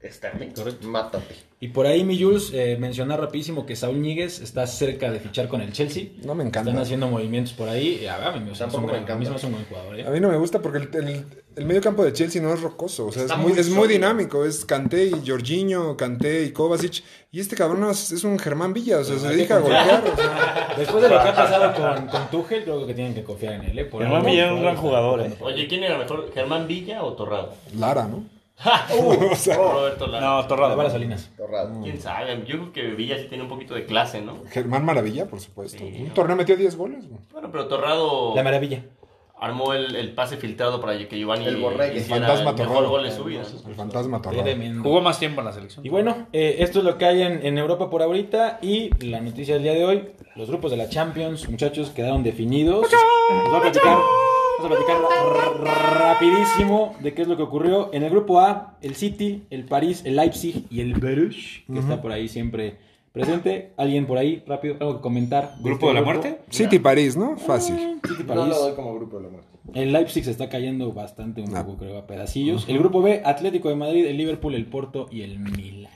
Sterling. 0.10 0.52
Correcto. 0.52 0.88
Mátate. 0.88 1.36
Y 1.60 1.68
por 1.68 1.86
ahí, 1.86 2.04
mi 2.04 2.20
Jules, 2.20 2.50
eh, 2.54 2.76
mencionar 2.80 3.20
rapidísimo 3.20 3.68
que 3.68 3.76
Saúl 3.76 4.02
Ñíguez 4.02 4.40
está 4.42 4.66
cerca 4.66 5.12
de 5.12 5.20
fichar 5.20 5.48
con 5.48 5.62
el 5.62 5.72
Chelsea. 5.72 6.06
No 6.24 6.34
me 6.34 6.44
encanta. 6.44 6.72
Están 6.72 6.82
haciendo 6.82 7.08
movimientos 7.08 7.54
por 7.54 7.70
ahí. 7.70 8.00
Y, 8.02 8.08
ah, 8.08 8.30
a 8.30 8.32
mí, 8.32 8.50
o 8.50 8.56
sea, 8.56 8.66
es 8.66 8.74
Tampoco 8.74 8.96
un 8.96 9.04
me 9.06 9.12
a 9.12 9.16
mí 9.16 9.28
hace 9.28 9.46
un 9.46 9.52
buen 9.52 9.66
jugador. 9.66 10.00
¿eh? 10.00 10.08
A 10.08 10.10
mí 10.10 10.20
no 10.20 10.30
me 10.30 10.38
gusta 10.38 10.60
porque 10.60 10.80
el, 10.80 10.90
el, 10.96 11.26
el 11.56 11.66
medio 11.66 11.82
campo 11.82 12.04
de 12.04 12.14
Chelsea 12.14 12.42
no 12.42 12.52
es 12.52 12.62
rocoso. 12.62 13.06
O 13.06 13.12
sea, 13.12 13.26
es 13.26 13.38
muy, 13.38 13.52
muy 13.52 13.60
es 13.60 13.68
muy 13.68 13.76
sólido. 13.84 13.94
dinámico. 14.00 14.44
Es 14.44 14.66
Kanté 14.66 15.06
y 15.06 15.22
Jorginho, 15.30 15.96
Kanté 15.98 16.46
y 16.46 16.52
Kovacic. 16.52 17.04
Y 17.32 17.40
este 17.40 17.56
cabrón 17.56 17.88
es, 17.92 18.12
es 18.12 18.24
un 18.24 18.40
Germán 18.40 18.74
Villa. 18.74 18.98
O 18.98 19.04
sea, 19.04 19.20
se 19.20 19.28
dedica 19.28 19.58
a 19.58 19.60
golpear. 19.60 20.04
o 20.12 20.16
sea. 20.16 20.74
Después 20.78 21.04
de 21.04 21.10
lo 21.10 21.22
que 21.22 21.30
ha 21.30 21.36
pasado 21.36 21.74
con, 21.76 22.08
con 22.08 22.30
Tuchel, 22.32 22.64
creo 22.64 22.88
que 22.88 22.96
tienen 22.96 23.14
que 23.14 23.24
confiar 23.24 23.54
en 23.54 23.64
él. 23.66 23.78
¿eh? 23.80 23.86
Por 23.86 24.02
Germán 24.02 24.26
Villa 24.26 24.48
es 24.48 24.52
un 24.54 24.62
gran 24.64 24.78
jugador, 24.78 25.22
¿eh? 25.22 25.34
Oye, 25.40 25.68
¿quién 25.68 25.84
era 25.84 26.00
mejor? 26.00 26.32
¿Germán 26.34 26.68
Villa 26.68 27.04
o 27.04 27.14
Torrado? 27.14 27.54
Lara, 27.78 28.08
¿no? 28.08 28.24
o 29.32 29.36
sea, 29.36 29.56
Roberto 29.58 30.08
Lara. 30.08 30.26
No, 30.26 30.48
Torrado. 30.48 30.90
Salinas. 30.90 31.30
Torrado. 31.36 31.82
¿Quién 31.82 32.00
sabe? 32.00 32.36
Yo 32.46 32.58
creo 32.58 32.72
que 32.74 32.82
Villa 32.96 33.18
sí 33.18 33.26
tiene 33.28 33.44
un 33.44 33.50
poquito 33.50 33.74
de 33.74 33.86
clase, 33.86 34.22
¿no? 34.22 34.38
Germán 34.50 34.86
Maravilla, 34.86 35.26
por 35.28 35.40
supuesto. 35.40 35.80
Sí. 35.80 35.96
Un 36.00 36.10
torneo 36.14 36.36
metió 36.36 36.56
10 36.56 36.76
goles. 36.76 37.08
güey. 37.08 37.20
Bueno, 37.32 37.50
pero 37.52 37.68
Torrado 37.68 38.36
La 38.36 38.44
maravilla. 38.44 38.84
armó 39.40 39.74
el, 39.74 39.96
el 39.96 40.14
pase 40.14 40.38
filtrado 40.38 40.80
para 40.80 40.96
que 41.08 41.18
Giovanni 41.18 41.46
El 41.46 41.58
borregue. 41.58 41.98
hiciera 42.02 42.18
el 42.18 42.22
Fantasma 42.24 42.52
mejor 42.52 42.68
Torrado. 42.68 42.90
gol 42.90 43.04
de 43.04 43.12
su 43.12 43.24
vida. 43.24 43.42
¿no? 43.42 43.70
El 43.70 43.76
fantasma 43.76 44.22
Torrado. 44.22 44.44
Jugó 44.84 45.02
más 45.02 45.18
tiempo 45.18 45.42
en 45.42 45.46
la 45.46 45.54
selección. 45.54 45.84
Y 45.84 45.90
bueno, 45.90 46.28
eh, 46.32 46.58
esto 46.60 46.80
es 46.80 46.86
lo 46.86 46.98
que 47.00 47.06
hay 47.06 47.24
en, 47.24 47.44
en 47.44 47.58
Europa 47.58 47.90
por 47.90 48.04
ahorita. 48.04 48.60
Y 48.62 48.92
la 49.04 49.22
noticia 49.22 49.56
del 49.56 49.64
día 49.64 49.74
de 49.74 49.86
hoy: 49.86 50.10
los 50.36 50.48
grupos 50.50 50.70
de 50.70 50.78
la 50.78 50.88
Champions, 50.88 51.50
muchachos, 51.50 51.90
quedaron 51.90 52.22
definidos. 52.22 52.88
Les 52.92 53.50
voy 53.50 53.58
a 53.58 53.62
platicar, 53.62 53.98
vamos 54.62 54.66
a 54.66 54.70
platicar 54.70 55.64
ra- 55.64 56.14
rapidísimo 56.14 56.96
de 57.02 57.14
qué 57.14 57.22
es 57.24 57.28
lo 57.28 57.38
que 57.38 57.44
ocurrió. 57.44 57.90
En 57.94 58.04
el 58.04 58.10
grupo 58.10 58.40
A, 58.40 58.78
el 58.82 58.96
City, 58.96 59.44
el 59.50 59.66
París, 59.66 60.02
el 60.06 60.16
Leipzig 60.16 60.66
y 60.70 60.82
el 60.82 60.94
Bruges, 60.94 61.64
que 61.72 61.80
está 61.80 62.02
por 62.02 62.12
ahí 62.12 62.28
siempre 62.28 62.78
presente. 63.12 63.72
¿Alguien 63.78 64.06
por 64.08 64.18
ahí, 64.18 64.44
rápido, 64.48 64.76
algo 64.80 64.98
que 64.98 65.02
comentar? 65.02 65.56
¿Grupo 65.62 65.88
de 65.90 65.94
la 65.96 66.02
muerte? 66.02 66.40
City 66.50 66.80
París, 66.80 67.18
¿no? 67.18 67.38
Fácil. 67.38 67.76
City, 68.08 68.24
No 68.24 68.28
París. 68.28 68.48
lo 68.48 68.60
doy 68.60 68.74
como 68.76 68.94
grupo 68.96 69.18
de 69.18 69.24
la 69.24 69.30
muerte. 69.30 69.48
El 69.74 69.94
Leipzig 69.94 70.24
se 70.26 70.32
está 70.32 70.50
cayendo 70.50 70.92
bastante, 70.92 71.42
un 71.42 71.52
poco, 71.52 71.78
creo, 71.78 71.98
a 71.98 72.08
pedacillos. 72.08 72.68
El 72.68 72.80
grupo 72.80 73.02
B, 73.02 73.22
Atlético 73.24 73.70
de 73.70 73.76
Madrid, 73.76 74.06
el 74.06 74.18
Liverpool, 74.18 74.56
el 74.56 74.66
Porto 74.66 75.08
y 75.12 75.22
el 75.22 75.40
Milan. 75.40 75.92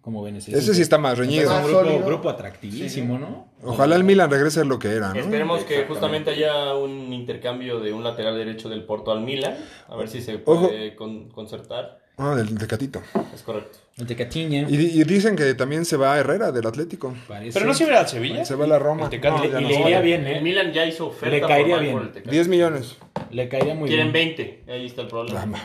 ¿Cómo 0.00 0.22
ven 0.22 0.36
ese? 0.36 0.56
Ese 0.56 0.74
sí 0.74 0.80
está 0.80 0.96
más 0.96 1.12
Es 1.12 1.18
reñido. 1.18 1.50
un 1.54 1.56
Más 2.00 2.04
grupo, 2.06 2.30
atractivísimo, 2.30 3.18
¿no? 3.18 3.48
Ojalá 3.62 3.96
el 3.96 4.04
Milan 4.04 4.30
regrese 4.30 4.60
a 4.60 4.64
lo 4.64 4.78
que 4.78 4.88
era, 4.88 5.12
¿no? 5.12 5.20
Esperemos 5.20 5.62
que 5.64 5.84
justamente 5.84 6.30
haya 6.30 6.74
un 6.74 7.12
intercambio 7.12 7.80
de 7.80 7.92
un 7.92 8.02
lateral 8.02 8.36
derecho 8.36 8.70
del 8.70 8.84
Porto 8.84 9.12
al 9.12 9.20
Milan. 9.20 9.56
A 9.88 9.96
ver 9.96 10.08
si 10.08 10.22
se 10.22 10.38
puede 10.38 10.96
con- 10.96 11.28
concertar. 11.28 11.98
Ah, 12.16 12.34
del 12.34 12.58
Tecatito. 12.58 13.00
Es 13.34 13.42
correcto. 13.42 13.78
El 13.98 14.06
Tecatiña. 14.06 14.66
Y, 14.68 14.74
y 14.76 15.04
dicen 15.04 15.36
que 15.36 15.54
también 15.54 15.84
se 15.86 15.96
va 15.96 16.14
a 16.14 16.18
Herrera 16.18 16.50
del 16.52 16.66
Atlético. 16.66 17.14
parece. 17.28 17.52
Pero 17.52 17.66
no 17.66 17.74
se 17.74 17.84
iba 17.84 17.98
a 18.00 18.06
Sevilla. 18.06 18.44
Se 18.44 18.54
va 18.54 18.64
a 18.64 18.68
la 18.68 18.78
Roma. 18.78 19.04
El 19.04 19.10
Tecate. 19.10 19.48
No, 19.48 19.52
ya 19.52 19.60
y 19.60 19.62
no 19.64 19.68
le 19.68 19.74
va. 19.76 19.80
iría 19.82 20.00
bien, 20.00 20.26
El 20.26 20.36
¿eh? 20.38 20.40
Milan 20.42 20.72
ya 20.72 20.84
hizo 20.86 21.08
oferta 21.08 21.34
Le 21.34 21.40
caería 21.42 21.76
formal 21.76 21.80
bien. 21.82 21.92
por 21.94 22.02
el 22.06 22.12
Tecate. 22.12 22.30
10 22.30 22.48
millones. 22.48 22.96
Le 23.30 23.48
caería 23.48 23.74
muy 23.74 23.88
Quieren 23.88 24.12
bien. 24.12 24.34
20. 24.36 24.64
Ahí 24.68 24.86
está 24.86 25.02
el 25.02 25.08
problema. 25.08 25.58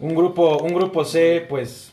Un 0.00 0.14
grupo, 0.14 0.58
un 0.58 0.72
grupo 0.74 1.04
C, 1.04 1.44
pues. 1.48 1.92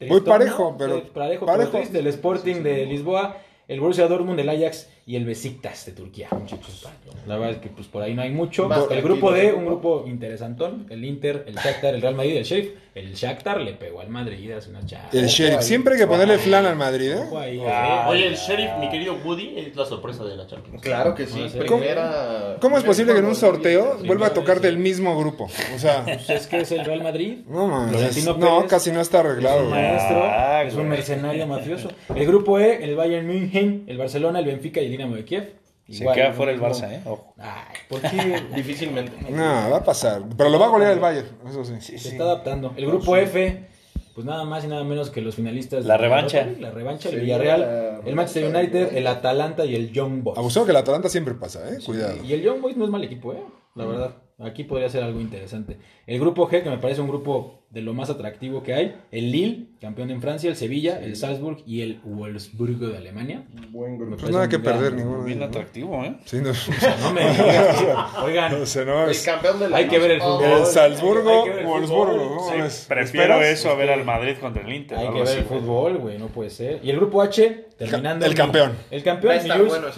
Muy 0.00 0.20
parejo, 0.20 0.74
pero- 0.78 0.96
Eh, 0.98 1.10
Parejo, 1.12 1.46
parejo. 1.46 1.70
pero 1.70 1.82
triste. 1.82 1.98
El 2.00 2.06
Sporting 2.08 2.62
de 2.62 2.86
Lisboa, 2.86 3.36
el 3.68 3.80
Borussia 3.80 4.06
Dortmund, 4.08 4.38
el 4.40 4.48
Ajax 4.48 4.90
y 5.06 5.16
el 5.16 5.24
Besiktas 5.26 5.84
de 5.86 5.92
Turquía, 5.92 6.28
muchachos. 6.32 6.86
La 7.26 7.36
verdad 7.36 7.56
es 7.56 7.58
que 7.62 7.68
pues 7.68 7.86
por 7.88 8.02
ahí 8.02 8.14
no 8.14 8.22
hay 8.22 8.30
mucho. 8.30 8.68
Más 8.68 8.84
el 8.90 9.02
grupo 9.02 9.32
D, 9.32 9.52
un 9.52 9.66
grupo. 9.66 10.04
interesantón. 10.06 10.86
El 10.88 11.04
Inter, 11.04 11.44
el 11.46 11.54
Shakhtar, 11.56 11.94
el 11.94 12.00
Real 12.02 12.14
Madrid, 12.14 12.36
el 12.38 12.44
Sheriff. 12.44 12.70
El 12.94 13.12
Shakhtar 13.12 13.60
le 13.60 13.72
pegó 13.72 14.00
al 14.00 14.08
Madrid 14.08 14.52
hace 14.52 14.70
una 14.70 14.86
charla. 14.86 15.08
El 15.12 15.26
Sheriff. 15.26 15.62
Siempre 15.62 15.94
hay 15.94 16.00
que 16.00 16.06
ponerle 16.06 16.38
flan 16.38 16.64
al 16.64 16.76
Madrid, 16.76 17.10
¿eh? 17.10 17.24
Ahí, 17.36 17.60
Ah. 17.66 18.06
Oye, 18.08 18.28
el 18.28 18.36
sheriff, 18.36 18.70
mi 18.78 18.88
querido 18.88 19.16
Woody, 19.24 19.54
es 19.58 19.74
la 19.74 19.84
sorpresa 19.84 20.22
de 20.24 20.36
la 20.36 20.46
Champions. 20.46 20.80
Claro 20.80 21.12
que 21.14 21.26
sí. 21.26 21.48
Ser. 21.48 21.66
Primera. 21.66 22.56
¿Cómo 22.60 22.78
es 22.78 22.84
posible 22.84 23.12
que 23.12 23.18
en 23.18 23.24
un 23.24 23.34
sorteo 23.34 23.98
vuelva 24.06 24.28
a 24.28 24.32
tocar 24.32 24.60
del 24.60 24.78
mismo 24.78 25.18
grupo? 25.18 25.48
O 25.74 25.78
sea, 25.78 26.04
Pues 26.04 26.30
es 26.30 26.46
que 26.46 26.60
es 26.60 26.70
el 26.72 26.84
Real 26.84 27.02
Madrid. 27.02 27.38
no. 27.48 27.88
Florentino 27.88 28.36
No, 28.38 28.56
Pérez. 28.58 28.70
casi 28.70 28.92
no 28.92 29.00
está 29.00 29.20
arreglado. 29.20 29.58
Es 29.58 29.64
un 29.64 29.70
maestro, 29.70 30.22
Ah, 30.24 30.62
es 30.64 30.74
un 30.74 30.88
mercenario 30.88 31.46
mafioso. 31.48 31.88
El 32.14 32.26
grupo 32.26 32.58
E, 32.60 32.84
el 32.84 32.94
Bayern 32.94 33.26
München, 33.26 33.84
el 33.88 33.98
Barcelona, 33.98 34.38
el 34.38 34.46
Benfica 34.46 34.80
y 34.80 34.86
el 34.86 34.93
Dinamo 34.96 35.16
de 35.16 35.24
Kiev. 35.24 35.54
Se 35.88 36.02
Igual, 36.02 36.14
queda 36.16 36.32
fuera 36.32 36.52
el. 36.52 36.60
Barça, 36.60 36.90
¿eh? 36.90 37.02
Ojo. 37.04 37.34
Ay, 37.38 37.76
¿por 37.90 38.00
qué? 38.00 38.42
Difícilmente. 38.54 39.30
No, 39.30 39.70
va 39.70 39.76
a 39.76 39.84
pasar. 39.84 40.22
Pero 40.36 40.48
lo 40.48 40.58
va 40.58 40.66
a 40.66 40.68
golear 40.70 40.92
el 40.92 41.00
Bayern, 41.00 41.28
eso 41.46 41.64
sí. 41.64 41.98
Se 41.98 42.08
está 42.08 42.24
adaptando. 42.24 42.72
El 42.76 42.86
grupo 42.86 43.16
F, 43.16 43.66
pues 44.14 44.24
nada 44.26 44.44
más 44.44 44.64
y 44.64 44.68
nada 44.68 44.82
menos 44.84 45.10
que 45.10 45.20
los 45.20 45.34
finalistas. 45.34 45.84
La 45.84 45.98
revancha. 45.98 46.46
La 46.58 46.70
revancha, 46.70 47.10
el 47.10 47.16
Sí, 47.16 47.20
Villarreal, 47.20 47.60
la 47.60 48.00
el 48.08 48.14
Manchester 48.14 48.54
United, 48.54 48.96
el 48.96 49.06
Atalanta 49.06 49.66
y 49.66 49.74
el 49.74 49.92
Young 49.92 50.22
Boys. 50.22 50.38
Abusado 50.38 50.64
que 50.64 50.72
el 50.72 50.78
Atalanta 50.78 51.10
siempre 51.10 51.34
pasa, 51.34 51.68
¿eh? 51.68 51.78
Cuidado. 51.84 52.16
Y 52.24 52.32
el 52.32 52.40
Young 52.42 52.62
Boys 52.62 52.76
no 52.76 52.84
es 52.84 52.90
mal 52.90 53.04
equipo, 53.04 53.34
¿eh? 53.34 53.42
La 53.74 53.84
verdad. 53.84 54.14
Aquí 54.40 54.64
podría 54.64 54.88
ser 54.88 55.04
algo 55.04 55.20
interesante. 55.20 55.78
El 56.08 56.18
grupo 56.18 56.48
G, 56.48 56.64
que 56.64 56.68
me 56.68 56.78
parece 56.78 57.00
un 57.00 57.06
grupo 57.06 57.62
de 57.70 57.82
lo 57.82 57.94
más 57.94 58.10
atractivo 58.10 58.64
que 58.64 58.74
hay. 58.74 58.96
El 59.12 59.30
Lille, 59.30 59.66
campeón 59.80 60.10
en 60.10 60.20
Francia, 60.20 60.50
el 60.50 60.56
Sevilla, 60.56 60.98
el 61.00 61.14
Salzburg 61.14 61.62
y 61.66 61.82
el 61.82 62.00
Wolfsburgo 62.02 62.88
de 62.88 62.96
Alemania. 62.96 63.44
Buen 63.70 63.96
grupo. 63.96 64.16
Pues 64.16 64.32
nada 64.32 64.48
que 64.48 64.58
gran 64.58 64.74
perder 64.74 64.94
ninguno. 64.94 65.20
de 65.20 65.26
Bien 65.26 65.42
atractivo, 65.42 66.04
¿eh? 66.04 66.16
Sí, 66.24 66.38
no. 66.38 66.50
No 67.00 67.12
me 67.12 67.30
digas. 67.30 67.78
Oigan, 68.24 68.58
No 68.58 68.66
sé, 68.66 68.84
no 68.84 69.04
El 69.08 69.22
campeón 69.22 69.60
de 69.60 69.68
la 69.68 69.76
Hay 69.76 69.86
que 69.86 69.98
ver 70.00 70.10
el 70.10 70.20
fútbol. 70.20 70.44
El 70.44 70.66
Salzburgo, 70.66 71.46
el 71.46 71.66
Wolfsburgo. 71.66 72.48
prefiero 72.88 73.34
¿Esperas? 73.34 73.46
eso 73.46 73.70
a 73.70 73.74
ver 73.76 73.90
al 73.90 74.04
Madrid 74.04 74.34
contra 74.40 74.64
el 74.66 74.72
Inter. 74.72 74.98
hay 74.98 75.06
que 75.06 75.12
ver 75.12 75.22
así, 75.22 75.38
el 75.38 75.44
fútbol, 75.44 75.98
güey, 75.98 76.18
no 76.18 76.26
puede 76.26 76.50
ser. 76.50 76.80
Y 76.82 76.90
el 76.90 76.96
grupo 76.96 77.22
H, 77.22 77.66
terminando. 77.78 78.26
El 78.26 78.34
campeón. 78.34 78.72
El 78.90 79.04
campeón, 79.04 79.36
estar 79.36 79.58
Jules, 79.58 79.96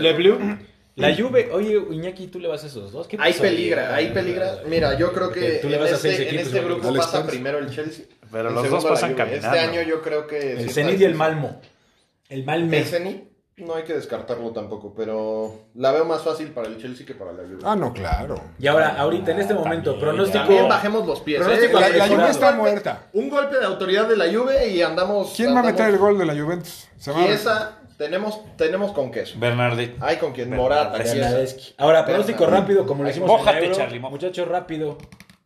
La 0.97 1.15
Juve, 1.15 1.51
oye, 1.53 1.75
Iñaki, 1.91 2.29
tú 2.29 2.41
le 2.41 2.49
vas 2.49 2.65
a 2.65 2.69
esos 2.69 2.91
dos. 2.91 3.07
¿Qué 3.07 3.17
Ahí 3.21 3.33
pasó? 3.33 3.43
peligra, 3.43 3.95
ahí 3.95 4.11
peligra. 4.13 4.63
Mira, 4.67 4.99
yo 4.99 5.13
creo 5.13 5.31
que 5.31 5.59
Tú 5.61 5.69
le 5.69 5.77
en 5.77 5.83
a 5.83 5.87
este, 5.91 6.31
en 6.31 6.39
este 6.39 6.61
grupo 6.61 6.93
pasa 6.95 7.27
primero 7.27 7.59
el 7.59 7.71
Chelsea. 7.71 8.07
Pero 8.33 8.49
en 8.49 8.55
los 8.55 8.71
dos 8.71 8.85
pasan 8.85 9.11
Juve. 9.11 9.19
caminando. 9.19 9.47
Este 9.47 9.59
año 9.59 9.83
yo 9.83 10.01
creo 10.03 10.27
que... 10.27 10.53
El 10.53 10.71
Zenit 10.71 10.99
y 11.01 11.05
el. 11.05 11.15
Malmo. 11.15 11.61
El 12.31 12.45
Malme. 12.45 12.79
El 12.79 12.85
Zenit 12.87 13.25
no 13.59 13.75
hay 13.75 13.85
que 13.85 13.95
descartarlo 13.95 14.51
tampoco, 14.51 14.93
pero 14.95 15.69
la 15.75 15.93
veo 15.93 16.05
más 16.05 16.23
fácil 16.23 16.49
para 16.49 16.69
el 16.69 16.79
Chelsea 16.79 17.07
que 17.07 17.15
para 17.15 17.33
la 17.33 17.43
Juve. 17.45 17.59
Ah, 17.65 17.77
no, 17.77 17.93
claro. 17.93 18.39
Y 18.59 18.67
ahora, 18.67 18.97
ahorita, 18.99 19.33
en 19.33 19.41
este 19.41 19.55
momento, 19.55 19.93
También, 19.93 20.11
pronóstico. 20.11 20.39
También 20.45 20.69
bajemos 20.69 21.07
los 21.07 21.21
pies. 21.21 21.41
Pronóstico 21.41 21.79
¿eh? 21.79 21.81
La, 21.81 21.89
la. 21.89 22.09
Juve 22.09 22.31
está 22.31 22.53
muerta. 22.53 23.07
Un 23.13 23.31
golpe 23.31 23.59
de 23.59 23.65
autoridad 23.65 24.09
de 24.09 24.17
la 24.17 24.27
Juve 24.27 24.69
y 24.69 24.83
andamos... 24.83 25.33
¿Quién 25.37 25.55
va 25.55 25.61
a 25.61 25.63
meter 25.63 25.89
el 25.89 25.99
gol 25.99 26.19
de 26.19 26.27
la 26.27 26.35
Juventus? 26.35 26.89
Se 26.99 27.13
va 27.13 27.23
a- 27.23 27.76
tenemos, 27.97 28.57
tenemos 28.57 28.93
con 28.93 29.11
queso. 29.11 29.39
Bernardi. 29.39 29.95
Hay 30.01 30.17
con 30.17 30.33
quien 30.33 30.55
Morata. 30.55 31.03
Ahora, 31.79 32.05
pronóstico 32.05 32.47
rápido, 32.47 32.87
como 32.87 33.03
lo 33.03 33.11
hicimos 33.11 33.29
mójate, 33.29 33.59
en 33.59 33.65
Euro. 33.65 33.77
Charlie, 33.77 33.99
mójate. 34.01 34.27
Muchachos, 34.27 34.49
rápido. 34.49 34.99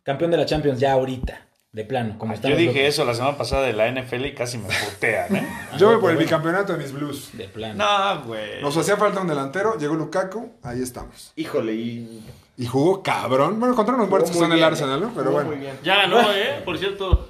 Campeón 0.03 0.31
de 0.31 0.37
la 0.37 0.45
Champions 0.45 0.79
ya 0.79 0.93
ahorita. 0.93 1.47
De 1.71 1.85
plano, 1.85 2.17
como 2.17 2.33
estamos 2.33 2.57
Yo 2.57 2.59
dije 2.59 2.79
locos. 2.79 2.89
eso 2.89 3.05
la 3.05 3.13
semana 3.13 3.37
pasada 3.37 3.61
de 3.61 3.71
la 3.71 3.89
NFL 3.89 4.25
y 4.25 4.33
casi 4.33 4.57
me 4.57 4.67
putean, 4.67 5.33
¿eh? 5.37 5.47
Yo 5.77 5.89
voy 5.89 6.01
por 6.01 6.11
el 6.11 6.17
bicampeonato 6.17 6.73
de 6.73 6.79
mis 6.79 6.91
Blues. 6.91 7.29
De 7.31 7.47
plano. 7.47 7.75
No, 7.75 8.25
güey. 8.25 8.61
Nos 8.61 8.75
hacía 8.75 8.97
falta 8.97 9.21
un 9.21 9.27
delantero, 9.29 9.77
llegó 9.77 9.95
Lukaku, 9.95 10.51
ahí 10.63 10.81
estamos. 10.81 11.31
Híjole, 11.37 11.73
y... 11.73 12.23
Y 12.57 12.65
jugó 12.67 13.01
cabrón. 13.01 13.59
Bueno, 13.59 13.75
contra 13.75 13.95
unos 13.95 14.09
muertos 14.09 14.31
que 14.31 14.37
son 14.37 14.51
el 14.51 14.63
Arsenal, 14.63 14.99
¿no? 15.01 15.07
¿eh? 15.07 15.11
Pero 15.15 15.25
Jugó 15.27 15.35
bueno. 15.35 15.49
muy 15.51 15.59
bien. 15.59 15.79
Ya 15.83 15.95
ganó, 15.95 16.19
¿eh? 16.31 16.61
Por 16.63 16.77
cierto. 16.77 17.29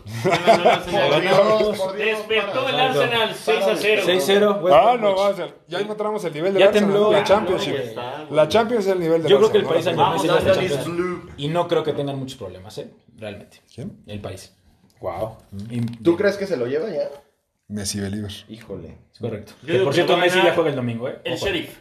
Despertó 1.98 2.68
el. 2.68 2.80
Arsenal 2.80 3.34
6 3.36 3.64
a 3.64 3.76
0. 3.76 4.02
6-0. 4.06 4.62
West 4.62 4.76
Ah, 4.76 4.94
Bromwich. 4.94 5.02
no, 5.02 5.16
va 5.16 5.28
a 5.30 5.34
ser. 5.36 5.54
Ya 5.68 5.80
encontramos 5.80 6.24
el 6.26 6.34
nivel 6.34 6.54
del 6.54 6.60
Ya 6.62 6.68
Arsenal, 6.70 6.90
tembló, 6.92 7.12
La 7.12 7.18
ya 7.20 7.24
Championship. 7.24 7.76
La 8.32 8.48
Champions 8.48 8.86
es 8.86 8.92
el 8.92 9.00
nivel 9.00 9.22
del 9.24 9.32
Yo 9.32 9.38
creo 9.38 9.52
que 9.52 9.58
el 9.60 9.66
blue. 10.86 11.30
Y 11.38 11.48
no 11.48 11.68
creo 11.68 11.84
que 11.84 11.94
tengan 11.94 12.18
muchos 12.18 12.38
problemas, 12.38 12.78
¿eh? 12.80 12.92
Realmente. 13.18 13.62
¿Quién? 13.74 14.04
El 14.08 14.20
país. 14.22 14.54
Wow. 15.00 15.38
¿Tú 16.04 16.18
crees 16.18 16.38
que 16.38 16.46
se 16.48 16.58
lo 16.58 16.66
lleva 16.68 16.90
ya? 16.90 17.10
Messi 17.68 18.00
Believer. 18.00 18.32
Híjole. 18.50 18.98
Es 19.14 19.20
correcto. 19.20 19.54
Por 19.84 19.93
cierto, 19.93 20.18
Messi 20.18 20.39
ya 20.43 20.54
juega 20.54 20.70
el 20.72 20.76
domingo, 20.76 21.08
¿eh? 21.08 21.20
El 21.24 21.38
sheriff. 21.38 21.78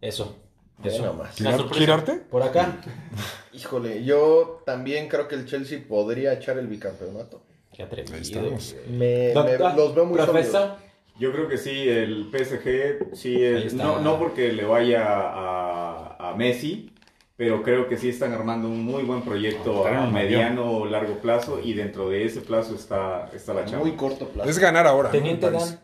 Eso. 0.00 0.36
Eso. 0.84 1.04
nomás. 1.04 1.36
¿Girarte? 1.72 2.14
Por 2.14 2.42
acá. 2.42 2.76
Híjole, 3.52 4.04
yo 4.04 4.62
también 4.64 5.08
creo 5.08 5.26
que 5.26 5.34
el 5.34 5.46
Chelsea 5.46 5.80
podría 5.86 6.32
echar 6.34 6.58
el 6.58 6.68
bicampeonato. 6.68 7.42
Qué 7.72 7.82
atrevido. 7.82 8.42
Me, 8.88 9.34
los 9.34 9.94
veo 9.94 10.04
muy 10.06 10.18
sólidos. 10.18 10.70
Yo 11.18 11.32
creo 11.32 11.48
que 11.48 11.58
sí, 11.58 11.88
el 11.88 12.30
PSG, 12.30 13.16
sí, 13.16 13.42
es, 13.42 13.74
no, 13.74 13.98
no 14.00 14.20
porque 14.20 14.52
le 14.52 14.64
vaya 14.64 15.04
a, 15.04 16.30
a 16.30 16.34
Messi, 16.36 16.92
pero 17.36 17.64
creo 17.64 17.88
que 17.88 17.96
sí 17.96 18.08
están 18.08 18.32
armando 18.32 18.68
un 18.68 18.84
muy 18.84 19.02
buen 19.02 19.22
proyecto 19.22 19.84
a 19.84 20.06
mediano 20.06 20.70
o 20.70 20.86
largo 20.86 21.18
plazo 21.18 21.60
y 21.60 21.74
dentro 21.74 22.08
de 22.08 22.24
ese 22.24 22.40
plazo 22.40 22.76
está, 22.76 23.30
está 23.34 23.52
la 23.52 23.62
Muy 23.62 23.70
chamba. 23.70 23.96
corto 23.96 24.28
plazo. 24.28 24.48
Es 24.48 24.58
ganar 24.60 24.86
ahora. 24.86 25.10
Teniente. 25.10 25.50
Dan. 25.50 25.80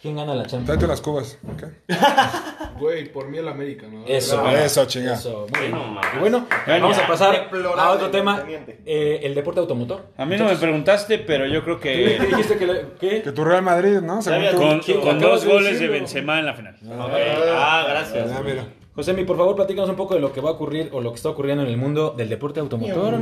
¿Quién 0.00 0.16
gana 0.16 0.34
la 0.34 0.42
Champions? 0.44 0.66
Tráete 0.66 0.86
las 0.86 1.00
cubas. 1.02 1.38
ok. 1.46 1.64
Güey, 2.80 3.12
por 3.12 3.28
mí 3.28 3.38
el 3.38 3.46
América, 3.48 3.86
¿no? 3.90 4.04
Eso, 4.06 4.42
Ah, 4.44 4.64
eso, 4.64 4.84
chinga. 4.86 5.14
Eso, 5.14 5.46
muy 5.52 5.60
bien. 5.60 5.72
No 5.72 5.84
mames. 5.84 6.10
Y 6.16 6.18
bueno, 6.18 6.46
vamos 6.66 6.98
a 6.98 7.06
pasar 7.06 7.48
a 7.78 7.90
otro 7.90 8.10
tema, 8.10 8.44
eh, 8.86 9.20
el 9.22 9.34
deporte 9.34 9.60
automotor. 9.60 10.06
A 10.16 10.24
mí 10.24 10.36
no 10.36 10.46
me 10.46 10.56
preguntaste, 10.56 11.18
pero 11.18 11.46
yo 11.46 11.62
creo 11.62 11.78
¿Qué 11.78 12.16
que 12.18 12.26
dijiste 12.26 12.56
que 12.56 12.66
le- 12.66 12.84
qué? 12.98 13.22
Que 13.22 13.32
tu 13.32 13.44
Real 13.44 13.62
Madrid, 13.62 13.98
¿no? 14.00 14.22
Según 14.22 14.38
había 14.38 14.52
tú. 14.52 15.00
con, 15.00 15.18
dos 15.20 15.44
goles 15.44 15.78
de. 15.78 15.88
Benzema 15.88 16.38
en 16.38 16.46
la 16.46 16.54
final. 16.54 16.74
Ok. 16.82 17.10
Ah, 17.54 17.86
gracias. 17.88 18.30
Ya, 18.30 18.40
mira. 18.40 18.64
José, 18.94 19.14
por 19.14 19.36
favor, 19.36 19.54
platícanos 19.56 19.88
un 19.90 19.96
poco 19.96 20.14
de 20.14 20.20
lo 20.20 20.32
que 20.32 20.40
va 20.40 20.50
a 20.50 20.52
ocurrir 20.52 20.88
o 20.92 21.00
lo 21.00 21.10
que 21.10 21.16
está 21.16 21.28
ocurriendo 21.28 21.62
en 21.62 21.70
el 21.70 21.76
mundo 21.76 22.14
del 22.16 22.28
deporte 22.28 22.60
automotor. 22.60 23.14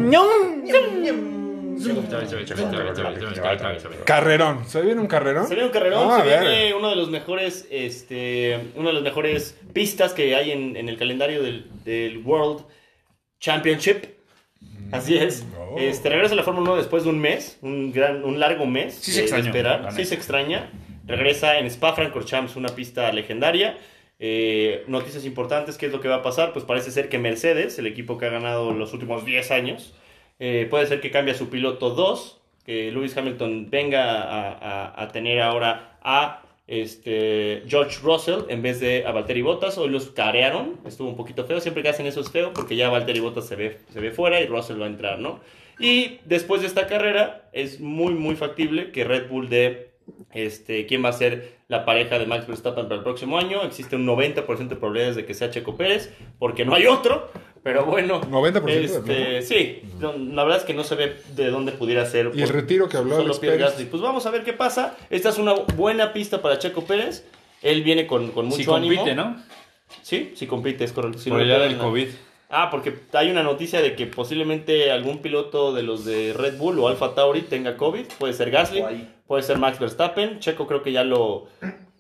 Carrerón. 4.05 4.69
¿Se 4.69 4.83
viene 4.83 5.01
un 5.01 5.07
carrerón? 5.07 5.47
Se 5.47 5.55
viene 5.55 5.67
un 5.67 5.73
carrerón, 5.73 6.09
Ah, 6.11 6.23
se 6.23 6.29
viene 6.29 6.75
uno 6.75 6.91
de 6.91 6.97
los 6.97 7.11
mejores, 7.11 7.67
este, 7.71 8.59
una 8.77 8.89
de 8.89 8.95
las 8.95 9.03
mejores 9.03 9.59
pistas 9.73 10.13
que 10.13 10.35
hay 10.35 10.51
en, 10.53 10.77
en 10.77 10.89
el 10.89 10.97
calendario 10.97 11.43
del, 11.43 11.67
del 11.85 12.19
World 12.19 12.65
Championship. 13.41 14.05
Así 14.91 15.17
es. 15.17 15.45
Oh. 15.59 15.77
Este, 15.79 16.09
regresa 16.09 16.33
a 16.35 16.37
la 16.37 16.43
Fórmula 16.43 16.71
1 16.71 16.77
después 16.79 17.05
de 17.05 17.11
un 17.11 17.19
mes, 17.19 17.59
un 17.63 17.93
gran, 17.93 18.25
un 18.25 18.41
largo 18.41 18.67
mes. 18.67 18.95
Sí 18.95 19.13
se 19.13 19.25
esperar. 19.25 19.83
la 19.83 19.91
Sí 19.91 20.05
se 20.05 20.15
extraña. 20.15 20.71
Regresa 21.07 21.59
en 21.59 21.67
Spa-Francorchamps, 21.67 22.57
una 22.57 22.69
pista 22.69 23.11
legendaria. 23.13 23.77
Eh, 24.19 24.85
noticias 24.89 25.25
importantes, 25.25 25.79
¿qué 25.79 25.87
es 25.87 25.93
lo 25.93 26.01
que 26.01 26.09
va 26.09 26.17
a 26.17 26.23
pasar? 26.23 26.53
Pues 26.53 26.65
parece 26.65 26.91
ser 26.91 27.09
que 27.09 27.19
Mercedes, 27.19 27.79
el 27.79 27.87
equipo 27.87 28.19
que 28.19 28.27
ha 28.27 28.31
ganado 28.31 28.73
los 28.73 28.93
últimos 28.93 29.25
10 29.25 29.51
años, 29.53 29.95
eh, 30.39 30.67
puede 30.71 30.87
ser 30.87 31.01
que 31.01 31.11
cambie 31.11 31.35
a 31.35 31.37
su 31.37 31.49
piloto 31.51 31.91
2, 31.91 32.41
que 32.65 32.93
Lewis 32.93 33.17
Hamilton 33.17 33.69
venga 33.71 34.23
a, 34.23 34.53
a- 34.53 35.03
a 35.03 35.09
tener 35.09 35.41
ahora 35.41 35.99
a 36.03 36.43
este, 36.67 37.63
George 37.67 37.99
Russell 38.03 38.41
en 38.49 38.61
vez 38.63 38.79
de 38.81 39.07
a 39.07 39.13
Valtteri 39.13 39.41
Bottas. 39.43 39.79
Hoy 39.79 39.89
los 39.89 40.11
carearon, 40.11 40.79
estuvo 40.87 41.09
un 41.09 41.17
poquito 41.17 41.45
feo, 41.45 41.61
siempre 41.61 41.83
que 41.83 41.89
hacen 41.89 42.07
eso 42.07 42.21
es 42.21 42.31
feo 42.31 42.53
porque 42.53 42.77
ya 42.77 42.91
Valtteri 42.91 43.21
Bottas 43.21 43.47
se 43.47 43.57
ve, 43.57 43.79
se 43.91 44.01
ve 44.01 44.11
fuera 44.11 44.41
y 44.41 44.47
Russell 44.47 44.81
va 44.81 44.85
a 44.85 44.89
entrar, 44.91 45.19
¿no? 45.19 45.41
Y 45.81 46.19
después 46.25 46.61
de 46.61 46.67
esta 46.67 46.87
carrera 46.87 47.49
es 47.53 47.81
muy, 47.81 48.13
muy 48.15 48.37
factible 48.37 48.91
que 48.93 49.05
Red 49.05 49.29
Bull 49.29 49.49
dé 49.49 49.93
este, 50.33 50.87
quién 50.87 51.05
va 51.05 51.11
a 51.11 51.13
ser 51.13 51.59
la 51.69 51.85
pareja 51.85 52.19
de 52.19 52.27
Max 52.27 52.47
Verstappen 52.47 52.85
para 52.85 52.97
el 52.97 53.03
próximo 53.03 53.39
año. 53.39 53.63
Existe 53.63 53.95
un 53.97 54.07
90% 54.07 54.69
de 54.69 54.77
probabilidades 54.77 55.17
de 55.17 55.25
que 55.27 55.35
sea 55.35 55.51
Checo 55.51 55.77
Pérez, 55.77 56.13
porque 56.39 56.65
no 56.65 56.75
hay 56.75 56.87
otro. 56.87 57.31
Pero 57.69 57.85
bueno, 57.85 58.23
90% 58.23 58.63
de 59.03 59.39
este, 59.39 59.43
sí, 59.43 59.83
no, 60.01 60.15
la 60.17 60.43
verdad 60.43 60.61
es 60.61 60.65
que 60.65 60.73
no 60.73 60.85
se 60.85 60.95
ve 60.95 61.17
de 61.37 61.51
dónde 61.51 61.73
pudiera 61.73 62.07
ser. 62.07 62.31
Y 62.35 62.41
el 62.41 62.49
retiro 62.49 62.89
que 62.89 62.97
Alex 62.97 63.39
Pierre 63.41 63.59
Pérez. 63.59 63.73
Gasly. 63.73 63.85
Pues 63.85 64.01
vamos 64.01 64.25
a 64.25 64.31
ver 64.31 64.43
qué 64.43 64.55
pasa. 64.55 64.97
Esta 65.11 65.29
es 65.29 65.37
una 65.37 65.53
buena 65.53 66.15
pista 66.15 66.41
para 66.41 66.59
Checo 66.59 66.85
Pérez. 66.85 67.27
Él 67.61 67.83
viene 67.83 68.07
con, 68.07 68.31
con 68.31 68.47
mucho 68.47 68.57
Si 68.57 68.65
compite, 68.65 69.11
ánimo. 69.11 69.17
¿no? 69.23 69.43
Sí, 70.01 70.33
sí 70.35 70.47
compite, 70.47 70.85
es 70.85 70.93
correcto. 70.95 71.19
Si 71.19 71.29
Por 71.29 71.41
no 71.41 71.45
le 71.45 71.51
allá 71.53 71.59
pegan 71.65 71.69
del 71.73 71.79
la- 71.79 71.85
COVID. 71.85 72.09
Ah, 72.49 72.71
porque 72.71 72.95
hay 73.13 73.31
una 73.31 73.43
noticia 73.43 73.83
de 73.83 73.95
que 73.95 74.07
posiblemente 74.07 74.91
algún 74.91 75.19
piloto 75.19 75.75
de 75.75 75.83
los 75.83 76.07
de 76.07 76.33
Red 76.33 76.57
Bull 76.57 76.79
o 76.79 76.89
Alfa 76.89 77.15
Tauri 77.15 77.43
tenga 77.43 77.77
COVID. 77.77 78.07
Puede 78.19 78.33
ser 78.33 78.51
Gasly, 78.51 78.83
puede 79.27 79.43
ser 79.43 79.59
Max 79.59 79.79
Verstappen. 79.79 80.41
Checo 80.41 80.67
creo 80.67 80.83
que 80.83 80.93
ya 80.93 81.05
lo 81.05 81.49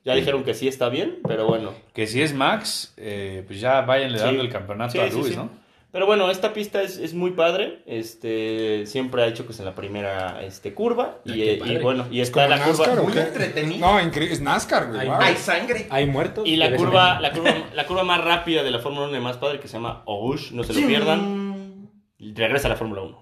ya 0.04 0.14
dijeron 0.14 0.44
que 0.44 0.54
sí 0.54 0.68
está 0.68 0.88
bien, 0.88 1.18
pero 1.26 1.46
bueno. 1.46 1.72
Que 1.92 2.06
si 2.06 2.22
es 2.22 2.32
Max, 2.34 2.94
eh, 2.96 3.44
pues 3.46 3.60
ya 3.60 3.82
váyanle 3.82 4.18
Sí. 4.18 4.24
dando 4.24 4.42
el 4.42 4.48
campeonato 4.50 4.92
Sí, 4.92 4.98
a 4.98 5.06
Luis, 5.08 5.26
sí. 5.28 5.36
¿no? 5.36 5.50
Pero 5.90 6.04
bueno, 6.04 6.30
esta 6.30 6.52
pista 6.52 6.82
es, 6.82 6.98
es 6.98 7.14
muy 7.14 7.30
padre. 7.30 7.78
Este 7.86 8.84
siempre 8.86 9.22
ha 9.22 9.26
hecho 9.26 9.46
que 9.46 9.52
es 9.52 9.58
en 9.58 9.64
la 9.64 9.74
primera 9.74 10.42
este, 10.42 10.74
curva. 10.74 11.16
Ay, 11.26 11.32
Y, 11.34 11.42
eh, 11.48 11.60
y 11.64 11.76
bueno, 11.78 12.06
y 12.10 12.20
¿Es 12.20 12.28
está 12.28 12.44
como 12.46 12.56
la 12.56 12.62
curva. 12.64 12.78
NASCAR 12.86 12.98
o 12.98 13.02
Muy 13.04 13.12
qué? 13.14 13.20
entretenido. 13.20 13.78
No, 13.86 14.00
increíble. 14.00 14.34
Es 14.34 14.40
NASCAR, 14.42 14.88
güey. 14.92 15.06
Wow. 15.06 15.16
Hay 15.18 15.36
sangre. 15.36 15.86
¿Hay 15.88 16.06
muertos? 16.06 16.46
Y 16.46 16.56
la 16.56 16.76
curva, 16.76 17.18
la 17.20 17.32
curva, 17.32 17.54
la 17.74 17.86
curva 17.86 18.04
más 18.04 18.22
rápida 18.22 18.62
de 18.62 18.70
la 18.70 18.80
Fórmula 18.80 19.06
1 19.08 19.16
y 19.16 19.20
más 19.20 19.38
padre 19.38 19.60
que 19.60 19.66
se 19.68 19.74
llama 19.78 20.02
Ogush, 20.04 20.52
no 20.52 20.62
se 20.62 20.74
lo 20.78 20.86
pierdan. 20.86 21.88
Y 22.18 22.34
regresa 22.34 22.66
a 22.68 22.70
la 22.70 22.76
Fórmula 22.76 23.00
1. 23.02 23.20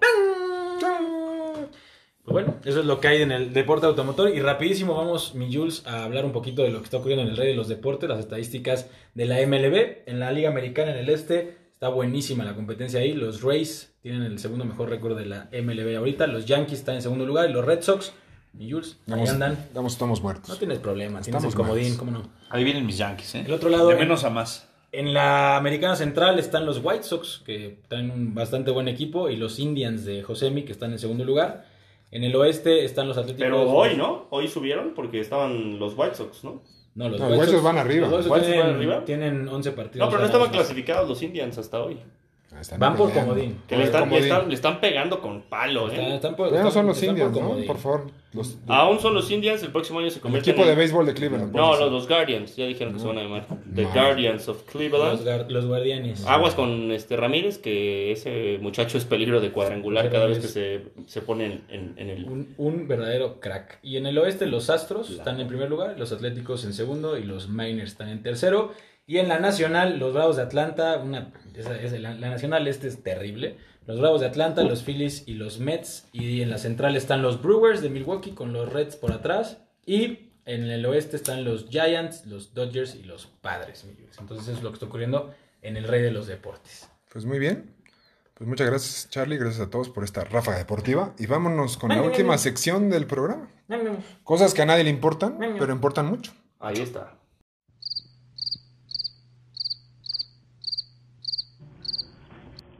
Pues 2.27 2.45
bueno, 2.45 2.59
eso 2.65 2.81
es 2.81 2.85
lo 2.85 2.99
que 2.99 3.07
hay 3.07 3.21
en 3.21 3.31
el 3.31 3.53
deporte 3.53 3.85
automotor. 3.85 4.29
Y 4.35 4.41
rapidísimo 4.41 4.95
vamos, 4.95 5.33
mi 5.33 5.53
Jules, 5.53 5.83
a 5.87 6.03
hablar 6.03 6.25
un 6.25 6.33
poquito 6.33 6.61
de 6.61 6.71
lo 6.71 6.79
que 6.79 6.83
está 6.83 6.97
ocurriendo 6.97 7.23
en 7.23 7.29
el 7.31 7.37
rey 7.37 7.47
de 7.47 7.55
los 7.55 7.69
deportes, 7.69 8.09
las 8.09 8.19
estadísticas 8.19 8.89
de 9.15 9.25
la 9.25 9.35
MLB. 9.47 9.99
En 10.07 10.19
la 10.19 10.33
Liga 10.33 10.49
Americana 10.49 10.91
en 10.91 10.97
el 10.97 11.09
Este 11.09 11.55
está 11.71 11.87
buenísima 11.87 12.43
la 12.43 12.53
competencia 12.53 12.99
ahí. 12.99 13.13
Los 13.13 13.41
Rays 13.43 13.93
tienen 14.01 14.23
el 14.23 14.39
segundo 14.39 14.65
mejor 14.65 14.89
récord 14.89 15.17
de 15.17 15.25
la 15.25 15.47
MLB 15.53 15.95
ahorita. 15.95 16.27
Los 16.27 16.45
Yankees 16.45 16.79
están 16.79 16.95
en 16.95 17.01
segundo 17.01 17.25
lugar 17.25 17.49
y 17.49 17.53
los 17.53 17.63
Red 17.63 17.81
Sox, 17.81 18.11
mi 18.51 18.69
Jules, 18.69 18.97
ahí 19.07 19.13
Estamos, 19.23 19.29
andan. 19.29 19.53
estamos, 19.53 19.93
estamos 19.93 20.21
muertos. 20.21 20.49
No 20.49 20.57
tienes 20.57 20.79
problema, 20.79 21.21
tienes 21.21 21.41
Estamos 21.43 21.53
el 21.53 21.55
comodín. 21.57 21.95
¿cómo 21.95 22.11
no? 22.11 22.23
Ahí 22.49 22.65
vienen 22.65 22.85
mis 22.85 22.97
Yankees, 22.97 23.35
¿eh? 23.35 23.43
El 23.47 23.53
otro 23.53 23.69
lado, 23.69 23.87
De 23.87 23.93
en- 23.93 23.99
menos 23.99 24.25
a 24.25 24.29
más. 24.29 24.67
En 24.91 25.13
la 25.13 25.55
Americana 25.55 25.95
Central 25.95 26.39
están 26.39 26.65
los 26.65 26.81
White 26.83 27.03
Sox, 27.03 27.41
que 27.45 27.79
traen 27.87 28.11
un 28.11 28.33
bastante 28.33 28.71
buen 28.71 28.89
equipo, 28.89 29.29
y 29.29 29.37
los 29.37 29.59
Indians 29.59 30.03
de 30.03 30.23
Josemi, 30.23 30.63
que 30.63 30.73
están 30.73 30.91
en 30.91 30.99
segundo 30.99 31.23
lugar. 31.23 31.66
En 32.11 32.23
el 32.23 32.35
oeste 32.35 32.85
están 32.85 33.07
los 33.07 33.17
Atléticos. 33.17 33.43
Pero 33.45 33.69
hoy, 33.69 33.95
¿no? 33.95 34.27
Hoy 34.29 34.47
subieron 34.47 34.93
porque 34.95 35.19
estaban 35.19 35.77
los 35.79 35.93
White 35.97 36.15
Sox, 36.15 36.43
¿no? 36.43 36.61
No, 36.95 37.09
los 37.09 37.19
No, 37.19 37.25
White 37.27 37.37
White 37.39 37.45
Sox 37.51 37.51
Sox 37.51 37.63
van 37.63 37.77
arriba. 37.77 38.07
Los 38.07 38.25
White 38.27 38.29
Sox 38.39 38.45
tienen, 38.47 38.65
van 38.65 38.75
arriba. 38.75 39.05
tienen 39.05 39.47
11 39.47 39.71
partidos. 39.73 40.05
No, 40.05 40.09
pero 40.09 40.19
no 40.21 40.25
estaban 40.25 40.49
clasificados 40.49 41.07
los 41.09 41.21
Indians 41.21 41.57
hasta 41.57 41.83
hoy. 41.83 41.99
Están 42.59 42.79
Van 42.79 42.95
por 42.95 43.11
comodín. 43.11 43.61
Que 43.67 43.75
le 43.77 43.83
están, 43.83 44.09
le, 44.09 44.17
están, 44.19 44.47
le 44.47 44.55
están 44.55 44.79
pegando 44.79 45.19
con 45.21 45.41
palo, 45.43 45.89
Están- 45.89 46.05
¿eh? 46.05 46.15
están 46.15 46.35
por- 46.35 46.51
Ya 46.51 46.63
no 46.63 46.71
son 46.71 46.87
los 46.87 47.03
Indians, 47.03 47.31
¿no? 47.33 47.39
comodín. 47.41 47.67
Por 47.67 47.77
favor. 47.77 48.07
Los, 48.37 48.57
Aún 48.67 48.99
son 48.99 49.13
los 49.13 49.29
Indians, 49.31 49.61
el 49.63 49.71
próximo 49.71 49.99
año 49.99 50.09
se 50.09 50.15
el 50.17 50.21
convierten 50.21 50.51
equipo 50.51 50.65
de 50.65 50.73
en- 50.73 50.77
béisbol 50.79 51.05
de 51.05 51.13
Cleveland. 51.13 51.53
No, 51.55 51.67
pues. 51.69 51.79
los, 51.81 51.91
los 51.91 52.07
Guardians, 52.07 52.55
ya 52.55 52.65
dijeron 52.65 52.93
que 52.93 52.99
se 52.99 53.07
van 53.07 53.17
a 53.17 53.23
llamar. 53.23 53.47
The. 53.75 53.83
Guardians 53.85 54.47
of 54.47 54.57
Los, 54.63 54.71
Cleveland. 54.71 55.25
gar- 55.25 55.49
los 55.49 55.65
guardianes. 55.65 56.25
Aguas 56.25 56.53
con 56.55 56.91
este 56.91 57.17
Ramírez, 57.17 57.57
que 57.57 58.11
ese 58.11 58.57
muchacho 58.61 58.97
es 58.97 59.05
peligro 59.05 59.41
de 59.41 59.51
cuadrangular 59.51 60.09
cada 60.11 60.27
vez 60.27 60.39
que 60.39 60.47
se, 60.47 60.83
se 61.07 61.21
pone 61.21 61.45
en, 61.45 61.61
en- 61.69 61.93
en 61.97 62.09
el... 62.09 62.25
Un, 62.25 62.53
un 62.57 62.87
verdadero 62.87 63.39
crack. 63.39 63.79
Y 63.83 63.97
en 63.97 64.05
el 64.05 64.17
oeste 64.17 64.45
los 64.45 64.69
Astros 64.69 65.09
están 65.09 65.39
en 65.39 65.47
primer 65.47 65.69
lugar, 65.69 65.97
los 65.97 66.11
Atléticos 66.11 66.63
en 66.65 66.73
segundo 66.73 67.17
y 67.17 67.23
los 67.23 67.49
Miners 67.49 67.91
están 67.91 68.09
en 68.09 68.21
tercero. 68.23 68.71
Y 69.09 69.19
en 69.19 69.29
la 69.29 69.39
Nacional, 69.39 69.99
los 69.99 70.13
Bravos 70.13 70.35
de 70.35 70.41
Atlanta, 70.43 70.97
una, 71.03 71.31
esa- 71.55 71.79
esa- 71.81 71.97
la, 71.97 72.13
la 72.13 72.29
Nacional 72.29 72.67
este 72.67 72.87
es 72.89 73.01
terrible. 73.01 73.55
Los 73.87 74.01
Bravos 74.01 74.19
de 74.19 74.27
Atlanta, 74.27 74.63
los 74.63 74.83
Phillies 74.83 75.23
y 75.27 75.35
los 75.35 75.59
Mets. 75.59 76.09
Y 76.11 76.41
en 76.41 76.49
la 76.49 76.57
central 76.57 76.97
están 76.97 77.21
los 77.21 77.41
Brewers 77.41 77.81
de 77.81 77.89
Milwaukee 77.89 78.31
con 78.31 78.51
los 78.51 78.71
Reds 78.71 78.97
por 78.97 79.13
atrás. 79.13 79.59
Y 79.85 80.33
en 80.45 80.69
el 80.69 80.85
oeste 80.85 81.15
están 81.15 81.45
los 81.45 81.69
Giants, 81.69 82.25
los 82.25 82.53
Dodgers 82.53 82.95
y 82.95 83.03
los 83.03 83.27
Padres. 83.27 83.85
Entonces 84.19 84.49
eso 84.49 84.57
es 84.57 84.63
lo 84.63 84.71
que 84.71 84.73
está 84.73 84.87
ocurriendo 84.87 85.33
en 85.61 85.77
el 85.77 85.85
rey 85.85 86.01
de 86.01 86.11
los 86.11 86.27
deportes. 86.27 86.89
Pues 87.09 87.23
muy 87.23 87.39
bien. 87.39 87.73
Pues 88.33 88.45
muchas 88.49 88.67
gracias, 88.67 89.09
Charlie. 89.09 89.37
Gracias 89.37 89.65
a 89.65 89.69
todos 89.69 89.87
por 89.87 90.03
esta 90.03 90.25
ráfaga 90.25 90.57
deportiva. 90.57 91.13
Y 91.17 91.25
vámonos 91.25 91.77
con 91.77 91.89
la 91.89 92.01
última 92.01 92.37
sección 92.37 92.89
del 92.89 93.07
programa. 93.07 93.49
Cosas 94.25 94.53
que 94.53 94.63
a 94.63 94.65
nadie 94.65 94.83
le 94.83 94.89
importan, 94.89 95.37
pero 95.39 95.71
importan 95.71 96.07
mucho. 96.07 96.33
Ahí 96.59 96.81
está. 96.81 97.17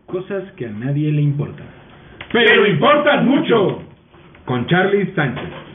Cosas 0.08 0.50
que 0.54 0.66
a 0.66 0.70
nadie 0.70 1.12
le 1.12 1.22
importan. 1.22 1.68
Pero 2.32 2.66
importan 2.66 3.28
mucho. 3.28 3.84
Con 4.46 4.66
Charlie 4.68 5.14
Sánchez. 5.14 5.67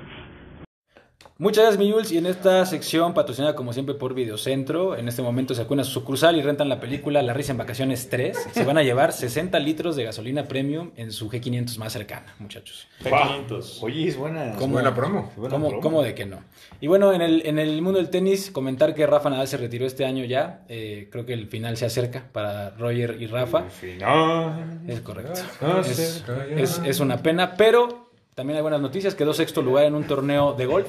Muchas 1.43 1.65
gracias, 1.65 1.79
mi 1.85 1.91
Jules. 1.91 2.13
Y 2.13 2.19
en 2.19 2.27
esta 2.27 2.65
sección, 2.67 3.15
patrocinada 3.15 3.57
como 3.57 3.73
siempre 3.73 3.97
por 3.97 4.15
Videocentro, 4.15 4.97
en 4.97 5.09
este 5.09 5.23
momento 5.23 5.57
se 5.57 5.63
acuerdan 5.63 5.85
su 5.85 5.91
sucursal 5.91 6.37
y 6.37 6.43
rentan 6.43 6.69
la 6.69 6.79
película 6.79 7.21
La 7.21 7.33
Risa 7.33 7.51
en 7.51 7.59
Vacaciones 7.59 8.09
3. 8.09 8.39
Se 8.53 8.65
van 8.65 8.79
a 8.79 8.85
llevar 8.85 9.13
60 9.13 9.59
litros 9.59 9.97
de 9.97 10.05
gasolina 10.05 10.45
premium 10.45 10.93
en 10.95 11.11
su 11.11 11.29
G500 11.29 11.79
más 11.79 11.93
cercana, 11.93 12.33
muchachos. 12.39 12.87
P500. 13.03 13.79
Oye, 13.83 14.07
es 14.07 14.17
buena. 14.17 14.53
¿Cómo? 14.57 14.75
Buena 14.75 14.95
promo. 14.95 15.33
buena 15.37 15.51
¿Cómo, 15.53 15.69
promo. 15.71 15.83
cómo 15.83 16.03
de 16.05 16.15
que 16.15 16.27
no? 16.27 16.45
Y 16.81 16.87
bueno, 16.87 17.13
en 17.13 17.23
el, 17.23 17.45
en 17.45 17.59
el 17.59 17.83
mundo 17.83 17.99
del 17.99 18.09
tenis, 18.11 18.53
comentar 18.53 18.95
que 18.95 19.05
Rafa 19.05 19.29
Nadal 19.29 19.49
se 19.49 19.57
retiró 19.57 19.85
este 19.85 20.05
año 20.05 20.25
ya. 20.25 20.63
Eh, 20.69 21.09
creo 21.11 21.27
que 21.27 21.33
el 21.33 21.49
final 21.49 21.77
se 21.77 21.87
acerca 21.87 22.23
para 22.31 22.71
Roger 22.71 23.17
y 23.21 23.27
Rafa. 23.27 23.65
Final. 23.65 24.83
Es 24.87 25.01
correcto. 25.01 25.33
Es, 25.81 26.23
es- 26.57 26.81
es 26.85 27.01
una 27.01 27.17
pena, 27.21 27.57
pero 27.57 28.11
también 28.37 28.59
hay 28.59 28.63
buenas 28.63 28.81
noticias. 28.81 29.17
Quedó 29.17 29.35
sexto 29.35 29.61
lugar 29.61 29.87
en 29.87 29.97
un 29.97 30.05
torneo 30.05 30.53
de 30.53 30.67
golf. 30.67 30.87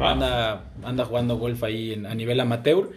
Anda, 0.00 0.64
anda 0.84 1.04
jugando 1.04 1.36
golf 1.38 1.62
ahí 1.64 1.92
en- 1.92 2.06
a 2.06 2.14
nivel 2.14 2.40
amateur. 2.40 2.90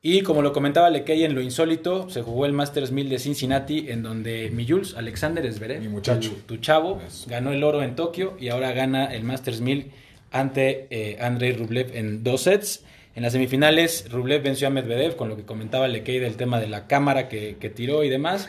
Y 0.00 0.20
como 0.22 0.42
lo 0.42 0.52
comentaba 0.52 0.90
Lekey 0.90 1.24
en 1.24 1.34
lo 1.34 1.40
insólito, 1.40 2.08
se 2.08 2.22
jugó 2.22 2.46
el 2.46 2.52
Masters 2.52 2.92
1000 2.92 3.08
de 3.08 3.18
Cincinnati, 3.18 3.90
en 3.90 4.02
donde 4.02 4.50
mi 4.54 4.66
Jules, 4.66 4.94
Alexander 4.96 5.50
Zverev, 5.52 5.80
Mi 5.80 5.88
muchacho. 5.88 6.30
tu, 6.30 6.36
tu 6.54 6.56
chavo, 6.58 7.00
Eso. 7.06 7.28
ganó 7.28 7.52
el 7.52 7.64
oro 7.64 7.82
en 7.82 7.96
Tokio 7.96 8.36
y 8.38 8.48
ahora 8.48 8.72
gana 8.72 9.06
el 9.06 9.24
Masters 9.24 9.60
1000 9.60 9.90
ante 10.30 10.86
eh, 10.90 11.18
Andrei 11.20 11.52
Rublev 11.52 11.96
en 11.96 12.22
dos 12.22 12.42
sets. 12.42 12.84
En 13.16 13.24
las 13.24 13.32
semifinales, 13.32 14.06
Rublev 14.12 14.42
venció 14.42 14.68
a 14.68 14.70
Medvedev, 14.70 15.16
con 15.16 15.28
lo 15.28 15.36
que 15.36 15.42
comentaba 15.44 15.88
Lekey 15.88 16.20
del 16.20 16.36
tema 16.36 16.60
de 16.60 16.68
la 16.68 16.86
cámara 16.86 17.28
que, 17.28 17.56
que 17.58 17.68
tiró 17.68 18.04
y 18.04 18.08
demás. 18.08 18.48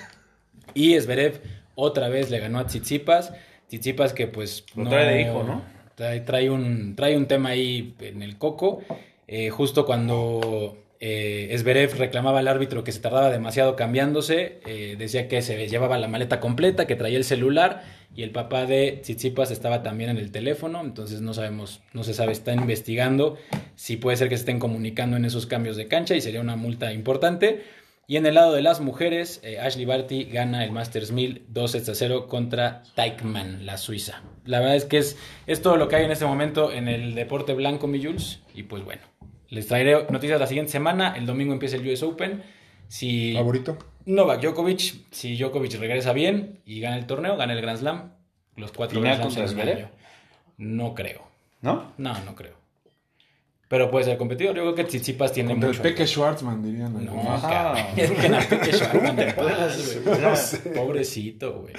Y 0.76 1.00
Zverev 1.00 1.42
otra 1.74 2.10
vez 2.10 2.30
le 2.30 2.38
ganó 2.40 2.60
a 2.60 2.68
Tsitsipas. 2.68 3.34
Tsitsipas 3.70 4.14
que 4.14 4.28
pues... 4.28 4.66
Lo 4.76 4.88
trae 4.88 5.06
de 5.16 5.22
hijo, 5.24 5.44
¿no? 5.44 5.64
Trae, 6.00 6.22
trae 6.22 6.50
un, 6.50 6.96
trae 6.96 7.18
un 7.18 7.26
tema 7.26 7.50
ahí 7.50 7.94
en 8.00 8.22
el 8.22 8.38
coco. 8.38 8.82
Eh, 9.28 9.50
justo 9.50 9.86
cuando 9.86 10.78
Eh, 11.02 11.56
Zverev 11.58 11.98
reclamaba 11.98 12.40
al 12.40 12.50
árbitro 12.50 12.84
que 12.84 12.92
se 12.92 13.00
tardaba 13.00 13.30
demasiado 13.32 13.78
cambiándose, 13.78 14.60
eh, 14.66 14.98
decía 15.00 15.30
que 15.30 15.42
se 15.42 15.66
llevaba 15.70 15.98
la 15.98 16.10
maleta 16.10 16.42
completa, 16.42 16.88
que 16.88 16.98
traía 16.98 17.18
el 17.18 17.24
celular 17.24 17.84
y 18.14 18.24
el 18.24 18.32
papá 18.32 18.66
de 18.66 19.00
Tsitsipas 19.02 19.50
estaba 19.50 19.82
también 19.82 20.10
en 20.10 20.18
el 20.18 20.30
teléfono, 20.32 20.82
entonces 20.82 21.22
no 21.22 21.34
sabemos, 21.34 21.80
no 21.94 22.04
se 22.04 22.14
sabe, 22.14 22.34
está 22.34 22.52
investigando 22.52 23.38
si 23.78 23.96
puede 23.96 24.18
ser 24.18 24.28
que 24.28 24.36
se 24.36 24.42
estén 24.42 24.60
comunicando 24.60 25.16
en 25.16 25.24
esos 25.24 25.46
cambios 25.46 25.78
de 25.78 25.88
cancha 25.88 26.16
y 26.16 26.22
sería 26.22 26.42
una 26.42 26.58
multa 26.58 26.92
importante. 26.92 27.62
Y 28.10 28.18
en 28.18 28.26
el 28.26 28.34
lado 28.34 28.54
de 28.54 28.64
las 28.64 28.82
mujeres, 28.82 29.40
eh, 29.44 29.60
Ashley 29.60 29.86
Barty 29.86 30.24
gana 30.24 30.64
el 30.64 30.72
Masters 30.72 31.12
1000 31.12 31.46
2 31.50 31.72
sets 31.72 31.90
a 31.90 31.94
0 31.94 32.26
contra 32.28 32.82
Teichmann, 32.96 33.68
la 33.68 33.78
suiza. 33.78 34.24
La 34.46 34.60
verdad 34.60 34.78
es 34.78 34.86
que 34.86 34.98
es, 34.98 35.16
es 35.46 35.62
todo 35.62 35.78
lo 35.78 35.88
que 35.88 35.98
hay 35.98 36.06
en 36.06 36.12
este 36.12 36.26
momento 36.26 36.72
en 36.72 36.88
el 36.88 37.14
deporte 37.14 37.54
blanco, 37.54 37.86
mi 37.86 38.04
Jules. 38.04 38.40
Y 38.56 38.64
pues 38.64 38.84
bueno, 38.84 39.04
les 39.50 39.68
traeré 39.68 40.08
noticias 40.10 40.40
la 40.40 40.48
siguiente 40.48 40.72
semana. 40.72 41.14
El 41.16 41.28
domingo 41.28 41.54
empieza 41.54 41.76
el 41.76 41.88
US 41.88 42.02
Open. 42.02 42.42
Si 42.88 43.34
Favorito. 43.36 43.78
Novak 44.08 44.42
Djokovic, 44.42 45.06
si 45.12 45.38
Djokovic 45.38 45.76
regresa 45.76 46.12
bien 46.12 46.62
y 46.66 46.80
gana 46.80 46.98
el 46.98 47.06
torneo, 47.06 47.38
gana 47.38 47.54
el 47.54 47.62
Grand 47.62 47.78
Slam, 47.78 48.14
los 48.56 48.72
cuatro 48.72 49.00
¿Final 49.00 49.20
Grand 49.20 49.32
Slams. 49.32 49.88
No 50.58 50.96
creo. 50.96 51.28
¿No? 51.62 51.94
No, 52.00 52.20
no 52.26 52.34
creo. 52.34 52.59
Pero 53.70 53.92
puede 53.92 54.04
ser 54.04 54.18
competidor. 54.18 54.56
Yo 54.56 54.64
creo 54.64 54.76
que 54.76 54.84
Tsitsipas 54.84 55.32
tiene 55.32 55.52
Contra 55.52 55.70
el. 55.70 55.78
Peque 55.78 56.08
Schwartzman, 56.08 56.62
dirían. 56.64 57.06
No. 57.06 57.14
Es 57.96 58.12
que 58.12 58.28
no, 58.28 58.40
Peque 58.50 58.74
Schwartzman 58.74 59.16
te 59.16 59.34
puedas, 59.34 60.04
güey. 60.04 60.74
Pobrecito, 60.76 61.62
güey. 61.62 61.74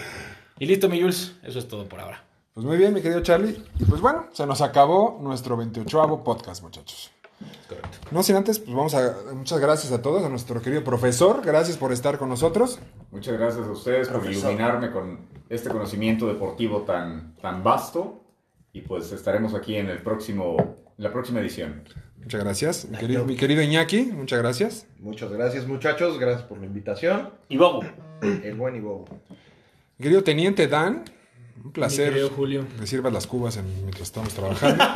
Y 0.60 0.66
listo, 0.66 0.88
mi 0.88 1.00
Jules. 1.00 1.34
Eso 1.42 1.58
es 1.58 1.66
todo 1.66 1.88
por 1.88 2.00
ahora. 2.00 2.24
Pues 2.54 2.64
muy 2.64 2.76
bien, 2.76 2.94
mi 2.94 3.02
querido 3.02 3.20
Charlie. 3.22 3.60
Y 3.80 3.84
pues 3.86 4.00
bueno, 4.00 4.28
se 4.32 4.46
nos 4.46 4.60
acabó 4.60 5.18
nuestro 5.20 5.56
28 5.56 6.22
podcast, 6.22 6.62
muchachos. 6.62 7.10
No 8.12 8.22
sin 8.22 8.36
antes, 8.36 8.60
pues 8.60 8.74
vamos 8.74 8.94
a. 8.94 9.16
Muchas 9.34 9.58
gracias 9.58 9.92
a 9.92 10.00
todos, 10.00 10.22
a 10.22 10.28
nuestro 10.28 10.62
querido 10.62 10.84
profesor. 10.84 11.42
Gracias 11.44 11.76
por 11.76 11.92
estar 11.92 12.18
con 12.18 12.28
nosotros. 12.28 12.78
Muchas 13.10 13.36
gracias 13.36 13.66
a 13.66 13.70
ustedes 13.70 14.08
por 14.08 14.24
iluminarme 14.30 14.92
con 14.92 15.26
este 15.48 15.70
conocimiento 15.70 16.28
deportivo 16.28 16.82
tan, 16.82 17.34
tan 17.36 17.64
vasto. 17.64 18.19
Y 18.72 18.82
pues 18.82 19.10
estaremos 19.12 19.54
aquí 19.54 19.76
en 19.76 19.88
el 19.88 19.98
próximo, 19.98 20.56
en 20.96 21.04
la 21.04 21.12
próxima 21.12 21.40
edición. 21.40 21.82
Muchas 22.18 22.44
gracias. 22.44 22.88
Mi 22.88 22.98
querido, 22.98 23.24
mi 23.24 23.36
querido 23.36 23.62
Iñaki, 23.62 24.02
muchas 24.12 24.38
gracias. 24.40 24.86
Muchas 24.98 25.32
gracias, 25.32 25.66
muchachos. 25.66 26.18
Gracias 26.18 26.42
por 26.44 26.58
la 26.58 26.66
invitación. 26.66 27.30
Y 27.48 27.56
Bobo. 27.56 27.82
El 28.22 28.54
buen 28.54 28.76
Ivo. 28.76 29.06
Mi 29.98 30.02
querido 30.04 30.22
Teniente 30.22 30.68
Dan, 30.68 31.04
un 31.64 31.72
placer 31.72 32.10
querido 32.10 32.28
Julio. 32.30 32.64
que 32.78 32.86
sirvas 32.86 33.12
las 33.12 33.26
cubas 33.26 33.56
en- 33.56 33.66
mientras 33.82 34.02
estamos 34.02 34.32
trabajando. 34.34 34.84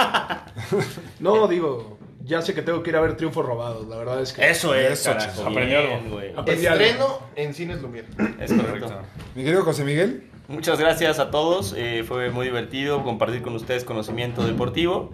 No, 1.20 1.48
digo, 1.48 1.98
ya 2.22 2.40
sé 2.42 2.54
que 2.54 2.62
tengo 2.62 2.82
que 2.82 2.90
ir 2.90 2.96
a 2.96 3.00
ver 3.00 3.16
triunfos 3.16 3.44
robados. 3.44 3.88
La 3.88 3.96
verdad 3.96 4.20
es 4.22 4.32
que. 4.32 4.48
Eso 4.48 4.74
es, 4.74 5.00
Eso, 5.00 5.10
carajo. 5.12 5.46
Aprendió 5.46 5.78
algo. 5.78 6.20
Estreno 6.46 7.18
en 7.34 7.54
Cines 7.54 7.82
Lumière. 7.82 8.06
Es 8.40 8.52
correcto. 8.52 9.00
mi 9.34 9.42
querido 9.42 9.64
José 9.64 9.84
Miguel, 9.84 10.30
Muchas 10.48 10.78
gracias 10.78 11.18
a 11.18 11.30
todos. 11.30 11.74
eh, 11.76 12.04
fue 12.06 12.30
muy 12.30 12.46
divertido 12.46 13.02
compartir 13.02 13.42
con 13.42 13.54
ustedes 13.54 13.84
conocimiento 13.84 14.44
deportivo. 14.46 15.10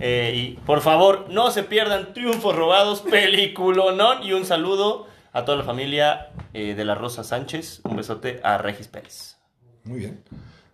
Eh, 0.00 0.32
y 0.34 0.52
por 0.66 0.80
favor, 0.80 1.26
no 1.30 1.50
se 1.50 1.62
pierdan 1.62 2.12
Triunfos 2.14 2.54
Robados, 2.56 3.00
peliculonón. 3.10 4.22
Y 4.22 4.32
un 4.32 4.44
saludo 4.44 5.06
a 5.32 5.44
toda 5.44 5.58
la 5.58 5.64
familia 5.64 6.30
eh, 6.52 6.74
de 6.74 6.84
la 6.84 6.94
Rosa 6.94 7.24
Sánchez. 7.24 7.80
Un 7.84 7.96
besote 7.96 8.40
a 8.42 8.58
Regis 8.58 8.88
Pérez. 8.88 9.36
muy 9.84 10.00
bien. 10.00 10.22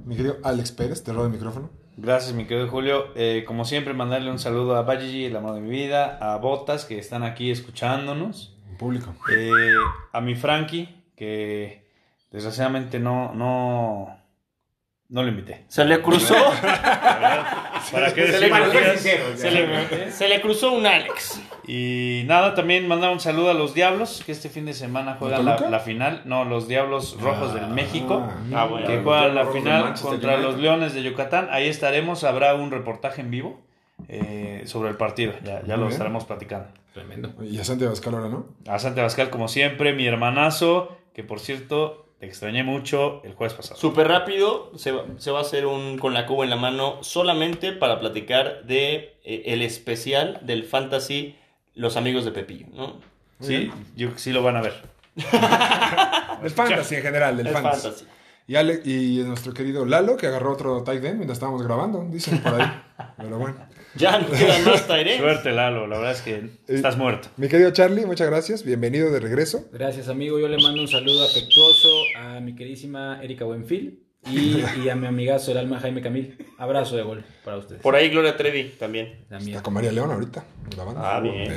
Mi 0.03 0.17
querido 0.17 0.39
Alex 0.45 0.73
Pérez, 0.73 1.05
te 1.05 1.13
robo 1.13 1.27
el 1.27 1.31
micrófono. 1.33 1.69
Gracias, 1.99 2.33
mi 2.33 2.47
querido 2.47 2.69
Julio. 2.69 3.09
Eh, 3.15 3.45
como 3.47 3.67
siempre, 3.67 3.93
mandarle 3.93 4.31
un 4.31 4.39
saludo 4.39 4.75
a 4.77 4.83
Bajiji, 4.83 5.27
el 5.27 5.37
amor 5.37 5.55
de 5.57 5.61
mi 5.61 5.69
vida, 5.69 6.17
a 6.23 6.39
Botas, 6.39 6.87
que 6.87 6.99
están 6.99 7.23
aquí 7.23 7.51
escuchándonos, 7.51 8.57
En 8.71 8.79
público. 8.79 9.15
eh, 9.31 9.51
a 10.13 10.21
mi 10.23 10.35
Frankie, 10.37 10.89
que 11.17 11.80
desgraciadamente 12.31 12.99
no, 12.99 13.33
no, 13.35 14.17
no 15.09 15.23
lo 15.23 15.29
invité. 15.29 15.65
Se 15.69 15.85
le 15.85 16.01
cruzó. 16.01 16.35
¿Para 17.93 18.15
qué 18.15 18.27
se, 18.27 18.41
le, 18.41 18.49
sincero, 18.95 19.25
se 19.37 19.51
le- 19.51 20.13
se 20.13 20.29
le 20.29 20.41
cruzó 20.41 20.73
un 20.73 20.87
Alex. 20.87 21.41
Y 21.67 22.23
nada, 22.27 22.55
también 22.55 22.87
mandar 22.87 23.11
un 23.11 23.21
saludo 23.21 23.51
a 23.51 23.55
los 23.55 23.75
Diablos, 23.75 24.23
que 24.25 24.33
este 24.33 24.49
fin 24.49 24.67
de 24.67 24.75
semana 24.75 25.17
juegan 25.19 25.45
la, 25.45 25.81
final. 25.81 26.23
No, 26.25 26.45
los 26.45 26.69
Diablos 26.69 27.17
Rojos 27.21 27.55
del 27.55 27.69
México. 27.69 28.27
Ah, 28.55 28.67
bueno. 28.67 28.87
que 28.87 28.99
juegan 28.99 29.35
la 29.35 29.47
final 29.47 29.95
contra 30.01 30.37
los 30.37 30.59
Leones 30.59 30.95
de 30.95 31.03
Yucatán. 31.03 31.49
Ahí 31.51 31.69
estaremos, 31.69 32.25
habrá 32.25 32.55
un 32.55 32.71
reportaje 32.71 33.21
en 33.21 33.31
vivo 33.31 33.61
eh, 34.09 34.63
sobre 34.67 34.91
el 34.91 34.97
partido. 34.97 35.33
Ya, 35.45 35.63
ya 35.63 35.77
lo 35.77 35.83
bien. 35.83 35.93
estaremos 35.93 36.25
platicando. 36.25 36.69
Tremendo. 36.93 37.33
Y 37.45 37.59
a 37.59 37.65
Santiago 37.65 37.91
Abascal 37.91 38.15
ahora, 38.15 38.29
¿no? 38.29 38.47
A 38.67 38.79
Santi 38.79 39.01
Abascal, 39.01 39.31
como 39.31 39.49
siempre, 39.49 39.93
mi 39.93 40.07
hermanazo, 40.07 40.97
que 41.15 41.23
por 41.23 41.39
cierto, 41.41 42.07
te 42.21 42.27
extrañé 42.27 42.63
mucho 42.63 43.23
el 43.25 43.33
jueves 43.33 43.55
pasado. 43.55 43.81
Súper 43.81 44.07
rápido, 44.07 44.71
se 44.77 44.93
va, 44.93 45.05
se 45.17 45.31
va 45.31 45.39
a 45.39 45.43
hacer 45.43 45.65
un 45.65 45.97
con 45.97 46.13
la 46.13 46.27
cuba 46.27 46.45
en 46.45 46.51
la 46.51 46.57
mano 46.57 46.99
solamente 47.03 47.73
para 47.73 47.99
platicar 47.99 48.65
de 48.65 49.17
eh, 49.25 49.43
el 49.47 49.63
especial 49.63 50.39
del 50.43 50.65
Fantasy 50.65 51.37
Los 51.75 51.97
Amigos 51.97 52.27
de 52.27 52.33
Pepillo, 52.33 52.67
¿no? 52.75 53.01
Sí, 53.41 53.73
yo 53.97 54.11
sí 54.17 54.33
lo 54.33 54.43
van 54.43 54.59
a 54.59 54.61
ver. 54.61 54.75
Del 56.43 56.51
fantasy 56.51 56.97
en 56.97 57.03
general, 57.03 57.37
del 57.39 57.47
El 57.47 57.53
fantasy. 57.55 57.83
Fantasy. 57.83 58.07
Y, 58.51 58.57
Ale- 58.57 58.81
y 58.85 59.23
nuestro 59.25 59.55
querido 59.55 59.87
Lalo, 59.87 60.17
que 60.17 60.27
agarró 60.27 60.55
otro 60.55 60.83
tight 60.83 61.05
end 61.05 61.19
mientras 61.19 61.37
estábamos 61.37 61.63
grabando, 61.63 62.05
dicen 62.11 62.39
por 62.43 62.61
ahí. 62.61 62.69
Pero 63.17 63.39
bueno. 63.39 63.55
Ya 63.95 64.19
no 64.19 64.29
quedan 64.29 64.65
más 64.65 64.89
Tyrens. 64.89 65.19
Suerte, 65.21 65.53
Lalo, 65.53 65.87
la 65.87 65.99
verdad 65.99 66.13
es 66.15 66.23
que 66.23 66.51
estás 66.67 66.97
muerto. 66.97 67.29
Mi 67.37 67.47
querido 67.47 67.71
Charlie, 67.71 68.05
muchas 68.07 68.27
gracias. 68.27 68.65
Bienvenido 68.65 69.13
de 69.13 69.21
regreso. 69.21 69.69
Gracias, 69.73 70.09
amigo. 70.09 70.41
Yo 70.41 70.49
le 70.49 70.61
mando 70.61 70.83
un 70.83 70.89
saludo 70.89 71.25
afectuoso 71.25 71.89
a 72.19 72.41
mi 72.41 72.57
queridísima 72.57 73.23
Erika 73.23 73.45
Buenfil 73.45 74.03
y, 74.29 74.65
y 74.85 74.89
a 74.89 74.97
mi 74.97 75.07
amigazo, 75.07 75.53
el 75.53 75.59
alma 75.59 75.79
Jaime 75.79 76.03
Camil. 76.03 76.37
Abrazo 76.59 76.97
de 76.97 77.05
gol 77.05 77.25
para 77.45 77.57
ustedes. 77.57 77.81
Por 77.83 77.95
ahí 77.95 78.09
Gloria 78.11 78.37
Trevi 78.37 78.65
también. 78.81 79.27
También. 79.29 79.51
Está 79.51 79.63
con 79.63 79.75
María 79.75 79.93
León 79.93 80.11
ahorita, 80.11 80.45
grabando. 80.75 81.01
Ah, 81.05 81.21
bien. 81.21 81.53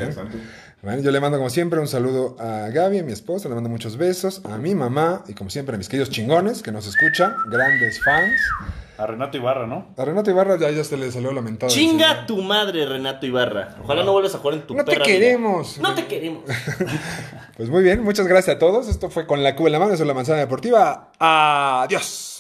Bueno, 0.84 1.02
yo 1.02 1.12
le 1.12 1.22
mando 1.22 1.38
como 1.38 1.50
siempre 1.50 1.80
un 1.80 1.88
saludo 1.88 2.36
a 2.40 2.68
Gaby, 2.70 3.00
a 3.00 3.04
mi 3.04 3.14
esposa, 3.14 3.48
le 3.48 3.56
mando 3.56 3.70
muchos 3.70 3.96
besos, 3.96 4.42
a 4.44 4.58
mi 4.58 4.76
mamá 4.76 5.24
y 5.30 5.34
como 5.34 5.50
siempre 5.50 5.76
a 5.76 5.78
mis 5.78 5.88
queridos 5.88 6.10
chingones 6.10 6.62
que 6.62 6.74
nos 6.74 6.86
escuchan, 6.88 7.34
grandes 7.50 8.04
fans. 8.04 8.34
A 8.98 9.08
Renato 9.08 9.38
Ibarra, 9.38 9.66
¿no? 9.66 9.88
A 9.98 10.04
Renato 10.06 10.30
Ibarra 10.30 10.58
ya, 10.60 10.70
ya 10.72 10.84
se 10.84 10.98
le 10.98 11.10
salió 11.10 11.32
lamentado. 11.32 11.72
Chinga 11.72 12.26
tu 12.26 12.42
madre, 12.44 12.86
Renato 12.86 13.26
Ibarra. 13.26 13.78
Ojalá 13.82 14.04
no 14.04 14.12
vuelvas 14.12 14.36
a 14.36 14.40
jugar 14.40 14.56
en 14.56 14.68
tu 14.68 14.76
No 14.76 14.84
te 14.84 14.92
vida. 14.96 15.06
queremos. 15.06 15.78
No 15.80 15.96
te 15.96 16.06
queremos. 16.06 16.44
Pues 17.56 17.70
muy 17.70 17.84
bien, 17.84 18.04
muchas 18.04 18.26
gracias 18.28 18.56
a 18.56 18.60
todos. 18.60 18.88
Esto 18.88 19.12
fue 19.12 19.28
con 19.28 19.44
la 19.44 19.56
cuba 19.56 19.70
en 19.70 19.74
la 19.74 19.80
mano, 19.80 19.94
eso 19.94 20.02
es 20.02 20.08
la 20.08 20.16
manzana 20.16 20.40
deportiva. 20.40 21.12
Adiós. 21.20 22.33